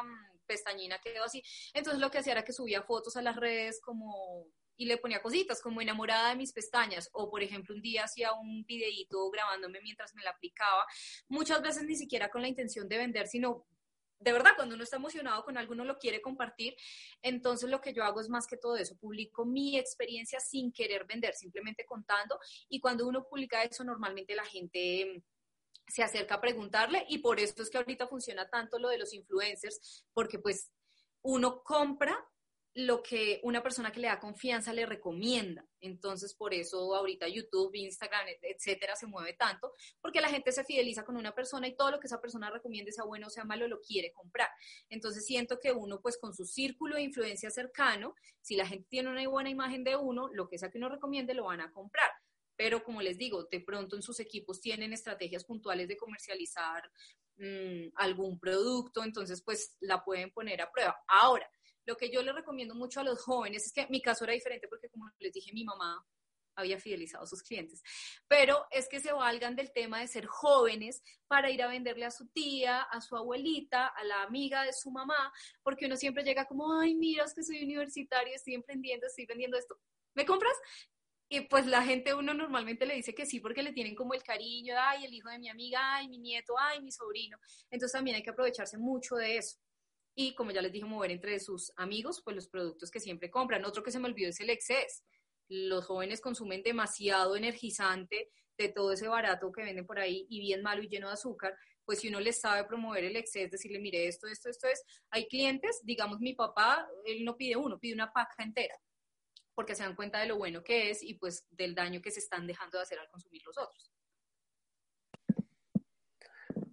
mm, 0.04 0.40
pestañina 0.46 1.00
quedo 1.00 1.24
así. 1.24 1.44
Entonces, 1.74 2.00
lo 2.00 2.10
que 2.10 2.20
hacía 2.20 2.34
era 2.34 2.44
que 2.44 2.54
subía 2.54 2.84
fotos 2.84 3.18
a 3.18 3.22
las 3.22 3.36
redes 3.36 3.82
como 3.82 4.48
y 4.82 4.86
le 4.86 4.98
ponía 4.98 5.22
cositas 5.22 5.62
como 5.62 5.80
enamorada 5.80 6.30
de 6.30 6.36
mis 6.36 6.54
pestañas 6.54 7.08
o 7.14 7.30
por 7.30 7.44
ejemplo 7.44 7.76
un 7.76 7.84
día 7.84 8.06
hacía 8.06 8.34
un 8.34 8.66
videíto 8.66 9.30
grabándome 9.30 9.80
mientras 9.82 10.16
me 10.16 10.24
la 10.24 10.32
aplicaba, 10.32 10.86
muchas 11.28 11.62
veces 11.62 11.84
ni 11.84 11.96
siquiera 11.96 12.32
con 12.32 12.42
la 12.42 12.48
intención 12.48 12.90
de 12.90 12.98
vender, 12.98 13.28
sino 13.28 13.68
de 14.22 14.32
verdad, 14.32 14.52
cuando 14.56 14.76
uno 14.76 14.84
está 14.84 14.98
emocionado 14.98 15.44
con 15.44 15.58
algo, 15.58 15.74
uno 15.74 15.84
lo 15.84 15.98
quiere 15.98 16.22
compartir. 16.22 16.76
Entonces, 17.22 17.70
lo 17.70 17.82
que 17.82 17.94
yo 17.94 18.04
hago 18.04 18.22
es 18.22 18.30
más 18.30 18.46
que 18.46 18.58
todo 18.58 18.78
eso, 18.78 18.96
publico 18.98 19.46
mi 19.46 19.78
experiencia 19.78 20.40
sin 20.40 20.72
querer 20.72 21.06
vender, 21.06 21.34
simplemente 21.34 21.86
contando. 21.86 22.40
Y 22.70 22.80
cuando 22.80 23.08
uno 23.08 23.26
publica 23.28 23.64
eso, 23.64 23.84
normalmente 23.84 24.36
la 24.36 24.46
gente 24.46 25.06
mm, 25.06 25.22
se 25.88 26.04
acerca 26.04 26.36
a 26.36 26.42
preguntarle 26.42 27.06
y 27.10 27.18
por 27.18 27.40
eso 27.40 27.62
es 27.64 27.70
que 27.70 27.78
ahorita 27.78 28.08
funciona 28.08 28.48
tanto 28.48 28.78
lo 28.78 28.90
de 28.90 29.00
los 29.00 29.14
influencers, 29.14 30.06
porque 30.14 30.40
pues 30.40 30.72
uno 31.24 31.64
compra 31.64 32.18
lo 32.74 33.04
que 33.04 33.42
una 33.44 33.62
persona 33.62 33.92
que 33.92 34.00
le 34.00 34.08
da 34.08 34.20
confianza 34.20 34.74
le 34.74 34.86
recomienda. 34.86 35.66
Entonces, 35.82 36.34
por 36.34 36.54
eso 36.54 36.96
ahorita 36.96 37.28
YouTube, 37.28 37.76
Instagram, 37.76 38.28
etcétera, 38.42 38.96
se 38.96 39.08
mueve 39.08 39.34
tanto, 39.34 39.74
porque 40.00 40.22
la 40.22 40.30
gente 40.30 40.52
se 40.54 40.64
fideliza 40.64 41.04
con 41.04 41.18
una 41.18 41.36
persona 41.36 41.68
y 41.68 41.76
todo 41.76 41.92
lo 41.92 42.00
que 42.00 42.08
esa 42.08 42.22
persona 42.22 42.50
recomiende, 42.50 42.94
sea 42.94 43.04
bueno 43.04 43.28
o 43.28 43.30
sea 43.30 43.44
malo, 43.44 43.68
lo 43.68 43.82
quiere 43.82 44.14
comprar. 44.14 44.50
Entonces, 44.90 45.26
siento 45.26 45.60
que 45.60 45.74
uno, 45.74 46.00
pues 46.02 46.18
con 46.18 46.34
su 46.34 46.46
círculo 46.46 46.96
de 46.96 47.02
influencia 47.02 47.50
cercano, 47.52 48.16
si 48.42 48.56
la 48.56 48.66
gente 48.66 48.88
tiene 48.90 49.10
una 49.10 49.28
buena 49.28 49.50
imagen 49.50 49.84
de 49.84 49.98
uno, 49.98 50.30
lo 50.32 50.48
que 50.48 50.58
sea 50.58 50.72
que 50.72 50.78
uno 50.78 50.90
recomiende, 50.90 51.34
lo 51.34 51.46
van 51.46 51.62
a 51.62 51.72
comprar. 51.74 52.12
Pero 52.56 52.84
como 52.84 53.02
les 53.02 53.18
digo, 53.18 53.46
de 53.46 53.60
pronto 53.60 53.96
en 53.96 54.02
sus 54.02 54.20
equipos 54.20 54.62
tienen 54.62 54.94
estrategias 54.94 55.44
puntuales 55.44 55.88
de 55.88 55.98
comercializar 55.98 56.90
mm, 57.38 57.90
algún 57.96 58.40
producto, 58.40 59.04
entonces 59.04 59.42
pues 59.44 59.76
la 59.82 60.04
pueden 60.06 60.32
poner 60.32 60.62
a 60.62 60.72
prueba. 60.72 60.98
Ahora, 61.08 61.50
lo 61.92 61.98
que 61.98 62.10
yo 62.10 62.24
le 62.24 62.32
recomiendo 62.32 62.74
mucho 62.74 63.02
a 63.02 63.04
los 63.04 63.22
jóvenes 63.22 63.66
es 63.66 63.74
que 63.74 63.86
mi 63.88 64.02
caso 64.02 64.24
era 64.24 64.32
diferente 64.32 64.70
porque, 64.70 64.88
como 64.88 65.10
les 65.20 65.34
dije, 65.34 65.52
mi 65.52 65.66
mamá 65.66 66.02
había 66.56 66.80
fidelizado 66.80 67.26
a 67.26 67.28
sus 67.28 67.44
clientes, 67.44 67.84
pero 68.30 68.66
es 68.72 68.88
que 68.88 69.02
se 69.02 69.12
valgan 69.12 69.58
del 69.58 69.74
tema 69.74 70.00
de 70.00 70.08
ser 70.08 70.26
jóvenes 70.26 71.04
para 71.28 71.50
ir 71.50 71.62
a 71.62 71.68
venderle 71.68 72.06
a 72.06 72.12
su 72.12 72.30
tía, 72.30 72.82
a 72.84 73.02
su 73.02 73.18
abuelita, 73.18 73.88
a 73.88 74.04
la 74.06 74.24
amiga 74.24 74.64
de 74.64 74.72
su 74.72 74.90
mamá, 74.90 75.34
porque 75.64 75.86
uno 75.86 75.98
siempre 75.98 76.24
llega 76.24 76.46
como, 76.46 76.80
ay, 76.80 76.96
mira, 76.96 77.26
es 77.26 77.34
que 77.34 77.44
soy 77.44 77.62
universitario, 77.62 78.34
estoy 78.34 78.54
emprendiendo, 78.54 79.08
estoy 79.08 79.26
vendiendo 79.26 79.58
esto. 79.58 79.78
¿Me 80.14 80.26
compras? 80.26 80.54
Y 81.30 81.42
pues 81.42 81.66
la 81.66 81.84
gente 81.84 82.14
uno 82.14 82.34
normalmente 82.34 82.86
le 82.86 82.96
dice 82.96 83.14
que 83.14 83.26
sí 83.26 83.42
porque 83.42 83.64
le 83.64 83.74
tienen 83.74 83.96
como 83.96 84.14
el 84.14 84.24
cariño, 84.24 84.76
ay, 84.78 85.04
el 85.06 85.14
hijo 85.14 85.30
de 85.30 85.40
mi 85.40 85.50
amiga, 85.50 85.96
ay, 85.96 86.08
mi 86.08 86.20
nieto, 86.20 86.54
ay, 86.58 86.82
mi 86.82 86.92
sobrino. 86.92 87.38
Entonces 87.70 87.94
también 87.94 88.16
hay 88.16 88.24
que 88.24 88.32
aprovecharse 88.32 88.78
mucho 88.78 89.16
de 89.16 89.38
eso 89.38 89.58
y 90.16 90.36
como 90.36 90.52
ya 90.52 90.62
les 90.62 90.72
dije, 90.72 90.86
mover 90.86 91.12
entre 91.12 91.40
sus 91.40 91.72
amigos, 91.78 92.22
pues 92.24 92.36
los 92.36 92.48
productos 92.48 92.92
que 92.92 93.00
siempre 93.00 93.30
compran. 93.30 93.66
Otro 93.66 93.84
que 93.84 93.92
se 93.92 94.00
me 94.00 94.08
olvidó 94.08 94.30
es 94.30 94.40
el 94.40 94.50
exceso. 94.50 95.04
Los 95.48 95.86
jóvenes 95.86 96.22
consumen 96.22 96.64
demasiado 96.64 97.36
energizante 97.36 98.30
de 98.58 98.70
todo 98.70 98.92
ese 98.94 99.08
barato 99.08 99.52
que 99.52 99.64
venden 99.64 99.86
por 99.86 100.00
ahí 100.00 100.26
y 100.30 100.40
bien 100.40 100.62
malo 100.62 100.84
y 100.84 100.88
lleno 100.88 101.08
de 101.08 101.14
azúcar, 101.14 101.56
pues 101.84 102.00
si 102.00 102.10
uno 102.10 102.20
les 102.20 102.40
sabe 102.40 102.66
promover 102.66 103.04
el 103.04 103.16
exceso, 103.16 103.52
decirle, 103.52 103.80
mire, 103.80 104.08
esto, 104.08 104.28
esto, 104.28 104.50
esto 104.50 104.68
es, 104.68 104.84
hay 105.10 105.28
clientes, 105.28 105.82
digamos 105.84 106.20
mi 106.20 106.34
papá, 106.34 106.88
él 107.06 107.26
no 107.26 107.36
pide 107.36 107.56
uno, 107.56 107.80
pide 107.80 107.94
una 107.94 108.12
paca 108.14 108.44
entera, 108.44 108.76
porque 109.56 109.76
se 109.76 109.84
dan 109.84 109.96
cuenta 109.96 110.20
de 110.20 110.28
lo 110.28 110.38
bueno 110.38 110.64
que 110.64 110.92
es 110.92 111.02
y 111.02 111.16
pues 111.16 111.48
del 111.50 111.74
daño 111.74 112.02
que 112.02 112.12
se 112.12 112.20
están 112.20 112.46
dejando 112.46 112.78
de 112.78 112.84
hacer 112.84 113.00
al 113.00 113.10
consumir 113.10 113.42
los 113.46 113.58
otros. 113.58 113.91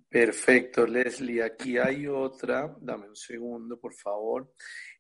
Perfecto, 0.09 0.87
Leslie. 0.87 1.43
Aquí 1.43 1.77
hay 1.77 2.07
otra. 2.07 2.75
Dame 2.81 3.09
un 3.09 3.17
segundo, 3.17 3.79
por 3.79 3.95
favor. 3.95 4.55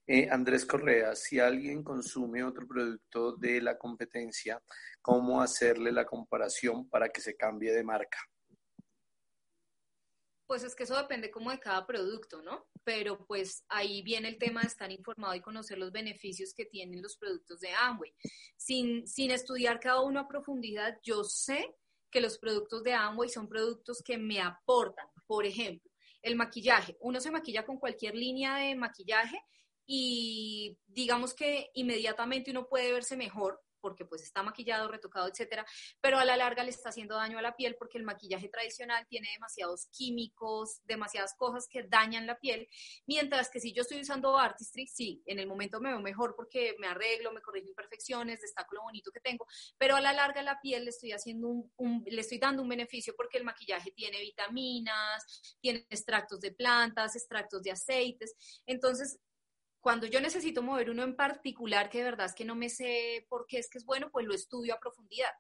Eh, 0.07 0.29
Andrés 0.31 0.67
Correa, 0.67 1.15
si 1.15 1.39
alguien 1.39 1.83
consume 1.83 2.45
otro 2.45 2.67
producto 2.67 3.37
de 3.37 3.61
la 3.63 3.79
competencia, 3.79 4.63
¿cómo 5.01 5.41
hacerle 5.41 5.93
la 5.93 6.05
comparación 6.05 6.89
para 6.89 7.09
que 7.09 7.21
se 7.21 7.37
cambie 7.37 7.73
de 7.73 7.85
marca? 7.85 8.19
Pues 10.47 10.63
es 10.63 10.75
que 10.75 10.85
eso 10.85 10.97
depende 10.97 11.31
como 11.31 11.51
de 11.51 11.59
cada 11.59 11.87
producto, 11.87 12.41
¿no? 12.41 12.69
Pero 12.85 13.27
pues 13.27 13.65
ahí 13.69 14.03
viene 14.03 14.29
el 14.29 14.39
tema 14.39 14.63
de 14.63 14.69
estar 14.69 14.91
informado 14.91 15.35
y 15.35 15.43
conocer 15.43 15.77
los 15.77 15.93
beneficios 15.93 16.55
que 16.55 16.65
tienen 16.65 17.03
los 17.03 17.19
productos 17.19 17.61
de 17.61 17.71
Amway. 17.73 18.15
Sin, 18.57 19.07
sin 19.07 19.31
estudiar 19.31 19.79
cada 19.79 20.01
uno 20.01 20.21
a 20.21 20.29
profundidad, 20.29 20.99
yo 21.03 21.23
sé 21.23 21.77
que 22.11 22.21
los 22.21 22.39
productos 22.39 22.83
de 22.83 22.95
Amway 22.95 23.29
son 23.29 23.49
productos 23.49 24.03
que 24.03 24.19
me 24.19 24.41
aportan. 24.41 25.07
Por 25.27 25.47
ejemplo, 25.47 25.91
el 26.23 26.37
maquillaje. 26.37 26.97
Uno 27.01 27.21
se 27.21 27.31
maquilla 27.31 27.65
con 27.65 27.79
cualquier 27.79 28.15
línea 28.15 28.57
de 28.57 28.75
maquillaje 28.75 29.41
y 29.87 30.79
digamos 30.87 31.35
que 31.35 31.71
inmediatamente 31.75 32.51
uno 32.51 32.69
puede 32.69 32.93
verse 32.93 33.17
mejor 33.17 33.63
porque 33.81 34.05
pues 34.05 34.23
está 34.23 34.43
maquillado, 34.43 34.89
retocado, 34.89 35.29
etcétera, 35.29 35.65
pero 36.01 36.19
a 36.19 36.25
la 36.25 36.37
larga 36.37 36.65
le 36.65 36.71
está 36.71 36.91
haciendo 36.91 37.17
daño 37.17 37.39
a 37.39 37.43
la 37.43 37.57
piel 37.57 37.77
porque 37.79 37.99
el 37.99 38.05
maquillaje 38.05 38.49
tradicional 38.49 39.07
tiene 39.09 39.29
demasiados 39.33 39.89
químicos, 39.91 40.81
demasiadas 40.85 41.35
cosas 41.37 41.67
que 41.69 41.85
dañan 41.85 42.27
la 42.27 42.39
piel, 42.39 42.69
mientras 43.07 43.51
que 43.51 43.61
si 43.61 43.73
yo 43.73 43.83
estoy 43.83 44.01
usando 44.01 44.37
Artistry, 44.39 44.87
sí, 44.87 45.23
en 45.27 45.39
el 45.39 45.47
momento 45.47 45.81
me 45.81 45.91
veo 45.91 46.01
mejor 46.01 46.35
porque 46.37 46.75
me 46.79 46.87
arreglo, 46.87 47.33
me 47.33 47.41
corrijo 47.41 47.69
imperfecciones, 47.69 48.41
destaco 48.41 48.75
lo 48.75 48.83
bonito 48.83 49.11
que 49.11 49.21
tengo, 49.21 49.47
pero 49.77 49.97
a 49.97 50.01
la 50.01 50.13
larga 50.13 50.43
la 50.43 50.61
piel 50.61 50.85
le 50.85 50.91
estoy 50.91 51.13
haciendo 51.13 51.49
un, 51.49 52.05
le 52.07 52.21
estoy 52.21 52.39
dando 52.39 52.63
un 52.63 52.69
beneficio 52.69 53.15
porque 53.17 53.39
el 53.39 53.45
maquillaje 53.45 53.91
tiene 53.93 54.21
vitaminas, 54.21 55.57
tiene 55.61 55.87
extractos 55.91 56.41
de 56.41 56.53
plantas, 56.53 57.17
extractos 57.17 57.63
de 57.63 57.71
aceites, 57.71 58.35
entonces 58.67 59.21
cuando 59.81 60.07
yo 60.07 60.21
necesito 60.21 60.63
mover 60.63 60.91
uno 60.91 61.03
en 61.03 61.17
particular, 61.17 61.89
que 61.89 61.99
de 61.99 62.05
verdad 62.05 62.27
es 62.27 62.35
que 62.35 62.45
no 62.45 62.55
me 62.55 62.69
sé 62.69 63.27
por 63.29 63.47
qué 63.47 63.59
es 63.59 63.71
que 63.71 63.79
es 63.79 63.85
bueno, 63.85 64.11
pues 64.11 64.27
lo 64.27 64.35
estudio 64.35 64.75
a 64.75 64.81
profundidad. 64.81 65.31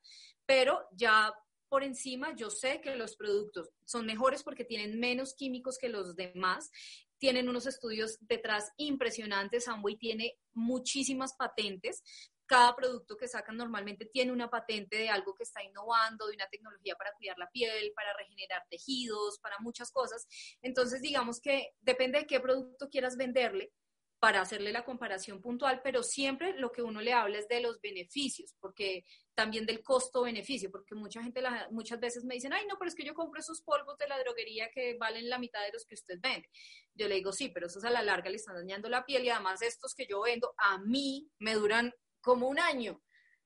Pero 0.47 0.87
ya 0.93 1.33
por 1.69 1.83
encima 1.83 2.35
yo 2.35 2.51
sé 2.51 2.81
que 2.81 2.97
los 2.97 3.17
productos 3.17 3.71
son 3.85 4.07
mejores 4.07 4.43
porque 4.43 4.65
tienen 4.65 4.99
menos 4.99 5.35
químicos 5.35 5.79
que 5.79 5.89
los 5.89 6.17
demás, 6.17 6.71
tienen 7.19 7.49
unos 7.49 7.67
estudios 7.67 8.17
detrás 8.21 8.73
impresionantes, 8.77 9.69
Amway 9.69 9.97
tiene 9.97 10.39
muchísimas 10.53 11.35
patentes. 11.35 12.03
Cada 12.47 12.75
producto 12.75 13.17
que 13.17 13.29
sacan 13.29 13.57
normalmente 13.57 14.07
tiene 14.07 14.33
una 14.33 14.49
patente 14.49 14.97
de 14.97 15.11
algo 15.11 15.35
que 15.35 15.43
está 15.43 15.63
innovando, 15.63 16.29
de 16.29 16.35
una 16.35 16.47
tecnología 16.47 16.95
para 16.97 17.13
cuidar 17.13 17.37
la 17.37 17.51
piel, 17.51 17.93
para 17.95 18.17
regenerar 18.17 18.63
tejidos, 18.71 19.39
para 19.41 19.59
muchas 19.59 19.91
cosas. 19.91 20.27
Entonces, 20.63 21.03
digamos 21.03 21.41
que 21.41 21.75
depende 21.81 22.21
de 22.21 22.27
qué 22.27 22.41
producto 22.41 22.89
quieras 22.89 23.17
venderle, 23.17 23.73
para 24.21 24.41
hacerle 24.41 24.73
la 24.73 24.85
comparación 24.85 25.41
puntual, 25.41 25.81
pero 25.83 26.03
siempre 26.03 26.59
lo 26.59 26.73
que 26.73 26.83
uno 26.83 27.01
le 27.01 27.13
habla 27.13 27.39
es 27.39 27.47
de 27.47 27.61
los 27.61 27.81
beneficios, 27.81 28.55
porque 28.59 29.05
también 29.35 29.65
del 29.65 29.83
costo-beneficio, 29.83 30.71
porque 30.73 30.97
mucha 30.97 31.23
gente 31.23 31.41
muchas 31.71 32.01
veces 32.01 32.25
me 32.25 32.35
dicen, 32.35 32.53
ay, 32.53 32.67
no, 32.67 32.77
pero 32.79 32.89
es 32.89 32.97
que 32.97 33.05
yo 33.05 33.15
compro 33.15 33.41
esos 33.41 33.63
polvos 33.63 33.97
de 33.97 34.09
la 34.09 34.19
droguería 34.19 34.71
que 34.75 34.97
valen 34.99 35.29
la 35.29 35.39
mitad 35.39 35.63
de 35.63 35.73
los 35.73 35.87
que 35.87 35.95
usted 35.95 36.19
vende. 36.21 36.49
Yo 36.95 37.07
le 37.07 37.15
digo, 37.15 37.33
sí, 37.33 37.49
pero 37.49 37.67
esos 37.67 37.85
a 37.85 37.91
la 37.91 38.03
larga 38.03 38.29
le 38.29 38.37
están 38.37 38.57
dañando 38.57 38.89
la 38.89 39.05
piel 39.05 39.25
y 39.25 39.31
además 39.31 39.63
estos 39.63 39.95
que 39.95 40.07
yo 40.07 40.23
vendo 40.23 40.53
a 40.57 40.79
mí 40.79 41.31
me 41.39 41.55
duran 41.55 41.93
como 42.21 42.49
un 42.49 42.59
año. 42.59 43.01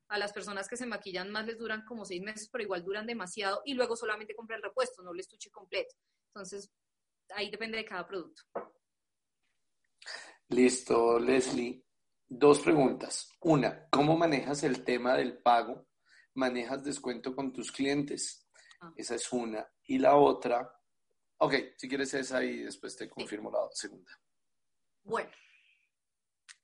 A 0.09 0.17
las 0.17 0.33
personas 0.33 0.67
que 0.67 0.77
se 0.77 0.85
maquillan 0.85 1.31
más 1.31 1.45
les 1.45 1.57
duran 1.57 1.85
como 1.85 2.05
seis 2.05 2.21
meses, 2.21 2.49
pero 2.51 2.63
igual 2.63 2.83
duran 2.83 3.05
demasiado 3.05 3.61
y 3.65 3.73
luego 3.73 3.95
solamente 3.95 4.35
compra 4.35 4.57
el 4.57 4.63
repuesto, 4.63 5.01
no 5.01 5.13
el 5.13 5.19
estuche 5.19 5.49
completo. 5.49 5.95
Entonces, 6.33 6.71
ahí 7.29 7.49
depende 7.49 7.77
de 7.77 7.85
cada 7.85 8.05
producto. 8.05 8.43
Listo, 10.49 11.19
Leslie. 11.19 11.83
Dos 12.27 12.59
preguntas. 12.59 13.29
Una, 13.41 13.87
¿cómo 13.89 14.17
manejas 14.17 14.63
el 14.63 14.83
tema 14.83 15.15
del 15.15 15.37
pago? 15.37 15.87
¿Manejas 16.35 16.83
descuento 16.83 17.35
con 17.35 17.53
tus 17.53 17.71
clientes? 17.71 18.47
Ah. 18.81 18.91
Esa 18.95 19.15
es 19.15 19.31
una. 19.31 19.67
Y 19.85 19.99
la 19.99 20.15
otra, 20.15 20.67
ok, 21.37 21.53
si 21.77 21.87
quieres 21.87 22.13
esa 22.13 22.43
y 22.43 22.63
después 22.63 22.95
te 22.95 23.09
confirmo 23.09 23.51
la 23.51 23.59
segunda. 23.71 24.11
Bueno, 25.03 25.31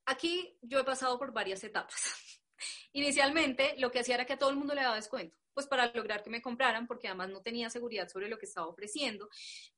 aquí 0.05 0.57
yo 0.61 0.79
he 0.79 0.83
pasado 0.83 1.19
por 1.19 1.31
varias 1.33 1.63
etapas. 1.63 2.15
Inicialmente 2.93 3.75
lo 3.77 3.91
que 3.91 3.99
hacía 3.99 4.15
era 4.15 4.25
que 4.25 4.33
a 4.33 4.39
todo 4.39 4.49
el 4.49 4.55
mundo 4.55 4.73
le 4.73 4.81
daba 4.81 4.95
descuento, 4.95 5.37
pues 5.53 5.67
para 5.67 5.91
lograr 5.93 6.23
que 6.23 6.29
me 6.29 6.41
compraran, 6.41 6.87
porque 6.87 7.07
además 7.07 7.29
no 7.29 7.41
tenía 7.41 7.69
seguridad 7.69 8.07
sobre 8.09 8.29
lo 8.29 8.39
que 8.39 8.45
estaba 8.45 8.67
ofreciendo. 8.67 9.29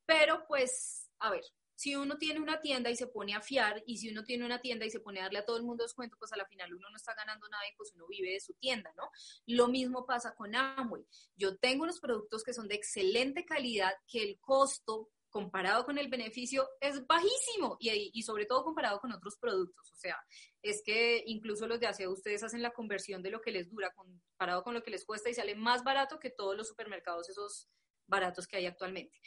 Pero 0.06 0.46
pues, 0.48 1.10
a 1.20 1.30
ver, 1.32 1.44
si 1.82 1.96
uno 1.96 2.20
tiene 2.20 2.40
una 2.40 2.62
tienda 2.62 2.92
y 2.92 2.96
se 2.96 3.08
pone 3.08 3.34
a 3.34 3.42
fiar, 3.42 3.82
y 3.88 3.98
si 3.98 4.12
uno 4.12 4.24
tiene 4.24 4.46
una 4.46 4.62
tienda 4.62 4.86
y 4.86 4.92
se 4.92 5.00
pone 5.00 5.20
a 5.20 5.24
darle 5.24 5.40
a 5.40 5.46
todo 5.46 5.58
el 5.58 5.64
mundo 5.64 5.84
descuento, 5.84 6.16
pues 6.20 6.32
a 6.32 6.38
la 6.38 6.46
final 6.46 6.72
uno 6.76 6.88
no 6.92 6.96
está 6.96 7.16
ganando 7.16 7.50
nada 7.50 7.64
y 7.68 7.76
pues 7.76 7.92
uno 7.96 8.06
vive 8.08 8.34
de 8.34 8.40
su 8.40 8.54
tienda, 8.54 8.94
¿no? 8.96 9.10
Lo 9.48 9.68
mismo 9.68 10.06
pasa 10.06 10.36
con 10.36 10.56
Amway. 10.56 11.04
Yo 11.36 11.58
tengo 11.58 11.86
unos 11.86 12.00
productos 12.00 12.44
que 12.44 12.54
son 12.54 12.68
de 12.68 12.76
excelente 12.76 13.46
calidad, 13.46 13.94
que 14.08 14.22
el 14.22 14.38
costo 14.40 15.10
comparado 15.32 15.84
con 15.84 15.98
el 15.98 16.08
beneficio 16.08 16.70
es 16.80 17.04
bajísimo 17.08 17.78
y, 17.80 18.12
y, 18.14 18.22
sobre 18.22 18.46
todo 18.46 18.64
comparado 18.64 19.00
con 19.00 19.12
otros 19.12 19.40
productos. 19.40 19.92
O 19.92 19.96
sea, 19.96 20.24
es 20.62 20.84
que 20.86 21.24
incluso 21.26 21.66
los 21.66 21.80
de 21.80 21.88
aseo 21.88 22.12
ustedes 22.12 22.44
hacen 22.44 22.62
la 22.62 22.74
conversión 22.74 23.24
de 23.24 23.32
lo 23.32 23.42
que 23.42 23.52
les 23.52 23.72
dura 23.72 23.92
comparado 23.92 24.62
con 24.62 24.76
lo 24.76 24.84
que 24.84 24.92
les 24.92 25.04
cuesta 25.04 25.32
y 25.32 25.34
sale 25.34 25.56
más 25.56 25.84
barato 25.84 26.20
que 26.20 26.30
todos 26.30 26.56
los 26.56 26.68
supermercados 26.68 27.28
esos 27.28 27.72
baratos 28.06 28.46
que 28.46 28.58
hay 28.58 28.68
actualmente. 28.68 29.20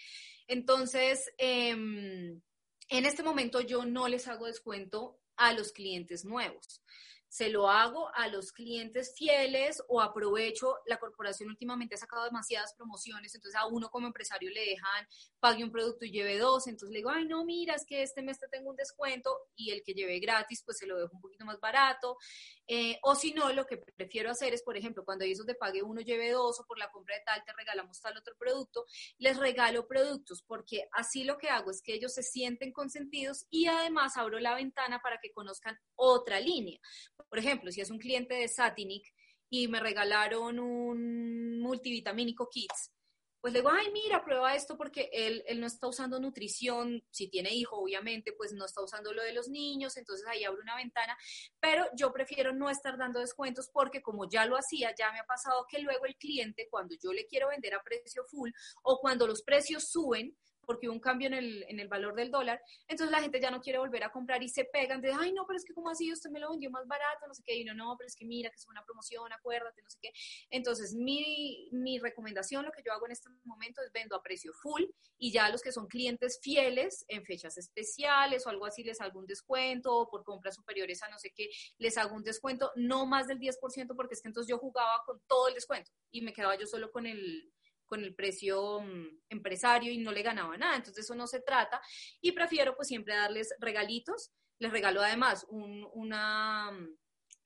Entonces, 0.47 1.33
em, 1.39 2.41
en 2.89 3.07
este 3.07 3.23
momento 3.23 3.61
yo 3.61 3.85
no 3.85 4.09
les 4.09 4.29
hago 4.29 4.47
descuento 4.47 5.19
a 5.37 5.53
los 5.53 5.73
clientes 5.73 6.25
nuevos 6.25 6.83
se 7.35 7.49
lo 7.49 7.69
hago 7.69 8.15
a 8.15 8.29
los 8.29 8.53
clientes 8.53 9.13
fieles 9.19 9.83
o 9.89 10.01
aprovecho, 10.01 10.77
la 10.87 11.01
corporación 11.01 11.49
últimamente 11.49 11.97
ha 11.97 11.99
sacado 11.99 12.23
demasiadas 12.23 12.75
promociones, 12.75 13.35
entonces 13.35 13.61
a 13.61 13.67
uno 13.67 13.91
como 13.91 14.07
empresario 14.07 14.51
le 14.51 14.61
dejan, 14.61 15.09
pague 15.41 15.65
un 15.65 15.73
producto 15.73 16.05
y 16.05 16.13
lleve 16.13 16.39
dos, 16.39 16.69
entonces 16.69 16.93
le 16.93 16.99
digo, 16.99 17.11
ay 17.11 17.27
no, 17.27 17.45
mira, 17.45 17.75
es 17.75 17.85
que 17.85 18.05
este 18.05 18.23
mes 18.23 18.39
te 18.39 18.47
tengo 18.47 18.71
un 18.71 18.77
descuento 18.77 19.37
y 19.57 19.73
el 19.73 19.83
que 19.83 19.95
lleve 19.95 20.21
gratis, 20.21 20.63
pues 20.65 20.79
se 20.79 20.87
lo 20.87 20.97
dejo 20.97 21.11
un 21.13 21.23
poquito 21.23 21.45
más 21.45 21.59
barato. 21.59 22.19
Eh, 22.69 23.01
o 23.03 23.17
si 23.17 23.35
no, 23.35 23.53
lo 23.53 23.67
que 23.67 23.79
prefiero 23.79 24.31
hacer 24.31 24.55
es, 24.55 24.63
por 24.63 24.77
ejemplo, 24.77 25.05
cuando 25.05 25.25
hay 25.25 25.33
esos 25.33 25.45
de 25.45 25.57
pague 25.57 25.83
uno, 25.83 26.03
lleve 26.03 26.31
dos 26.31 26.61
o 26.61 26.67
por 26.67 26.79
la 26.79 26.89
compra 26.93 27.17
de 27.17 27.23
tal 27.27 27.43
te 27.45 27.53
regalamos 27.53 28.01
tal 28.01 28.17
otro 28.17 28.37
producto, 28.39 28.87
les 29.19 29.37
regalo 29.39 29.89
productos 29.89 30.45
porque 30.47 30.87
así 30.93 31.25
lo 31.25 31.37
que 31.37 31.49
hago 31.49 31.73
es 31.73 31.83
que 31.83 31.95
ellos 31.95 32.15
se 32.15 32.23
sienten 32.23 32.73
consentidos 32.73 33.47
y 33.51 33.67
además 33.67 34.17
abro 34.17 34.39
la 34.39 34.55
ventana 34.55 35.01
para 35.03 35.19
que 35.19 35.33
conozcan 35.33 35.77
otra 35.97 36.39
línea. 36.39 36.79
Por 37.29 37.39
ejemplo, 37.39 37.71
si 37.71 37.81
es 37.81 37.91
un 37.91 37.99
cliente 37.99 38.35
de 38.35 38.49
Satinic 38.49 39.13
y 39.51 39.69
me 39.69 39.81
regalaron 39.81 40.59
un 40.59 41.61
multivitamínico 41.61 42.49
Kids, 42.49 42.91
pues 43.45 43.53
le 43.53 43.59
digo, 43.59 43.71
ay, 43.71 43.93
mira, 43.93 44.25
prueba 44.25 44.55
esto 44.55 44.75
porque 44.75 45.11
él, 45.13 45.45
él 45.47 45.61
no 45.61 45.67
está 45.67 45.87
usando 45.87 46.19
nutrición, 46.19 47.05
si 47.11 47.29
tiene 47.29 47.53
hijo, 47.53 47.77
obviamente, 47.77 48.33
pues 48.33 48.55
no 48.55 48.65
está 48.65 48.83
usando 48.83 49.13
lo 49.13 49.23
de 49.23 49.35
los 49.35 49.51
niños, 49.51 49.99
entonces 49.99 50.27
ahí 50.27 50.45
abro 50.45 50.63
una 50.63 50.77
ventana, 50.77 51.15
pero 51.61 51.85
yo 51.95 52.11
prefiero 52.11 52.55
no 52.55 52.71
estar 52.71 52.97
dando 52.97 53.21
descuentos 53.21 53.69
porque 53.71 54.01
como 54.01 54.27
ya 54.27 54.47
lo 54.47 54.57
hacía, 54.57 54.95
ya 54.99 55.13
me 55.13 55.19
ha 55.19 55.27
pasado 55.27 55.67
que 55.69 55.79
luego 55.81 56.07
el 56.07 56.17
cliente, 56.17 56.69
cuando 56.71 56.95
yo 56.99 57.13
le 57.13 57.27
quiero 57.27 57.49
vender 57.49 57.75
a 57.75 57.83
precio 57.83 58.25
full 58.25 58.51
o 58.83 58.99
cuando 58.99 59.27
los 59.27 59.43
precios 59.43 59.91
suben, 59.91 60.35
porque 60.65 60.89
hubo 60.89 60.95
un 60.95 61.01
cambio 61.01 61.29
en 61.29 61.35
el, 61.35 61.65
en 61.69 61.81
el 61.81 61.89
valor 61.89 62.15
del 62.15 62.31
dólar, 62.31 62.61
entonces 62.89 63.11
la 63.11 63.21
gente 63.21 63.41
ya 63.41 63.51
no 63.51 63.61
quiere 63.61 63.79
volver 63.79 64.05
a 64.05 64.11
comprar 64.11 64.43
y 64.43 64.49
se 64.49 64.65
pegan 64.65 65.01
de, 65.01 65.13
ay, 65.13 65.33
no, 65.33 65.47
pero 65.47 65.57
es 65.57 65.65
que 65.65 65.75
como 65.75 65.91
así 65.91 66.13
usted 66.13 66.31
me 66.31 66.41
lo 66.41 66.51
vendió 66.51 66.71
más 66.71 66.87
barato, 66.87 67.27
no 67.27 67.35
sé 67.35 67.43
qué, 67.45 67.57
y 67.57 67.65
no, 67.65 67.75
no, 67.75 67.97
pero 67.97 68.07
es 68.07 68.17
que 68.17 68.25
mira 68.25 68.51
que 68.51 68.57
es 68.57 68.67
una 68.69 68.85
promoción, 68.85 69.33
acuérdate, 69.33 69.83
no 69.83 69.91
sé 69.91 69.99
qué. 70.01 70.13
Entonces, 70.51 70.95
mi, 70.95 71.69
mi 71.73 71.99
recomendación, 71.99 72.65
lo 72.65 72.73
que 72.73 72.83
yo 72.85 72.93
hago 72.93 73.07
en 73.07 73.13
este 73.13 73.29
momento 73.45 73.83
es 73.83 73.93
vendo 73.93 74.17
a 74.17 74.23
precio 74.23 74.53
full 74.53 74.83
y 75.19 75.33
ya 75.33 75.49
los 75.49 75.63
que 75.63 75.73
son 75.73 75.87
clientes 75.87 76.41
fieles 76.43 77.05
en 77.09 77.25
fechas 77.25 77.57
especiales 77.59 78.47
o 78.47 78.51
algo 78.51 78.67
así 78.67 78.83
les 78.83 79.01
hago 79.01 79.19
un 79.19 79.27
descuento 79.27 79.95
o 79.97 80.09
por 80.09 80.25
compras 80.25 80.55
superiores 80.55 81.03
a 81.03 81.09
no 81.09 81.19
sé 81.19 81.33
qué, 81.35 81.49
les 81.79 81.97
hago 81.99 82.15
un 82.15 82.23
descuento, 82.23 82.73
no 82.77 83.07
más 83.07 83.27
del 83.27 83.39
10% 83.39 83.95
porque 83.97 84.15
es 84.15 84.23
que 84.23 84.29
entonces 84.29 84.51
yo 84.51 84.59
jugaba 84.59 85.03
con 85.07 85.21
todo 85.27 85.49
el 85.49 85.55
descuento 85.55 85.91
y 86.11 86.23
me 86.23 86.33
quedaba 86.33 86.57
yo 86.57 86.67
solo 86.67 86.91
con 86.91 87.07
el, 87.07 87.53
con 87.95 88.03
el 88.03 88.13
precio 88.13 88.81
mm, 88.81 89.21
empresario 89.29 89.93
y 89.93 89.99
no 89.99 90.11
le 90.11 90.23
ganaba 90.23 90.57
nada. 90.57 90.75
Entonces 90.75 91.05
eso 91.05 91.15
no 91.15 91.29
se 91.29 91.41
trata 91.41 91.81
y 92.21 92.33
prefiero 92.33 92.75
pues 92.75 92.89
siempre 92.89 93.15
darles 93.15 93.55
regalitos. 93.61 94.33
Les 94.59 94.73
regalo 94.73 95.01
además 95.01 95.47
una, 95.49 96.73
mm, 96.73 96.89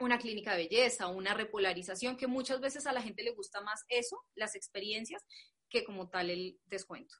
una 0.00 0.18
clínica 0.18 0.52
de 0.52 0.62
belleza, 0.62 1.08
una 1.08 1.34
repolarización, 1.34 2.16
que 2.16 2.26
muchas 2.26 2.60
veces 2.60 2.86
a 2.86 2.94
la 2.94 3.02
gente 3.02 3.22
le 3.22 3.32
gusta 3.32 3.60
más 3.60 3.84
eso, 3.90 4.24
las 4.34 4.56
experiencias, 4.56 5.22
que 5.68 5.84
como 5.84 6.08
tal 6.08 6.30
el 6.30 6.58
descuento. 6.64 7.14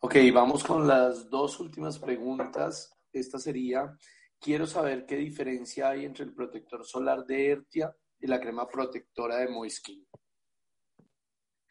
Ok, 0.00 0.16
vamos 0.34 0.64
con 0.64 0.88
las 0.88 1.30
dos 1.30 1.60
últimas 1.60 2.00
preguntas. 2.00 2.98
Esta 3.12 3.38
sería, 3.38 3.96
quiero 4.40 4.66
saber 4.66 5.06
qué 5.06 5.14
diferencia 5.14 5.90
hay 5.90 6.04
entre 6.04 6.24
el 6.24 6.34
protector 6.34 6.84
solar 6.84 7.24
de 7.26 7.50
Ertia 7.50 7.94
y 8.18 8.26
la 8.26 8.40
crema 8.40 8.66
protectora 8.68 9.36
de 9.36 9.48
Moiskin. 9.48 10.06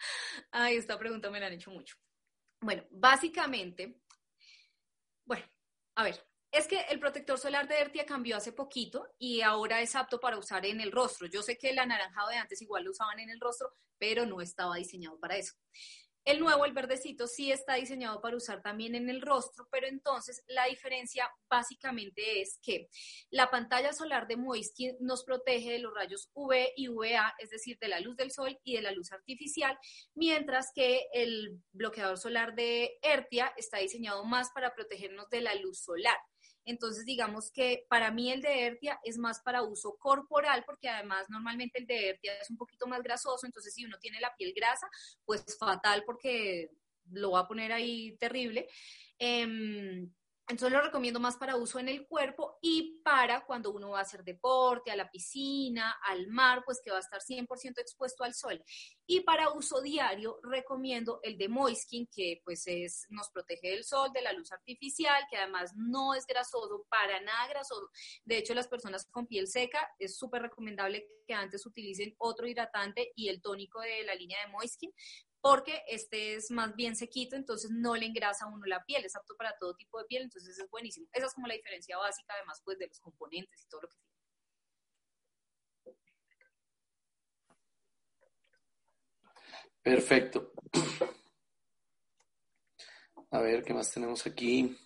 Ay, 0.52 0.78
esta 0.78 0.98
pregunta 0.98 1.30
me 1.30 1.40
la 1.40 1.48
han 1.48 1.54
hecho 1.54 1.72
mucho. 1.72 1.96
Bueno, 2.62 2.86
básicamente, 2.92 4.02
bueno, 5.26 5.46
a 5.96 6.04
ver, 6.04 6.24
es 6.52 6.68
que 6.68 6.82
el 6.90 7.00
protector 7.00 7.40
solar 7.40 7.68
de 7.68 7.80
Ertia 7.80 8.06
cambió 8.06 8.38
hace 8.38 8.52
poquito 8.52 9.08
y 9.18 9.42
ahora 9.42 9.82
es 9.82 9.96
apto 9.96 10.20
para 10.20 10.38
usar 10.38 10.66
en 10.66 10.82
el 10.82 10.92
rostro. 10.92 11.28
Yo 11.28 11.42
sé 11.42 11.58
que 11.58 11.70
el 11.70 11.80
anaranjado 11.80 12.30
de 12.30 12.38
antes 12.38 12.62
igual 12.62 12.84
lo 12.84 12.92
usaban 12.92 13.20
en 13.20 13.30
el 13.30 13.40
rostro, 13.40 13.74
pero 13.98 14.26
no 14.26 14.42
estaba 14.42 14.76
diseñado 14.76 15.18
para 15.20 15.38
eso. 15.38 15.54
El 16.24 16.40
nuevo, 16.40 16.66
el 16.66 16.74
verdecito, 16.74 17.26
sí 17.26 17.52
está 17.52 17.76
diseñado 17.76 18.22
para 18.22 18.38
usar 18.38 18.62
también 18.62 18.94
en 18.94 19.10
el 19.10 19.22
rostro, 19.22 19.68
pero 19.72 19.88
entonces 19.88 20.44
la 20.48 20.66
diferencia 20.66 21.28
básicamente 21.50 22.42
es 22.42 22.60
que 22.62 22.90
la 23.32 23.50
pantalla 23.50 23.92
solar 23.92 24.28
de 24.28 24.38
Moiskin 24.38 24.96
nos 25.00 25.24
protege 25.24 25.72
de 25.72 25.80
los 25.80 25.94
rayos 25.94 26.30
UV 26.34 26.74
y 26.76 26.90
UVA, 26.90 27.34
es 27.40 27.50
decir, 27.50 27.78
de 27.80 27.88
la 27.88 28.00
luz 28.00 28.16
del 28.18 28.32
sol 28.32 28.60
y 28.64 28.76
de 28.76 28.84
la 28.84 28.92
luz 28.92 29.12
artificial, 29.12 29.78
mientras 30.14 30.72
que 30.76 31.08
el 31.12 31.60
bloqueador 31.72 32.20
solar 32.20 32.54
de 32.54 33.00
Ertia 33.02 33.52
está 33.58 33.80
diseñado 33.80 34.24
más 34.24 34.52
para 34.52 34.76
protegernos 34.76 35.28
de 35.30 35.42
la 35.42 35.56
luz 35.56 35.80
solar. 35.80 36.18
Entonces, 36.66 37.06
digamos 37.06 37.52
que 37.52 37.86
para 37.90 38.12
mí 38.12 38.32
el 38.32 38.42
de 38.42 38.66
Ertia 38.66 39.00
es 39.04 39.18
más 39.18 39.42
para 39.42 39.64
uso 39.64 39.98
corporal, 39.98 40.64
porque 40.66 40.90
además 40.90 41.28
normalmente 41.30 41.80
el 41.80 41.88
de 41.88 42.10
Ertia 42.10 42.34
es 42.40 42.50
un 42.50 42.58
poquito 42.58 42.88
más 42.88 43.02
grasoso, 43.02 43.46
entonces 43.46 43.74
si 43.74 43.86
uno 43.86 43.98
tiene 44.00 44.20
la 44.20 44.36
piel 44.36 44.54
grasa, 44.56 44.88
pues 45.26 45.58
fatal 45.58 46.04
porque 46.06 46.70
lo 47.12 47.32
va 47.32 47.42
a 47.42 47.48
poner 47.48 47.72
ahí 47.72 48.16
terrible. 48.18 48.68
Em, 49.18 50.12
entonces 50.48 50.72
lo 50.78 50.84
recomiendo 50.84 51.20
más 51.20 51.38
para 51.38 51.56
uso 51.56 51.80
en 51.80 51.88
el 51.88 52.06
cuerpo 52.08 52.58
y 52.62 53.00
para 53.04 53.46
cuando 53.46 53.72
uno 53.72 53.92
va 53.92 54.00
a 54.00 54.02
hacer 54.02 54.24
deporte, 54.24 54.92
a 54.92 54.96
la 54.96 55.10
piscina, 55.10 55.98
al 56.04 56.28
mar, 56.28 56.64
pues 56.66 56.82
que 56.84 56.92
va 56.92 56.98
a 56.98 57.02
estar 57.02 57.22
100% 57.22 57.80
expuesto 57.80 58.24
al 58.24 58.34
sol. 58.34 58.62
Y 59.06 59.22
para 59.22 59.52
uso 59.52 59.82
diario 59.82 60.40
recomiendo 60.44 61.20
el 61.24 61.38
de 61.38 61.48
Moiskin, 61.48 62.08
que 62.08 62.42
pues 62.44 62.64
es, 62.68 63.06
nos 63.10 63.30
protege 63.30 63.70
del 63.70 63.84
sol, 63.84 64.12
de 64.14 64.22
la 64.22 64.34
luz 64.34 64.52
artificial, 64.52 65.24
que 65.30 65.38
además 65.38 65.72
no 65.76 66.14
es 66.14 66.26
grasoso, 66.26 66.86
para 66.90 67.22
nada 67.22 67.48
grasoso. 67.48 67.90
De 68.26 68.38
hecho, 68.38 68.54
las 68.54 68.68
personas 68.68 69.08
con 69.10 69.28
piel 69.28 69.48
seca 69.48 69.90
es 70.00 70.18
súper 70.18 70.42
recomendable 70.42 71.08
que 71.26 71.34
antes 71.34 71.66
utilicen 71.66 72.14
otro 72.18 72.48
hidratante 72.48 73.12
y 73.16 73.30
el 73.30 73.42
tónico 73.42 73.80
de 73.80 74.04
la 74.04 74.16
línea 74.16 74.40
de 74.46 74.52
Moiskin, 74.52 74.92
porque 75.42 75.84
este 75.88 76.36
es 76.36 76.52
más 76.52 76.76
bien 76.76 76.96
sequito, 76.96 77.36
entonces 77.36 77.72
no 77.72 77.96
le 77.96 78.06
engrasa 78.06 78.46
a 78.46 78.50
uno 78.50 78.66
la 78.66 78.86
piel, 78.86 79.04
es 79.04 79.16
apto 79.16 79.36
para 79.36 79.58
todo 79.60 79.76
tipo 79.76 80.00
de 80.00 80.06
piel, 80.06 80.24
entonces 80.24 80.58
es 80.58 80.70
buenísimo. 80.70 81.08
Esa 81.12 81.26
es 81.26 81.34
como 81.34 81.48
la 81.48 81.56
diferencia 81.56 81.98
básica, 81.98 82.34
además, 82.36 82.62
pues 82.64 82.78
de 82.78 82.88
los 82.88 83.00
componentes 83.00 83.62
y 83.62 83.68
todo 83.68 83.82
lo 83.82 83.90
que 83.90 83.98
tiene. 83.98 84.12
Perfecto. 89.82 90.52
A 93.32 93.40
ver, 93.40 93.64
¿qué 93.64 93.74
más 93.74 93.92
tenemos 93.92 94.28
aquí? 94.28 94.78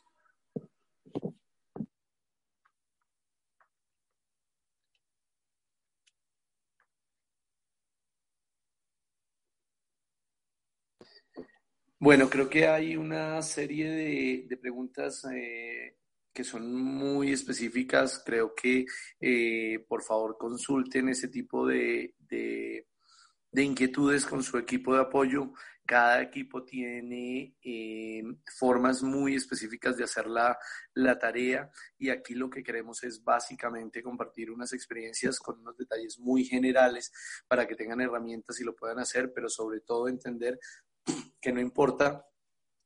Bueno, 12.06 12.30
creo 12.30 12.48
que 12.48 12.68
hay 12.68 12.96
una 12.96 13.42
serie 13.42 14.46
de, 14.48 14.58
preguntas 14.58 15.26
eh, 15.34 15.98
que 16.32 16.44
son 16.44 16.72
muy 16.72 17.32
específicas. 17.32 18.22
Creo 18.24 18.54
que 18.54 18.86
eh, 19.20 19.84
por 19.88 20.04
favor 20.04 20.38
consulten 20.38 21.10
ese 21.10 21.30
tipo 21.30 21.66
de, 21.66 22.14
inquietudes 23.54 24.28
con 24.28 24.44
su 24.44 24.60
equipo 24.60 24.94
de 24.94 25.02
apoyo. 25.02 25.52
Cada 25.84 26.22
equipo 26.22 26.64
tiene 26.64 27.56
eh, 27.64 28.22
formas 28.56 29.02
muy 29.02 29.34
específicas 29.34 29.98
de 29.98 30.04
hacer 30.04 30.28
la, 30.28 30.56
la, 30.94 31.18
tarea 31.18 31.72
y 31.98 32.10
aquí 32.10 32.36
lo 32.36 32.52
que 32.52 32.62
queremos 32.62 33.04
es 33.04 33.24
básicamente 33.24 34.04
compartir 34.04 34.52
unas 34.52 34.74
experiencias 34.74 35.40
con 35.40 35.60
unos 35.60 35.76
detalles 35.76 36.20
muy 36.20 36.46
generales 36.46 37.12
para 37.48 37.68
que 37.68 37.76
tengan 37.76 38.02
herramientas 38.02 38.60
y 38.60 38.64
lo 38.64 38.76
puedan 38.76 39.00
hacer, 39.00 39.32
pero 39.34 39.50
sobre 39.50 39.80
todo 39.80 40.08
entender 40.08 40.60
que 41.46 41.52
no 41.52 41.62
importa 41.62 42.26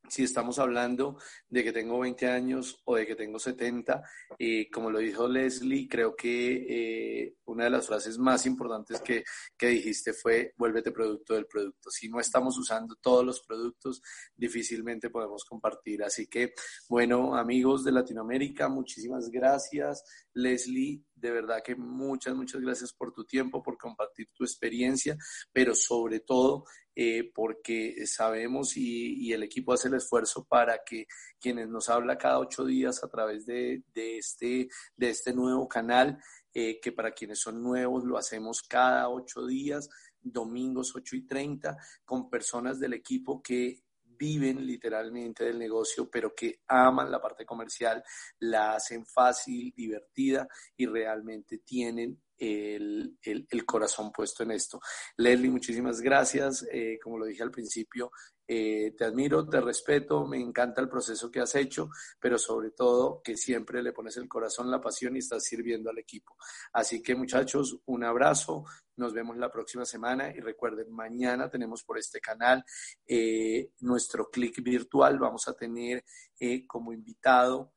si 0.10 0.24
estamos 0.24 0.60
hablando 0.60 1.18
de 1.48 1.64
que 1.64 1.72
tengo 1.72 2.00
20 2.00 2.28
años 2.28 2.82
o 2.86 2.96
de 2.96 3.06
que 3.06 3.16
tengo 3.16 3.40
70, 3.40 4.04
eh, 4.38 4.70
como 4.70 4.90
lo 4.90 5.00
dijo 5.00 5.28
Leslie, 5.28 5.88
creo 5.88 6.16
que 6.16 6.66
eh, 6.68 7.36
una 7.46 7.66
de 7.66 7.70
las 7.70 7.88
frases 7.88 8.18
más 8.18 8.46
importantes 8.46 9.02
que, 9.02 9.24
que, 9.58 9.68
dijiste 9.68 10.14
fue 10.14 10.54
vuélvete 10.58 10.92
producto 10.92 11.36
del 11.36 11.46
producto. 11.46 11.90
Si 11.90 12.10
no 12.10 12.20
estamos 12.20 12.58
usando 12.58 12.96
todos 12.96 13.24
los 13.24 13.42
productos, 13.42 14.02
difícilmente 14.36 15.10
podemos 15.10 15.46
compartir. 15.46 16.04
Así 16.04 16.28
que, 16.28 16.54
bueno, 16.90 17.36
amigos 17.36 17.84
de 17.84 17.92
Latinoamérica, 17.92 18.68
muchísimas 18.68 19.30
gracias. 19.30 20.04
Leslie, 20.34 21.04
de 21.14 21.32
verdad 21.32 21.62
que 21.64 21.76
muchas, 21.76 22.36
muchas 22.36 22.62
gracias 22.62 22.94
por 22.94 23.14
tu 23.14 23.26
tiempo, 23.26 23.62
por 23.62 23.78
compartir 23.78 24.30
tu 24.34 24.44
experiencia, 24.44 25.18
pero 25.54 25.76
sobre 25.76 26.22
todo 26.22 26.66
eh, 27.02 27.32
porque 27.34 28.06
sabemos 28.06 28.76
y, 28.76 29.32
el 29.32 29.44
equipo 29.44 29.72
hace 29.72 29.88
el 29.88 29.94
esfuerzo 29.94 30.44
para 30.44 30.84
que 30.84 31.08
quienes 31.40 31.70
nos 31.70 31.88
habla 31.88 32.18
cada 32.18 32.40
ocho 32.40 32.66
días 32.66 33.02
a 33.06 33.08
través 33.08 33.46
de, 33.46 33.86
este, 33.96 34.68
de 34.98 35.10
este 35.10 35.34
nuevo 35.34 35.66
canal, 35.70 36.22
eh, 36.54 36.78
que 36.82 36.92
para 36.92 37.14
quienes 37.14 37.40
son 37.40 37.64
nuevos 37.64 38.04
lo 38.04 38.18
hacemos 38.18 38.62
cada 38.64 39.08
ocho 39.08 39.48
días, 39.48 39.90
domingos 40.22 40.94
8 40.94 41.16
y 41.16 41.26
30, 41.26 41.78
con 42.04 42.30
personas 42.30 42.82
del 42.82 42.92
equipo 42.96 43.42
que 43.42 43.82
viven 44.04 44.68
literalmente 44.68 45.46
del 45.46 45.58
negocio, 45.58 46.10
pero 46.12 46.36
que 46.36 46.60
aman 46.68 47.10
la 47.10 47.22
parte 47.22 47.46
comercial, 47.46 48.04
la 48.40 48.74
hacen 48.76 49.06
fácil, 49.06 49.74
divertida 49.74 50.50
y 50.76 50.86
realmente 50.86 51.60
tienen 51.60 52.22
el, 52.40 53.66
corazón 53.66 54.12
puesto 54.12 54.44
en 54.44 54.52
esto. 54.52 54.80
Leslie, 55.18 55.50
muchísimas 55.50 56.02
gracias. 56.02 56.66
Eh, 56.72 56.98
como 57.02 57.18
lo 57.18 57.26
dije 57.26 57.44
al 57.44 57.52
principio, 57.52 58.12
eh, 58.52 58.96
te 58.98 59.06
admiro, 59.06 59.48
te 59.48 59.62
respeto, 59.62 60.26
me 60.26 60.42
encanta 60.42 60.82
el 60.82 60.90
proceso 60.90 61.30
que 61.30 61.40
has 61.40 61.54
hecho, 61.54 61.92
pero 62.20 62.40
sobre 62.40 62.72
todo 62.72 63.22
que 63.24 63.38
siempre 63.38 63.84
le 63.84 63.94
pones 63.94 64.18
el 64.18 64.28
corazón, 64.28 64.72
la 64.72 64.82
pasión 64.82 65.16
y 65.16 65.20
estás 65.20 65.44
sirviendo 65.44 65.92
al 65.92 66.00
equipo. 66.00 66.36
Así 66.74 67.04
que 67.04 67.14
muchachos, 67.14 67.78
un 67.86 68.04
abrazo, 68.04 68.66
nos 68.96 69.14
vemos 69.14 69.38
la 69.38 69.52
próxima 69.52 69.86
semana 69.86 70.32
y 70.36 70.40
recuerden, 70.40 70.92
mañana 70.92 71.48
tenemos 71.48 71.84
por 71.84 72.00
este 72.00 72.20
canal 72.20 72.66
eh, 73.06 73.70
nuestro 73.82 74.32
clic 74.32 74.64
virtual, 74.64 75.20
vamos 75.20 75.48
a 75.48 75.54
tener 75.54 76.04
eh, 76.40 76.66
como 76.66 76.92
invitado 76.92 77.74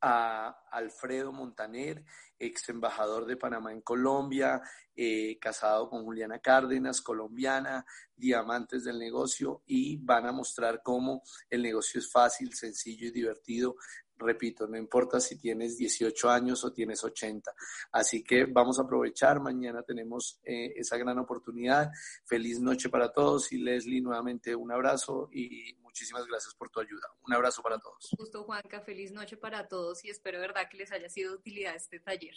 a 0.00 0.64
Alfredo 0.70 1.32
Montaner, 1.32 2.04
ex 2.38 2.68
embajador 2.68 3.26
de 3.26 3.36
Panamá 3.36 3.72
en 3.72 3.80
Colombia, 3.80 4.62
eh, 4.94 5.38
casado 5.40 5.88
con 5.88 6.04
Juliana 6.04 6.38
Cárdenas, 6.38 7.00
colombiana, 7.00 7.84
diamantes 8.16 8.84
del 8.84 8.98
negocio 8.98 9.62
y 9.66 9.96
van 9.96 10.26
a 10.26 10.32
mostrar 10.32 10.82
cómo 10.82 11.22
el 11.50 11.62
negocio 11.62 12.00
es 12.00 12.10
fácil, 12.10 12.52
sencillo 12.54 13.08
y 13.08 13.12
divertido. 13.12 13.76
Repito, 14.18 14.66
no 14.66 14.76
importa 14.76 15.20
si 15.20 15.38
tienes 15.38 15.76
18 15.76 16.28
años 16.28 16.64
o 16.64 16.72
tienes 16.72 17.04
80. 17.04 17.54
Así 17.92 18.24
que 18.24 18.46
vamos 18.46 18.80
a 18.80 18.82
aprovechar. 18.82 19.40
Mañana 19.40 19.82
tenemos 19.82 20.40
eh, 20.42 20.72
esa 20.74 20.96
gran 20.96 21.18
oportunidad. 21.20 21.90
Feliz 22.24 22.58
noche 22.60 22.88
para 22.88 23.12
todos 23.12 23.52
y 23.52 23.58
Leslie, 23.58 24.00
nuevamente 24.00 24.56
un 24.56 24.72
abrazo 24.72 25.28
y 25.32 25.76
muchísimas 25.98 26.26
gracias 26.26 26.54
por 26.54 26.70
tu 26.70 26.78
ayuda. 26.78 27.08
Un 27.26 27.34
abrazo 27.34 27.60
para 27.60 27.78
todos. 27.78 28.10
Justo, 28.16 28.44
Juanca. 28.44 28.80
Feliz 28.80 29.10
noche 29.10 29.36
para 29.36 29.66
todos 29.66 30.04
y 30.04 30.10
espero, 30.10 30.38
verdad, 30.38 30.68
que 30.70 30.76
les 30.76 30.92
haya 30.92 31.08
sido 31.08 31.32
de 31.32 31.38
utilidad 31.38 31.74
este 31.74 31.98
taller. 31.98 32.34